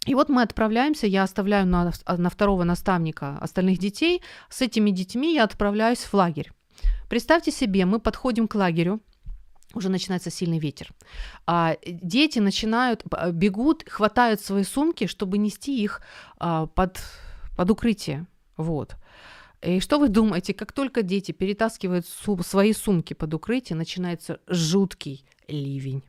И 0.05 0.15
вот 0.15 0.29
мы 0.29 0.41
отправляемся, 0.41 1.07
я 1.07 1.23
оставляю 1.23 1.65
на, 1.65 1.93
на 2.07 2.29
второго 2.29 2.63
наставника 2.63 3.37
остальных 3.39 3.79
детей, 3.79 4.21
с 4.49 4.61
этими 4.61 4.91
детьми 4.91 5.33
я 5.33 5.43
отправляюсь 5.43 5.99
в 5.99 6.13
лагерь. 6.13 6.51
Представьте 7.09 7.51
себе, 7.51 7.85
мы 7.85 7.99
подходим 7.99 8.47
к 8.47 8.55
лагерю, 8.55 8.99
уже 9.73 9.89
начинается 9.89 10.29
сильный 10.29 10.59
ветер. 10.59 10.89
А, 11.45 11.77
дети 11.85 12.39
начинают, 12.39 13.03
бегут, 13.31 13.83
хватают 13.89 14.41
свои 14.41 14.63
сумки, 14.63 15.07
чтобы 15.07 15.37
нести 15.37 15.81
их 15.81 16.01
а, 16.37 16.67
под, 16.67 16.99
под 17.55 17.71
укрытие. 17.71 18.27
Вот. 18.57 18.95
И 19.61 19.79
что 19.79 19.97
вы 19.97 20.09
думаете, 20.09 20.53
как 20.53 20.73
только 20.73 21.01
дети 21.01 21.31
перетаскивают 21.31 22.05
су- 22.05 22.43
свои 22.43 22.73
сумки 22.73 23.13
под 23.13 23.33
укрытие, 23.33 23.77
начинается 23.77 24.39
жуткий 24.47 25.25
ливень. 25.47 26.03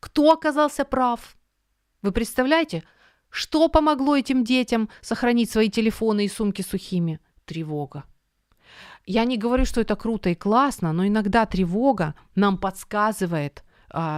Кто 0.00 0.32
оказался 0.32 0.84
прав? 0.84 1.36
Вы 2.02 2.12
представляете, 2.12 2.82
что 3.30 3.68
помогло 3.68 4.16
этим 4.16 4.44
детям 4.44 4.88
сохранить 5.00 5.50
свои 5.50 5.70
телефоны 5.70 6.26
и 6.26 6.28
сумки 6.28 6.62
сухими? 6.62 7.20
Тревога. 7.44 8.04
Я 9.06 9.24
не 9.24 9.36
говорю, 9.36 9.64
что 9.64 9.80
это 9.80 9.96
круто 9.96 10.30
и 10.30 10.34
классно, 10.34 10.92
но 10.92 11.06
иногда 11.06 11.46
тревога 11.46 12.14
нам 12.34 12.58
подсказывает 12.58 13.64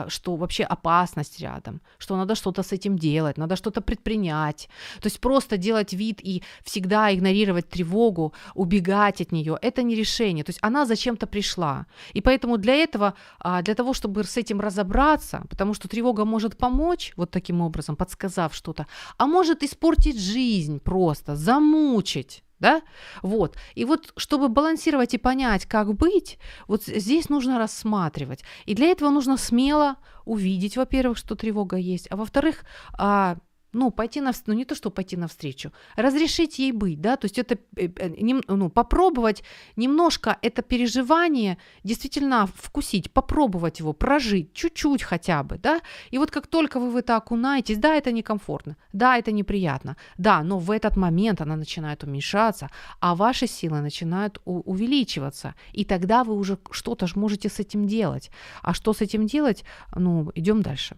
что 0.09 0.37
вообще 0.37 0.64
опасность 0.64 1.41
рядом, 1.41 1.81
что 1.99 2.16
надо 2.16 2.35
что-то 2.35 2.62
с 2.62 2.72
этим 2.72 2.99
делать, 2.99 3.39
надо 3.39 3.57
что-то 3.57 3.81
предпринять. 3.81 4.68
То 5.01 5.07
есть 5.07 5.20
просто 5.20 5.57
делать 5.57 5.93
вид 5.93 6.20
и 6.22 6.43
всегда 6.64 7.12
игнорировать 7.12 7.68
тревогу, 7.68 8.33
убегать 8.55 9.20
от 9.20 9.33
нее, 9.33 9.59
это 9.62 9.83
не 9.83 9.97
решение. 9.97 10.45
То 10.45 10.51
есть 10.51 10.61
она 10.62 10.87
зачем-то 10.87 11.27
пришла. 11.27 11.87
И 12.14 12.20
поэтому 12.20 12.57
для 12.57 12.75
этого, 12.75 13.14
а, 13.39 13.62
для 13.62 13.75
того, 13.75 13.93
чтобы 13.93 14.25
с 14.25 14.37
этим 14.37 14.61
разобраться, 14.61 15.43
потому 15.51 15.75
что 15.75 15.89
тревога 15.89 16.25
может 16.25 16.57
помочь 16.57 17.12
вот 17.16 17.31
таким 17.31 17.61
образом, 17.61 17.97
подсказав 17.97 18.55
что-то, 18.55 18.87
а 19.18 19.27
может 19.27 19.62
испортить 19.62 20.20
жизнь 20.20 20.79
просто, 20.79 21.37
замучить 21.37 22.43
да, 22.59 22.82
вот. 23.22 23.57
И 23.74 23.84
вот, 23.84 24.12
чтобы 24.16 24.48
балансировать 24.48 25.14
и 25.14 25.18
понять, 25.18 25.66
как 25.66 25.94
быть, 25.94 26.38
вот 26.66 26.84
здесь 26.84 27.28
нужно 27.28 27.59
рассматривать. 27.59 28.44
И 28.64 28.74
для 28.74 28.86
этого 28.88 29.11
нужно 29.11 29.36
смело 29.36 29.96
увидеть, 30.24 30.76
во-первых, 30.76 31.18
что 31.18 31.34
тревога 31.34 31.76
есть, 31.76 32.07
а 32.11 32.16
во-вторых, 32.16 32.64
а, 32.96 33.36
ну, 33.75 33.91
пойти 33.91 34.20
на, 34.20 34.33
ну, 34.47 34.55
не 34.55 34.64
то, 34.64 34.75
что 34.75 34.91
пойти 34.91 35.16
навстречу, 35.16 35.72
разрешить 35.97 36.59
ей 36.59 36.72
быть, 36.72 37.01
да, 37.01 37.16
то 37.16 37.27
есть 37.27 37.39
это, 37.39 37.59
э, 37.77 37.89
э, 37.97 38.41
ну, 38.49 38.70
попробовать 38.70 39.45
немножко 39.77 40.39
это 40.43 40.62
переживание 40.62 41.59
действительно 41.85 42.47
вкусить, 42.47 43.11
попробовать 43.12 43.81
его, 43.81 43.93
прожить, 43.93 44.53
чуть-чуть 44.53 45.03
хотя 45.03 45.43
бы, 45.43 45.59
да, 45.59 45.81
и 46.11 46.18
вот 46.18 46.31
как 46.31 46.47
только 46.47 46.81
вы 46.81 46.91
в 46.91 46.97
это 46.97 47.16
окунаетесь, 47.16 47.79
да, 47.79 47.95
это 47.95 48.12
некомфортно, 48.12 48.77
да, 48.93 49.18
это 49.18 49.33
неприятно, 49.33 49.97
да, 50.18 50.43
но 50.43 50.59
в 50.59 50.70
этот 50.70 50.97
момент 50.97 51.41
она 51.41 51.57
начинает 51.57 52.05
уменьшаться, 52.05 52.68
а 53.01 53.14
ваши 53.14 53.47
силы 53.47 53.81
начинают 53.81 54.41
увеличиваться, 54.45 55.55
и 55.72 55.85
тогда 55.85 56.25
вы 56.25 56.35
уже 56.35 56.59
что-то 56.70 57.07
ж 57.07 57.16
можете 57.16 57.49
с 57.49 57.61
этим 57.61 57.87
делать, 57.87 58.31
а 58.62 58.75
что 58.75 58.93
с 58.93 59.01
этим 59.01 59.27
делать, 59.27 59.64
ну, 59.97 60.31
идем 60.35 60.62
дальше. 60.62 60.97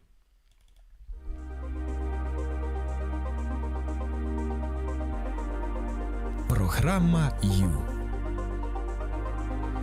Програма 6.66 7.32
Ю. 7.42 7.70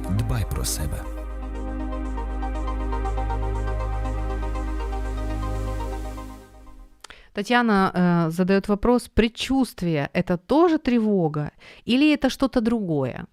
Дбай 0.10 0.46
про 0.50 0.66
себе. 0.66 1.13
Татьяна 7.34 7.92
э, 7.94 8.32
задает 8.32 8.68
вопрос: 8.68 9.10
предчувствие 9.10 10.10
это 10.14 10.38
тоже 10.38 10.78
тревога 10.78 11.52
или 11.86 12.14
это 12.14 12.30
что-то 12.30 12.62
другое? 12.62 13.26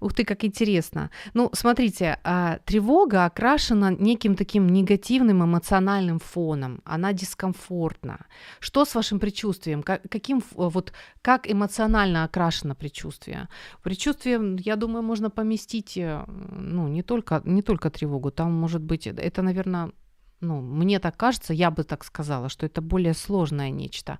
Ух 0.00 0.12
ты, 0.12 0.24
как 0.24 0.44
интересно. 0.44 1.10
Ну, 1.34 1.50
смотрите, 1.52 2.18
э, 2.24 2.58
тревога 2.64 3.24
окрашена 3.24 3.90
неким 3.90 4.34
таким 4.34 4.68
негативным 4.68 5.42
эмоциональным 5.42 6.18
фоном. 6.18 6.80
Она 6.84 7.12
дискомфортна. 7.12 8.18
Что 8.60 8.84
с 8.84 8.94
вашим 8.94 9.18
предчувствием? 9.18 9.82
Как, 9.82 10.02
каким 10.08 10.42
вот 10.54 10.92
как 11.22 11.50
эмоционально 11.50 12.24
окрашено 12.24 12.74
предчувствие? 12.74 13.48
Предчувствие, 13.82 14.56
я 14.64 14.76
думаю, 14.76 15.02
можно 15.02 15.30
поместить, 15.30 15.96
э, 15.96 16.24
ну, 16.28 16.88
не 16.88 17.02
только 17.02 17.42
не 17.44 17.62
только 17.62 17.90
тревогу. 17.90 18.30
Там 18.30 18.52
может 18.52 18.82
быть, 18.82 19.06
это, 19.06 19.42
наверное 19.42 19.90
ну, 20.40 20.60
мне 20.60 20.98
так 20.98 21.16
кажется, 21.16 21.52
я 21.52 21.70
бы 21.70 21.84
так 21.84 22.04
сказала, 22.04 22.48
что 22.48 22.66
это 22.66 22.80
более 22.80 23.14
сложное 23.14 23.70
нечто. 23.70 24.18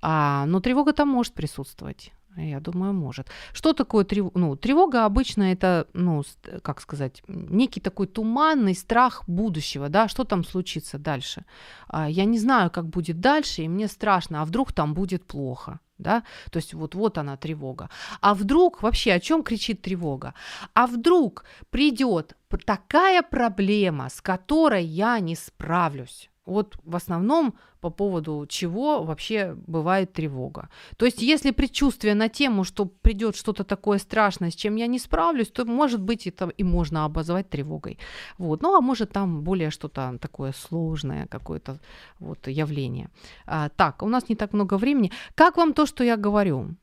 А, 0.00 0.46
но 0.46 0.60
тревога 0.60 0.92
там 0.92 1.08
может 1.08 1.34
присутствовать. 1.34 2.12
Я 2.36 2.60
думаю, 2.60 2.92
может. 2.92 3.28
Что 3.52 3.72
такое 3.72 4.04
тревога? 4.04 4.38
Ну, 4.38 4.56
тревога 4.56 5.04
обычно 5.04 5.52
это, 5.52 5.86
ну, 5.94 6.22
как 6.62 6.80
сказать, 6.80 7.22
некий 7.28 7.80
такой 7.80 8.06
туманный 8.06 8.74
страх 8.74 9.24
будущего, 9.26 9.88
да, 9.88 10.08
что 10.08 10.24
там 10.24 10.44
случится 10.44 10.98
дальше. 10.98 11.44
А, 11.88 12.08
я 12.08 12.24
не 12.24 12.38
знаю, 12.38 12.70
как 12.70 12.86
будет 12.86 13.20
дальше, 13.20 13.62
и 13.62 13.68
мне 13.68 13.88
страшно, 13.88 14.42
а 14.42 14.44
вдруг 14.44 14.72
там 14.72 14.94
будет 14.94 15.24
плохо 15.24 15.80
да, 15.98 16.24
то 16.50 16.58
есть 16.58 16.74
вот, 16.74 16.94
вот 16.94 17.18
она 17.18 17.36
тревога. 17.36 17.88
А 18.20 18.34
вдруг, 18.34 18.82
вообще, 18.82 19.12
о 19.12 19.20
чем 19.20 19.42
кричит 19.42 19.82
тревога? 19.82 20.34
А 20.74 20.86
вдруг 20.86 21.44
придет 21.70 22.36
такая 22.64 23.22
проблема, 23.22 24.08
с 24.08 24.20
которой 24.20 24.84
я 24.84 25.18
не 25.20 25.36
справлюсь? 25.36 26.30
Вот 26.46 26.78
в 26.84 26.94
основном 26.94 27.54
по 27.80 27.90
поводу 27.90 28.46
чего 28.48 29.02
вообще 29.04 29.56
бывает 29.66 30.12
тревога. 30.12 30.68
То 30.96 31.06
есть 31.06 31.22
если 31.22 31.50
предчувствие 31.50 32.14
на 32.14 32.28
тему, 32.28 32.64
что 32.64 32.86
придет 32.86 33.36
что-то 33.36 33.64
такое 33.64 33.98
страшное, 33.98 34.50
с 34.50 34.54
чем 34.54 34.76
я 34.76 34.86
не 34.86 34.98
справлюсь, 34.98 35.48
то 35.48 35.64
может 35.64 36.00
быть 36.00 36.26
это 36.26 36.48
и 36.48 36.64
можно 36.64 37.04
обозвать 37.04 37.50
тревогой. 37.50 37.98
Вот. 38.38 38.62
Ну 38.62 38.76
а 38.76 38.80
может 38.80 39.12
там 39.12 39.42
более 39.42 39.70
что-то 39.70 40.18
такое 40.20 40.52
сложное, 40.52 41.26
какое-то 41.26 41.78
вот 42.20 42.48
явление. 42.48 43.10
А, 43.46 43.68
так, 43.68 44.02
у 44.02 44.08
нас 44.08 44.28
не 44.28 44.36
так 44.36 44.52
много 44.52 44.78
времени. 44.78 45.12
Как 45.34 45.56
вам 45.56 45.72
то, 45.72 45.86
что 45.86 46.04
я 46.04 46.16
говорю? 46.16 46.76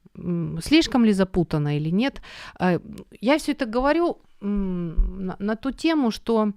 Слишком 0.62 1.06
ли 1.06 1.14
запутано 1.14 1.78
или 1.78 1.90
нет? 1.90 2.22
А, 2.60 2.80
я 3.22 3.38
все 3.38 3.54
это 3.54 3.66
говорю 3.66 4.20
на, 4.42 5.36
на 5.40 5.56
ту 5.56 5.72
тему, 5.72 6.12
что 6.12 6.52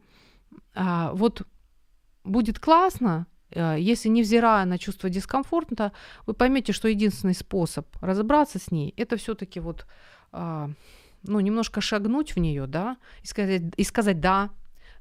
а, 0.74 1.12
вот 1.14 1.42
будет 2.26 2.58
классно, 2.58 3.26
э, 3.50 3.76
если 3.78 4.08
невзирая 4.08 4.64
на 4.64 4.78
чувство 4.78 5.08
дискомфорта, 5.08 5.92
вы 6.26 6.34
поймете, 6.34 6.72
что 6.72 6.88
единственный 6.88 7.34
способ 7.34 7.86
разобраться 8.00 8.58
с 8.58 8.70
ней, 8.70 8.92
это 8.96 9.16
все-таки 9.16 9.60
вот, 9.60 9.86
а, 10.32 10.70
ну, 11.22 11.40
немножко 11.40 11.80
шагнуть 11.80 12.34
в 12.34 12.38
нее, 12.38 12.66
да, 12.66 12.96
и 13.22 13.26
сказать, 13.26 13.62
и 13.76 13.84
сказать 13.84 14.20
да, 14.20 14.50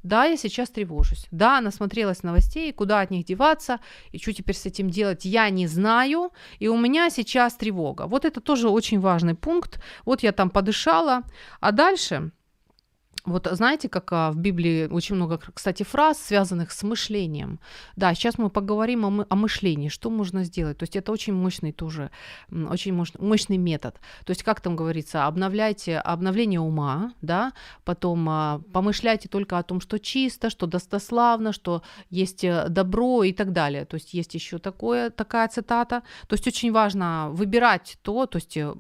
да, 0.05 0.26
я 0.26 0.38
сейчас 0.38 0.69
тревожусь. 0.69 1.26
Да, 1.32 1.61
насмотрелась 1.61 2.21
новостей, 2.21 2.71
куда 2.71 3.01
от 3.01 3.09
них 3.09 3.26
деваться, 3.26 3.80
и 4.11 4.19
что 4.19 4.34
теперь 4.34 4.55
с 4.55 4.67
этим 4.67 4.88
делать, 4.88 5.26
я 5.26 5.49
не 5.49 5.65
знаю, 5.65 6.32
и 6.59 6.67
у 6.67 6.78
меня 6.78 7.09
сейчас 7.09 7.55
тревога. 7.55 8.05
Вот 8.05 8.23
это 8.23 8.39
тоже 8.39 8.69
очень 8.69 8.99
важный 8.99 9.34
пункт. 9.34 9.82
Вот 10.05 10.21
я 10.21 10.32
там 10.32 10.51
подышала, 10.51 11.23
а 11.59 11.71
дальше 11.71 12.32
вот 13.26 13.47
знаете, 13.51 13.89
как 13.89 14.11
а, 14.11 14.32
в 14.32 14.38
Библии 14.38 14.88
очень 14.88 15.15
много, 15.15 15.39
кстати, 15.53 15.84
фраз, 15.84 16.19
связанных 16.19 16.71
с 16.71 16.84
мышлением. 16.84 17.59
Да, 17.95 18.13
сейчас 18.13 18.38
мы 18.38 18.49
поговорим 18.49 19.05
о, 19.05 19.09
мы, 19.09 19.26
о 19.30 19.36
мышлении, 19.36 19.89
что 19.89 20.09
можно 20.09 20.43
сделать. 20.43 20.78
То 20.78 20.84
есть 20.84 20.95
это 20.95 21.11
очень 21.11 21.34
мощный 21.34 21.71
тоже, 21.71 22.11
очень 22.51 22.93
мощный, 22.93 23.21
мощный 23.21 23.57
метод. 23.57 23.99
То 24.26 24.32
есть 24.32 24.43
как 24.43 24.61
там 24.61 24.76
говорится, 24.76 25.26
обновляйте 25.26 25.97
обновление 25.97 26.59
ума, 26.59 27.13
да, 27.21 27.53
потом 27.84 28.28
а, 28.30 28.61
помышляйте 28.73 29.28
только 29.28 29.57
о 29.57 29.63
том, 29.63 29.82
что 29.82 29.99
чисто, 29.99 30.49
что 30.49 30.67
достославно, 30.67 31.51
что 31.51 31.82
есть 32.09 32.43
э, 32.43 32.67
добро 32.69 33.23
и 33.23 33.34
так 33.34 33.51
далее. 33.51 33.86
То 33.86 33.95
есть 33.95 34.13
есть 34.13 34.36
еще 34.36 34.59
такое, 34.59 35.09
такая 35.09 35.47
цитата. 35.47 36.03
То 36.28 36.34
есть 36.34 36.47
очень 36.47 36.71
важно 36.71 37.30
выбирать 37.32 37.97
то, 38.01 38.26
то 38.26 38.38
есть 38.38 38.57
э, 38.57 38.73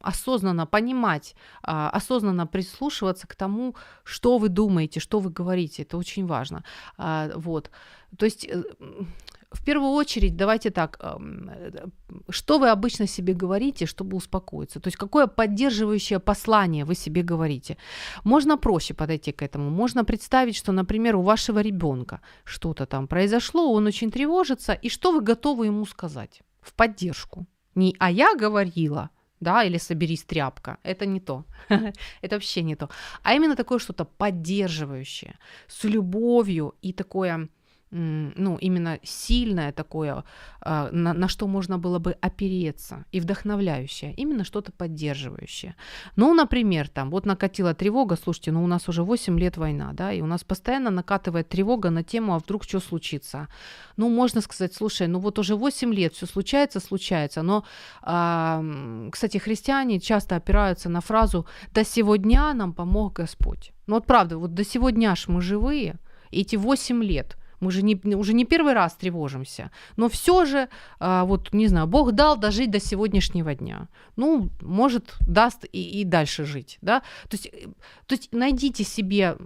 осознанно 0.00 0.66
понимать, 0.66 1.34
а, 1.62 1.90
осознанно 1.90 2.46
прислушиваться 2.46 3.26
к 3.26 3.34
тому, 3.34 3.74
что 4.04 4.38
вы 4.38 4.48
думаете, 4.48 5.00
что 5.00 5.20
вы 5.20 5.30
говорите. 5.30 5.82
Это 5.82 5.96
очень 5.96 6.26
важно. 6.26 6.64
А, 6.98 7.30
вот. 7.34 7.70
То 8.18 8.26
есть 8.26 8.46
э, 8.48 8.62
в 9.50 9.64
первую 9.64 9.90
очередь, 9.90 10.36
давайте 10.36 10.70
так, 10.70 10.98
э, 11.00 11.16
что 12.28 12.58
вы 12.58 12.70
обычно 12.70 13.06
себе 13.06 13.34
говорите, 13.34 13.86
чтобы 13.86 14.16
успокоиться? 14.16 14.80
То 14.80 14.88
есть 14.88 14.96
какое 14.96 15.26
поддерживающее 15.26 16.18
послание 16.18 16.84
вы 16.84 16.94
себе 16.94 17.22
говорите? 17.22 17.76
Можно 18.24 18.58
проще 18.58 18.94
подойти 18.94 19.32
к 19.32 19.42
этому. 19.42 19.70
Можно 19.70 20.04
представить, 20.04 20.56
что, 20.56 20.72
например, 20.72 21.16
у 21.16 21.22
вашего 21.22 21.62
ребенка 21.62 22.20
что-то 22.44 22.86
там 22.86 23.06
произошло, 23.06 23.72
он 23.72 23.86
очень 23.86 24.10
тревожится, 24.10 24.72
и 24.72 24.88
что 24.88 25.12
вы 25.12 25.20
готовы 25.20 25.66
ему 25.66 25.86
сказать 25.86 26.42
в 26.60 26.72
поддержку? 26.72 27.46
Не 27.74 27.94
«а 27.98 28.10
я 28.10 28.34
говорила», 28.34 29.10
да, 29.40 29.64
или 29.64 29.78
соберись 29.78 30.24
тряпка. 30.24 30.78
Это 30.82 31.06
не 31.06 31.20
то. 31.20 31.44
это 31.68 32.36
вообще 32.36 32.62
не 32.62 32.76
то. 32.76 32.88
А 33.22 33.34
именно 33.34 33.56
такое 33.56 33.78
что-то 33.78 34.04
поддерживающее, 34.04 35.38
с 35.68 35.84
любовью 35.84 36.74
и 36.82 36.92
такое 36.92 37.48
ну, 37.90 38.58
именно 38.60 38.98
сильное 39.04 39.72
такое, 39.72 40.24
а, 40.60 40.90
на, 40.90 41.12
на 41.14 41.28
что 41.28 41.46
можно 41.46 41.78
было 41.78 41.98
бы 41.98 42.16
опереться, 42.20 43.04
и 43.12 43.20
вдохновляющее, 43.20 44.12
именно 44.14 44.44
что-то 44.44 44.72
поддерживающее. 44.72 45.76
Ну, 46.16 46.34
например, 46.34 46.88
там, 46.88 47.10
вот 47.10 47.26
накатила 47.26 47.74
тревога, 47.74 48.16
слушайте, 48.16 48.50
ну, 48.50 48.64
у 48.64 48.66
нас 48.66 48.88
уже 48.88 49.04
8 49.04 49.38
лет 49.38 49.56
война, 49.56 49.92
да, 49.92 50.12
и 50.12 50.20
у 50.20 50.26
нас 50.26 50.42
постоянно 50.42 50.90
накатывает 50.90 51.48
тревога 51.48 51.90
на 51.90 52.02
тему, 52.02 52.34
а 52.34 52.38
вдруг 52.38 52.64
что 52.64 52.80
случится. 52.80 53.48
Ну, 53.96 54.08
можно 54.08 54.40
сказать, 54.40 54.74
слушай, 54.74 55.06
ну, 55.06 55.20
вот 55.20 55.38
уже 55.38 55.54
8 55.54 55.94
лет 55.94 56.14
все 56.14 56.26
случается, 56.26 56.80
случается, 56.80 57.42
но, 57.42 57.64
а, 58.02 58.64
кстати, 59.12 59.38
христиане 59.38 60.00
часто 60.00 60.34
опираются 60.34 60.88
на 60.88 61.00
фразу 61.00 61.46
«до 61.72 61.84
сегодня 61.84 62.52
нам 62.52 62.72
помог 62.72 63.12
Господь». 63.12 63.72
Ну, 63.86 63.94
вот 63.94 64.06
правда, 64.06 64.38
вот 64.38 64.54
до 64.54 64.64
сегодня 64.64 65.14
ж 65.14 65.28
мы 65.28 65.40
живые, 65.40 65.94
эти 66.32 66.56
8 66.56 67.04
лет– 67.04 67.36
Мы 67.60 67.70
же 67.70 67.82
не, 67.82 67.94
уже 68.14 68.34
не 68.34 68.44
первый 68.44 68.74
раз 68.74 68.94
тревожимся. 68.94 69.70
Но 69.96 70.08
все 70.08 70.44
же, 70.44 70.68
а, 70.98 71.24
вот, 71.24 71.52
не 71.52 71.68
знаю, 71.68 71.86
Бог 71.86 72.12
дал 72.12 72.36
дожить 72.36 72.70
до 72.70 72.80
сегодняшнего 72.80 73.54
дня. 73.54 73.88
Ну, 74.16 74.50
может, 74.60 75.14
даст 75.20 75.64
и, 75.72 76.00
и 76.00 76.04
дальше 76.04 76.44
жить, 76.44 76.78
да. 76.82 77.00
То 77.28 77.36
есть, 77.36 77.46
э, 77.46 77.68
то 78.06 78.14
есть 78.14 78.32
найдите 78.32 78.84
себе 78.84 79.36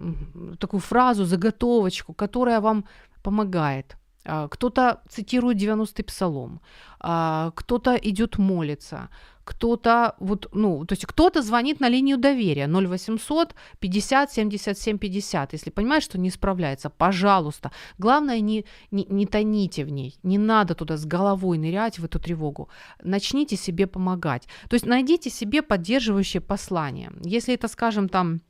такую 0.58 0.80
фразу, 0.80 1.24
заготовочку, 1.24 2.12
которая 2.14 2.60
вам 2.60 2.84
помогает. 3.22 3.96
А, 4.24 4.48
кто-то 4.48 5.00
цитирует 5.08 5.56
90-й 5.56 6.04
псалом, 6.04 6.60
а, 7.00 7.52
кто-то 7.54 7.94
идет 7.94 8.38
молиться, 8.38 9.08
кто-то 9.44 10.14
вот, 10.20 10.48
ну, 10.52 10.84
то 10.84 10.92
есть 10.92 11.06
кто-то 11.06 11.42
звонит 11.42 11.80
на 11.80 11.88
линию 11.88 12.18
доверия 12.18 12.68
0800 12.68 13.54
50 13.80 14.32
77 14.32 14.98
50. 14.98 15.52
Если 15.54 15.70
понимаешь, 15.70 16.04
что 16.04 16.18
не 16.18 16.30
справляется, 16.30 16.90
пожалуйста. 16.90 17.72
Главное, 17.98 18.40
не, 18.40 18.64
не, 18.90 19.06
не 19.08 19.26
тоните 19.26 19.84
в 19.84 19.90
ней. 19.90 20.18
Не 20.22 20.38
надо 20.38 20.74
туда 20.74 20.96
с 20.96 21.06
головой 21.06 21.58
нырять 21.58 21.98
в 21.98 22.04
эту 22.04 22.20
тревогу. 22.20 22.68
Начните 23.02 23.56
себе 23.56 23.86
помогать. 23.86 24.46
То 24.68 24.74
есть 24.74 24.86
найдите 24.86 25.30
себе 25.30 25.62
поддерживающее 25.62 26.40
послание. 26.40 27.10
Если 27.24 27.54
это, 27.54 27.68
скажем, 27.68 28.08
там, 28.08 28.40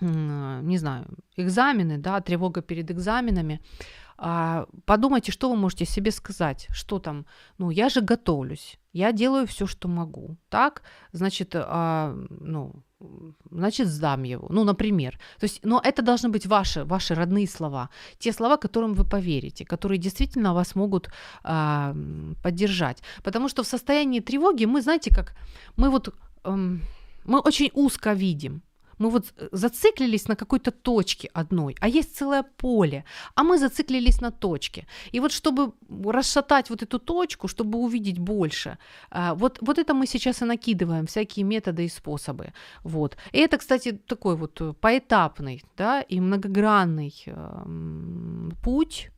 не 0.00 0.78
знаю, 0.78 1.06
экзамены, 1.36 1.98
да, 1.98 2.20
тревога 2.20 2.62
перед 2.62 2.90
экзаменами, 2.90 3.60
подумайте, 4.84 5.32
что 5.32 5.50
вы 5.50 5.56
можете 5.56 5.86
себе 5.86 6.10
сказать, 6.10 6.66
что 6.72 6.98
там, 6.98 7.24
ну, 7.58 7.70
я 7.70 7.88
же 7.88 8.02
готовлюсь, 8.02 8.78
я 8.92 9.12
делаю 9.12 9.46
все, 9.46 9.66
что 9.66 9.88
могу, 9.88 10.36
так, 10.48 10.82
значит, 11.12 11.54
а, 11.54 12.14
ну, 12.28 12.72
значит, 13.50 13.88
сдам 13.88 14.24
его, 14.24 14.46
ну, 14.50 14.64
например. 14.64 15.18
То 15.38 15.46
есть, 15.46 15.64
но 15.64 15.80
это 15.82 16.02
должны 16.02 16.28
быть 16.28 16.46
ваши, 16.46 16.84
ваши 16.84 17.14
родные 17.14 17.48
слова, 17.48 17.88
те 18.18 18.32
слова, 18.32 18.56
которым 18.56 18.94
вы 18.94 19.04
поверите, 19.04 19.64
которые 19.64 19.98
действительно 19.98 20.52
вас 20.54 20.74
могут 20.74 21.08
а, 21.42 21.94
поддержать. 22.42 23.02
Потому 23.22 23.48
что 23.48 23.62
в 23.62 23.66
состоянии 23.66 24.20
тревоги 24.20 24.66
мы, 24.66 24.82
знаете, 24.82 25.14
как, 25.14 25.34
мы 25.76 25.88
вот, 25.88 26.14
эм, 26.44 26.82
мы 27.24 27.40
очень 27.40 27.70
узко 27.72 28.12
видим, 28.12 28.62
мы 29.00 29.10
вот 29.10 29.34
э, 29.36 29.48
зациклились 29.52 30.28
на 30.28 30.36
какой-то 30.36 30.70
точке 30.70 31.30
одной, 31.34 31.76
а 31.80 31.88
есть 31.88 32.16
целое 32.16 32.42
поле, 32.42 33.04
а 33.34 33.42
мы 33.42 33.58
зациклились 33.58 34.20
на 34.20 34.30
точке. 34.30 34.86
И 35.12 35.20
вот 35.20 35.32
чтобы 35.32 35.72
расшатать 36.12 36.70
вот 36.70 36.82
эту 36.82 36.98
точку, 36.98 37.48
чтобы 37.48 37.78
увидеть 37.78 38.18
больше, 38.18 38.78
а, 39.10 39.34
вот, 39.34 39.58
вот 39.60 39.78
это 39.78 39.94
мы 39.94 40.06
сейчас 40.06 40.42
и 40.42 40.44
накидываем, 40.44 41.06
всякие 41.06 41.44
методы 41.44 41.84
и 41.84 41.88
способы. 41.88 42.52
Вот. 42.84 43.16
И 43.32 43.38
это, 43.38 43.58
кстати, 43.58 43.92
такой 43.92 44.36
вот 44.36 44.60
э, 44.60 44.74
поэтапный 44.80 45.64
да, 45.76 46.02
и 46.02 46.20
многогранный 46.20 47.14
э, 47.26 48.50
путь, 48.62 49.10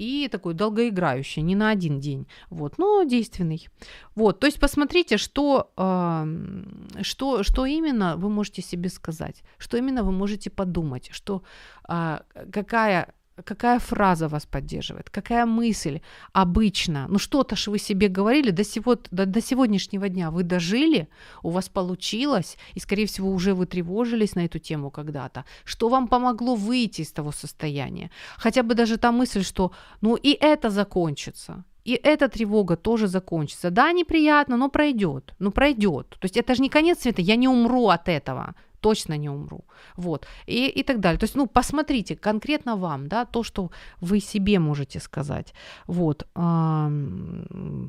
и 0.00 0.28
такой 0.28 0.54
долгоиграющий, 0.54 1.42
не 1.42 1.54
на 1.54 1.70
один 1.70 2.00
день, 2.00 2.26
вот, 2.50 2.78
но 2.78 3.04
действенный. 3.04 3.68
Вот, 4.14 4.40
то 4.40 4.46
есть 4.46 4.60
посмотрите, 4.60 5.18
что, 5.18 5.70
э, 5.76 7.02
что, 7.02 7.42
что 7.42 7.66
именно 7.66 8.16
вы 8.16 8.30
можете 8.30 8.62
себе 8.62 8.88
сказать, 8.88 9.42
что 9.58 9.76
именно 9.76 10.02
вы 10.02 10.12
можете 10.12 10.50
подумать, 10.50 11.10
что 11.12 11.42
э, 11.88 12.20
какая 12.52 13.14
какая 13.44 13.78
фраза 13.78 14.28
вас 14.28 14.46
поддерживает, 14.46 15.10
какая 15.10 15.46
мысль 15.46 16.00
обычно, 16.32 17.06
ну 17.08 17.18
что-то 17.18 17.56
же 17.56 17.70
вы 17.70 17.78
себе 17.78 18.08
говорили, 18.08 18.50
до, 18.50 18.64
сего, 18.64 18.96
до, 19.10 19.26
до 19.26 19.40
сегодняшнего 19.40 20.08
дня 20.08 20.30
вы 20.30 20.42
дожили, 20.42 21.08
у 21.42 21.50
вас 21.50 21.68
получилось, 21.68 22.56
и, 22.74 22.80
скорее 22.80 23.06
всего, 23.06 23.30
уже 23.30 23.54
вы 23.54 23.66
тревожились 23.66 24.34
на 24.34 24.44
эту 24.44 24.58
тему 24.58 24.90
когда-то, 24.90 25.44
что 25.64 25.88
вам 25.88 26.08
помогло 26.08 26.54
выйти 26.54 27.02
из 27.02 27.12
того 27.12 27.32
состояния. 27.32 28.10
Хотя 28.36 28.62
бы 28.62 28.74
даже 28.74 28.96
та 28.96 29.12
мысль, 29.12 29.44
что 29.44 29.72
ну 30.00 30.16
и 30.16 30.30
это 30.32 30.70
закончится, 30.70 31.64
и 31.84 31.94
эта 31.94 32.28
тревога 32.28 32.76
тоже 32.76 33.08
закончится. 33.08 33.70
Да, 33.70 33.92
неприятно, 33.92 34.56
но 34.56 34.68
пройдет. 34.68 35.34
Ну, 35.38 35.50
пройдет. 35.50 36.08
То 36.20 36.26
есть 36.26 36.36
это 36.36 36.54
же 36.54 36.62
не 36.62 36.68
конец 36.68 37.00
света, 37.00 37.22
я 37.22 37.36
не 37.36 37.48
умру 37.48 37.88
от 37.88 38.08
этого 38.08 38.54
точно 38.80 39.16
не 39.18 39.28
умру. 39.30 39.64
Вот. 39.96 40.26
И, 40.46 40.66
и 40.68 40.82
так 40.82 41.00
далее. 41.00 41.18
То 41.18 41.24
есть, 41.24 41.36
ну, 41.36 41.46
посмотрите 41.46 42.16
конкретно 42.16 42.76
вам, 42.76 43.08
да, 43.08 43.24
то, 43.24 43.42
что 43.42 43.70
вы 44.00 44.20
себе 44.20 44.58
можете 44.58 45.00
сказать. 45.00 45.54
Вот. 45.86 46.26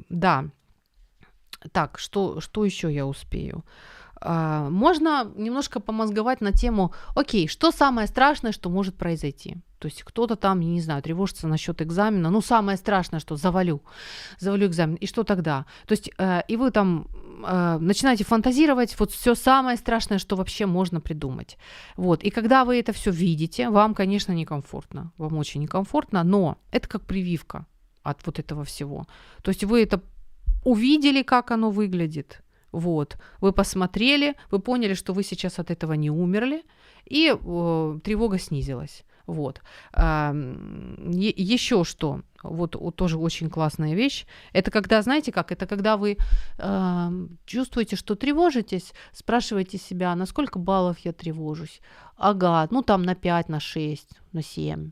Да. 0.09 0.45
Так, 1.71 1.99
что, 1.99 2.41
что 2.41 2.65
еще 2.65 2.93
я 2.93 3.05
успею? 3.05 3.63
А, 4.23 4.69
можно 4.69 5.31
немножко 5.35 5.79
помозговать 5.79 6.41
на 6.41 6.51
тему, 6.51 6.93
окей, 7.15 7.47
что 7.47 7.71
самое 7.71 8.07
страшное, 8.07 8.51
что 8.51 8.69
может 8.69 8.95
произойти? 8.95 9.57
То 9.79 9.87
есть 9.87 10.03
кто-то 10.03 10.35
там, 10.35 10.59
не 10.59 10.79
знаю, 10.79 11.01
тревожится 11.01 11.47
насчет 11.47 11.81
экзамена. 11.81 12.29
Ну, 12.29 12.41
самое 12.41 12.77
страшное, 12.77 13.19
что 13.19 13.35
завалю, 13.35 13.81
завалю 14.37 14.67
экзамен. 14.67 14.95
И 14.95 15.07
что 15.07 15.23
тогда? 15.23 15.65
То 15.87 15.93
есть, 15.93 16.11
э, 16.19 16.43
и 16.47 16.55
вы 16.55 16.69
там 16.69 17.07
э, 17.43 17.77
начинаете 17.79 18.23
фантазировать 18.23 18.95
вот 18.99 19.11
все 19.11 19.33
самое 19.33 19.77
страшное, 19.77 20.19
что 20.19 20.35
вообще 20.35 20.67
можно 20.67 21.01
придумать. 21.01 21.57
Вот. 21.97 22.23
И 22.23 22.29
когда 22.29 22.63
вы 22.63 22.79
это 22.79 22.93
все 22.93 23.09
видите, 23.09 23.71
вам, 23.71 23.95
конечно, 23.95 24.33
некомфортно. 24.33 25.11
Вам 25.17 25.37
очень 25.37 25.61
некомфортно, 25.61 26.23
но 26.23 26.59
это 26.71 26.87
как 26.87 27.01
прививка 27.01 27.65
от 28.03 28.23
вот 28.25 28.37
этого 28.37 28.63
всего. 28.63 29.07
То 29.41 29.49
есть 29.49 29.63
вы 29.63 29.81
это 29.81 29.99
увидели, 30.63 31.23
как 31.23 31.51
оно 31.51 31.69
выглядит. 31.71 32.41
Вот. 32.71 33.17
Вы 33.41 33.51
посмотрели, 33.51 34.35
вы 34.49 34.59
поняли, 34.59 34.93
что 34.93 35.13
вы 35.13 35.23
сейчас 35.23 35.59
от 35.59 35.71
этого 35.71 35.93
не 35.93 36.09
умерли, 36.09 36.63
и 37.05 37.33
э, 37.33 37.99
тревога 38.03 38.39
снизилась. 38.39 39.03
Вот. 39.27 39.61
А, 39.93 40.33
еще 40.33 41.83
что, 41.83 42.21
вот, 42.43 42.75
вот 42.75 42.95
тоже 42.95 43.17
очень 43.17 43.49
классная 43.49 43.93
вещь, 43.93 44.25
это 44.51 44.71
когда, 44.71 45.01
знаете 45.01 45.31
как, 45.31 45.51
это 45.51 45.67
когда 45.67 45.95
вы 45.95 46.17
э, 46.57 47.09
чувствуете, 47.45 47.95
что 47.95 48.15
тревожитесь, 48.15 48.93
спрашиваете 49.13 49.77
себя, 49.77 50.15
на 50.15 50.25
сколько 50.25 50.59
баллов 50.59 50.99
я 50.99 51.13
тревожусь. 51.13 51.81
Ага, 52.17 52.67
ну 52.71 52.81
там 52.81 53.03
на 53.03 53.15
5, 53.15 53.49
на 53.49 53.59
6, 53.59 54.09
на 54.33 54.41
7. 54.41 54.91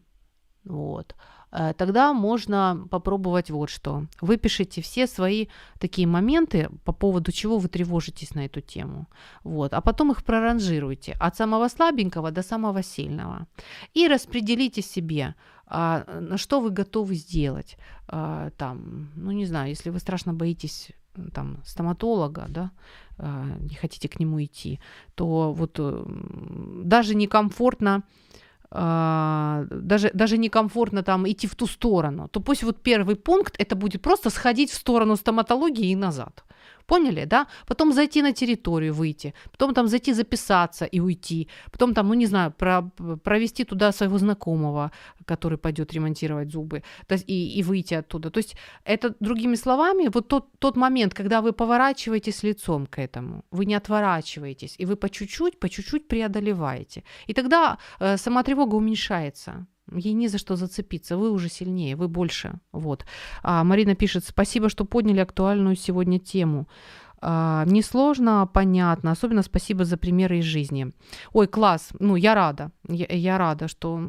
Вот. 0.66 1.16
Э, 1.52 1.74
тогда 1.74 2.14
можно 2.14 2.88
попробовать 2.90 3.52
вот 3.52 3.70
что. 3.70 4.06
Выпишите 4.22 4.82
все 4.82 5.08
свои 5.08 5.48
такие 5.80 6.08
моменты, 6.08 6.70
по 6.84 6.94
поводу 6.94 7.32
чего 7.32 7.58
вы 7.58 7.68
тревожитесь 7.68 8.36
на 8.36 8.46
эту 8.46 8.62
тему. 8.62 9.08
Вот. 9.44 9.74
А 9.74 9.82
потом 9.82 10.12
их 10.12 10.24
проранжируйте 10.24 11.16
от 11.20 11.36
самого 11.36 11.70
слабенького 11.70 12.32
до 12.32 12.44
самого 12.44 12.84
сильного. 12.84 13.48
И 13.94 14.08
распределите 14.08 14.82
себе, 14.82 15.36
а, 15.66 16.04
на 16.22 16.38
что 16.38 16.60
вы 16.62 16.70
готовы 16.72 17.16
сделать. 17.16 17.78
А, 18.08 18.50
там, 18.58 19.10
ну 19.16 19.32
не 19.32 19.46
знаю, 19.46 19.70
если 19.70 19.92
вы 19.92 20.00
страшно 20.00 20.34
боитесь 20.34 20.92
там, 21.34 21.58
стоматолога, 21.66 22.46
да, 22.50 22.72
а, 23.18 23.46
не 23.60 23.76
хотите 23.76 24.08
к 24.08 24.20
нему 24.20 24.44
идти, 24.44 24.80
то 25.16 25.54
вот 25.54 25.80
даже 26.84 27.16
некомфортно 27.16 28.04
даже, 28.72 30.12
даже 30.14 30.38
некомфортно 30.38 31.02
там 31.04 31.28
идти 31.28 31.48
в 31.48 31.56
ту 31.56 31.68
сторону, 31.68 32.28
то 32.28 32.40
пусть 32.40 32.64
вот 32.64 32.82
первый 32.84 33.16
пункт 33.16 33.56
это 33.58 33.76
будет 33.76 34.02
просто 34.02 34.30
сходить 34.30 34.72
в 34.72 34.76
сторону 34.76 35.16
стоматологии 35.16 35.90
и 35.90 35.96
назад. 35.96 36.44
Поняли, 36.90 37.26
да? 37.26 37.46
Потом 37.68 37.94
зайти 37.94 38.24
на 38.24 38.34
территорию, 38.34 38.94
выйти, 38.94 39.34
потом 39.52 39.74
там 39.74 39.88
зайти 39.88 40.14
записаться 40.14 40.86
и 40.86 41.00
уйти, 41.00 41.48
потом 41.72 41.94
там, 41.94 42.08
ну 42.08 42.16
не 42.16 42.26
знаю, 42.26 42.52
про, 42.52 42.82
провести 43.24 43.64
туда 43.64 43.92
своего 43.92 44.18
знакомого, 44.18 44.92
который 45.26 45.58
пойдет 45.58 45.94
ремонтировать 45.94 46.52
зубы, 46.52 46.82
то 47.08 47.16
есть, 47.16 47.30
и, 47.30 47.60
и 47.60 47.64
выйти 47.64 47.94
оттуда. 47.94 48.30
То 48.30 48.40
есть 48.40 48.56
это, 48.86 49.14
другими 49.20 49.56
словами, 49.56 50.10
вот 50.14 50.28
тот, 50.28 50.46
тот 50.60 50.78
момент, 50.78 51.14
когда 51.14 51.42
вы 51.42 51.54
поворачиваетесь 51.54 52.44
лицом 52.44 52.88
к 52.88 52.98
этому, 52.98 53.44
вы 53.52 53.66
не 53.66 53.76
отворачиваетесь, 53.76 54.76
и 54.80 54.86
вы 54.86 54.96
по 54.96 55.10
чуть-чуть, 55.10 55.60
по 55.60 55.70
чуть-чуть 55.70 56.08
преодолеваете. 56.08 57.04
И 57.28 57.34
тогда 57.34 57.78
э, 58.00 58.18
сама 58.18 58.42
тревога 58.42 58.76
уменьшается. 58.76 59.68
Ей 59.92 60.14
не 60.14 60.28
за 60.28 60.38
что 60.38 60.56
зацепиться, 60.56 61.18
вы 61.18 61.32
уже 61.32 61.50
сильнее, 61.50 61.96
вы 61.96 62.08
больше. 62.08 62.60
Вот. 62.72 63.06
А 63.44 63.64
Марина 63.64 63.96
пишет, 63.96 64.26
спасибо, 64.26 64.70
что 64.70 64.86
подняли 64.86 65.20
актуальную 65.20 65.76
сегодня 65.76 66.20
тему. 66.20 66.68
А, 67.22 67.66
несложно, 67.66 68.50
понятно. 68.54 69.12
Особенно 69.12 69.44
спасибо 69.44 69.86
за 69.86 69.98
примеры 69.98 70.40
из 70.40 70.46
жизни. 70.46 70.92
Ой, 71.34 71.48
класс. 71.48 71.90
Ну, 72.00 72.16
я 72.16 72.36
рада. 72.36 72.72
Я, 72.88 73.06
я 73.10 73.38
рада, 73.38 73.68
что, 73.68 74.00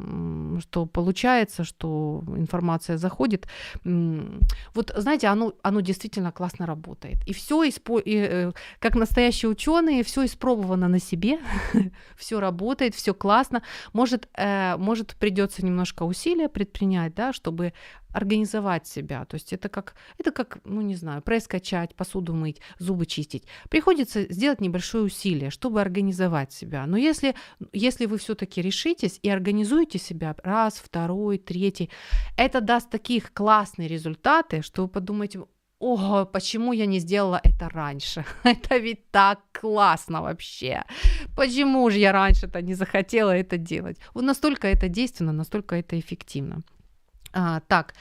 что 0.59 0.85
получается, 0.85 1.63
что 1.63 2.23
информация 2.37 2.97
заходит. 2.97 3.47
Вот, 3.83 4.93
знаете, 4.95 5.27
оно, 5.27 5.53
оно 5.63 5.81
действительно 5.81 6.31
классно 6.31 6.65
работает. 6.65 7.17
И 7.27 7.33
все, 7.33 7.67
испо... 7.67 7.99
э, 8.05 8.51
как 8.79 8.95
настоящие 8.95 9.49
ученые, 9.49 10.03
все 10.03 10.25
испробовано 10.25 10.87
на 10.87 10.99
себе. 10.99 11.39
все 12.15 12.39
работает, 12.39 12.95
все 12.95 13.13
классно. 13.13 13.61
Может, 13.93 14.29
э, 14.37 14.77
может 14.77 15.15
придется 15.15 15.65
немножко 15.65 16.03
усилия 16.03 16.49
предпринять, 16.49 17.13
да, 17.13 17.33
чтобы 17.33 17.73
организовать 18.13 18.87
себя. 18.87 19.25
То 19.25 19.35
есть 19.35 19.53
это 19.53 19.69
как, 19.69 19.95
это 20.17 20.31
как, 20.31 20.59
ну 20.65 20.81
не 20.81 20.95
знаю, 20.95 21.21
пресс 21.21 21.47
качать, 21.47 21.95
посуду 21.95 22.33
мыть, 22.33 22.61
зубы 22.77 23.00
чтобы 23.01 23.05
чистить, 23.05 23.43
приходится 23.69 24.31
сделать 24.33 24.61
небольшое 24.61 25.03
усилие, 25.03 25.49
чтобы 25.49 25.81
организовать 25.81 26.51
себя. 26.53 26.85
Но 26.87 26.97
если, 26.97 27.33
если 27.73 28.07
вы 28.07 28.17
все-таки 28.17 28.61
решитесь 28.61 29.19
и 29.23 29.29
организуете 29.29 29.99
себя 29.99 30.35
раз, 30.43 30.75
второй, 30.75 31.37
третий, 31.37 31.89
это 32.37 32.61
даст 32.61 32.89
таких 32.89 33.33
классные 33.33 33.87
результаты, 33.87 34.61
что 34.61 34.83
вы 34.83 34.87
подумаете, 34.87 35.39
ого, 35.79 36.25
почему 36.25 36.73
я 36.73 36.85
не 36.85 36.99
сделала 36.99 37.39
это 37.43 37.69
раньше? 37.69 38.23
Это 38.43 38.77
ведь 38.77 39.11
так 39.11 39.39
классно 39.51 40.21
вообще. 40.21 40.83
Почему 41.35 41.89
же 41.89 41.97
я 41.99 42.11
раньше-то 42.11 42.61
не 42.61 42.75
захотела 42.75 43.31
это 43.31 43.57
делать? 43.57 43.97
Вот 44.13 44.23
настолько 44.23 44.67
это 44.67 44.87
действенно, 44.89 45.33
настолько 45.33 45.75
это 45.75 45.95
эффективно. 45.95 46.61
А, 47.33 47.59
так, 47.67 47.93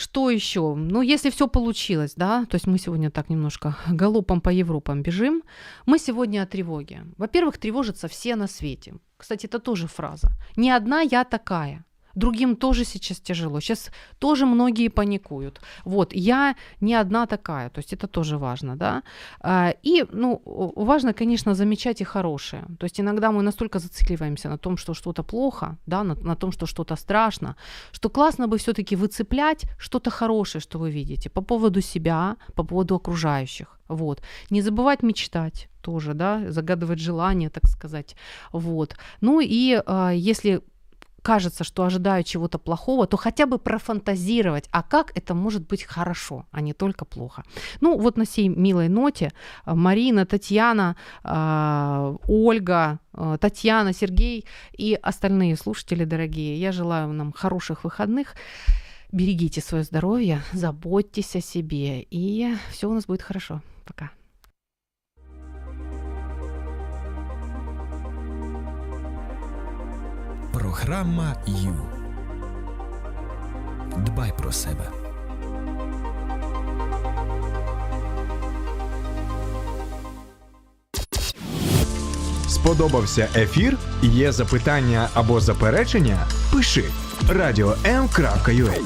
что 0.00 0.30
еще? 0.30 0.74
Ну, 0.74 1.02
если 1.02 1.30
все 1.30 1.46
получилось, 1.46 2.14
да, 2.16 2.44
то 2.46 2.54
есть 2.56 2.66
мы 2.66 2.78
сегодня 2.78 3.10
так 3.10 3.28
немножко 3.28 3.76
галопом 3.88 4.40
по 4.40 4.48
Европам 4.48 5.02
бежим, 5.02 5.42
мы 5.86 5.98
сегодня 5.98 6.42
о 6.42 6.46
тревоге. 6.46 7.04
Во-первых, 7.18 7.58
тревожатся 7.58 8.08
все 8.08 8.36
на 8.36 8.46
свете. 8.46 8.94
Кстати, 9.16 9.46
это 9.46 9.58
тоже 9.58 9.86
фраза. 9.86 10.28
Не 10.56 10.70
одна 10.70 11.02
я 11.02 11.24
такая. 11.24 11.84
Другим 12.14 12.56
тоже 12.56 12.84
сейчас 12.84 13.20
тяжело. 13.20 13.60
Сейчас 13.60 13.90
тоже 14.18 14.46
многие 14.46 14.88
паникуют. 14.88 15.60
Вот, 15.84 16.12
я 16.12 16.54
не 16.80 16.94
одна 16.94 17.26
такая, 17.26 17.70
то 17.70 17.78
есть 17.78 17.92
это 17.92 18.06
тоже 18.06 18.38
важно, 18.38 18.76
да. 18.76 19.02
А, 19.40 19.74
и, 19.82 20.04
ну, 20.12 20.42
важно, 20.76 21.12
конечно, 21.12 21.54
замечать 21.54 22.00
и 22.00 22.04
хорошее. 22.04 22.64
То 22.78 22.84
есть 22.84 23.00
иногда 23.00 23.30
мы 23.30 23.42
настолько 23.42 23.78
зацикливаемся 23.78 24.48
на 24.48 24.58
том, 24.58 24.76
что 24.76 24.94
что-то 24.94 25.22
плохо, 25.22 25.76
да, 25.86 26.04
на, 26.04 26.14
на 26.14 26.36
том, 26.36 26.52
что 26.52 26.66
что-то 26.66 26.96
страшно, 26.96 27.56
что 27.92 28.08
классно 28.08 28.48
бы 28.48 28.58
все-таки 28.58 28.96
выцеплять 28.96 29.64
что-то 29.78 30.10
хорошее, 30.10 30.62
что 30.62 30.78
вы 30.78 30.90
видите, 30.90 31.30
по 31.30 31.42
поводу 31.42 31.80
себя, 31.80 32.36
по 32.54 32.64
поводу 32.64 32.94
окружающих. 32.94 33.78
Вот. 33.88 34.22
Не 34.50 34.62
забывать 34.62 35.02
мечтать 35.02 35.68
тоже, 35.82 36.14
да, 36.14 36.50
загадывать 36.50 37.00
желания, 37.00 37.50
так 37.50 37.66
сказать. 37.66 38.16
Вот. 38.52 38.96
Ну 39.20 39.40
и 39.40 39.82
э, 39.84 40.12
если 40.14 40.60
кажется, 41.22 41.64
что 41.64 41.84
ожидаю 41.84 42.24
чего-то 42.24 42.58
плохого, 42.58 43.06
то 43.06 43.16
хотя 43.16 43.46
бы 43.46 43.58
профантазировать, 43.58 44.68
а 44.70 44.82
как 44.82 45.16
это 45.16 45.34
может 45.34 45.66
быть 45.66 45.82
хорошо, 45.82 46.46
а 46.50 46.60
не 46.60 46.72
только 46.72 47.04
плохо. 47.04 47.42
Ну, 47.80 47.98
вот 47.98 48.16
на 48.16 48.26
сей 48.26 48.48
милой 48.48 48.88
ноте 48.88 49.32
э, 49.66 49.74
Марина, 49.74 50.26
Татьяна, 50.26 50.96
э, 51.24 52.16
Ольга, 52.28 52.98
э, 53.12 53.38
Татьяна, 53.40 53.92
Сергей 53.92 54.44
и 54.78 54.98
остальные 55.02 55.56
слушатели 55.56 56.04
дорогие, 56.04 56.60
я 56.60 56.72
желаю 56.72 57.12
нам 57.12 57.32
хороших 57.32 57.84
выходных. 57.84 58.34
Берегите 59.12 59.60
свое 59.60 59.82
здоровье, 59.82 60.42
заботьтесь 60.52 61.34
о 61.34 61.40
себе, 61.40 62.06
и 62.10 62.54
все 62.70 62.88
у 62.88 62.94
нас 62.94 63.06
будет 63.06 63.22
хорошо. 63.22 63.60
Пока. 63.84 64.19
Програма 70.60 71.36
Ю. 71.46 71.74
Дбай 73.96 74.32
про 74.38 74.52
себе. 74.52 74.90
Сподобався 82.48 83.28
ефір? 83.36 83.78
Є 84.02 84.32
запитання 84.32 85.08
або 85.14 85.40
заперечення? 85.40 86.26
Пиши 86.52 86.84
radio.m.ua 87.28 88.80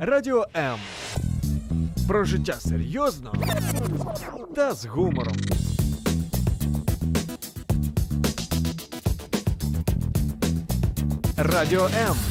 Радіо 0.00 0.46
М. 0.56 0.78
Про 2.08 2.24
життя 2.24 2.52
серйозно 2.60 3.34
та 4.54 4.74
з 4.74 4.86
гумором. 4.86 5.36
Радіо 11.42 11.88
М. 12.08 12.22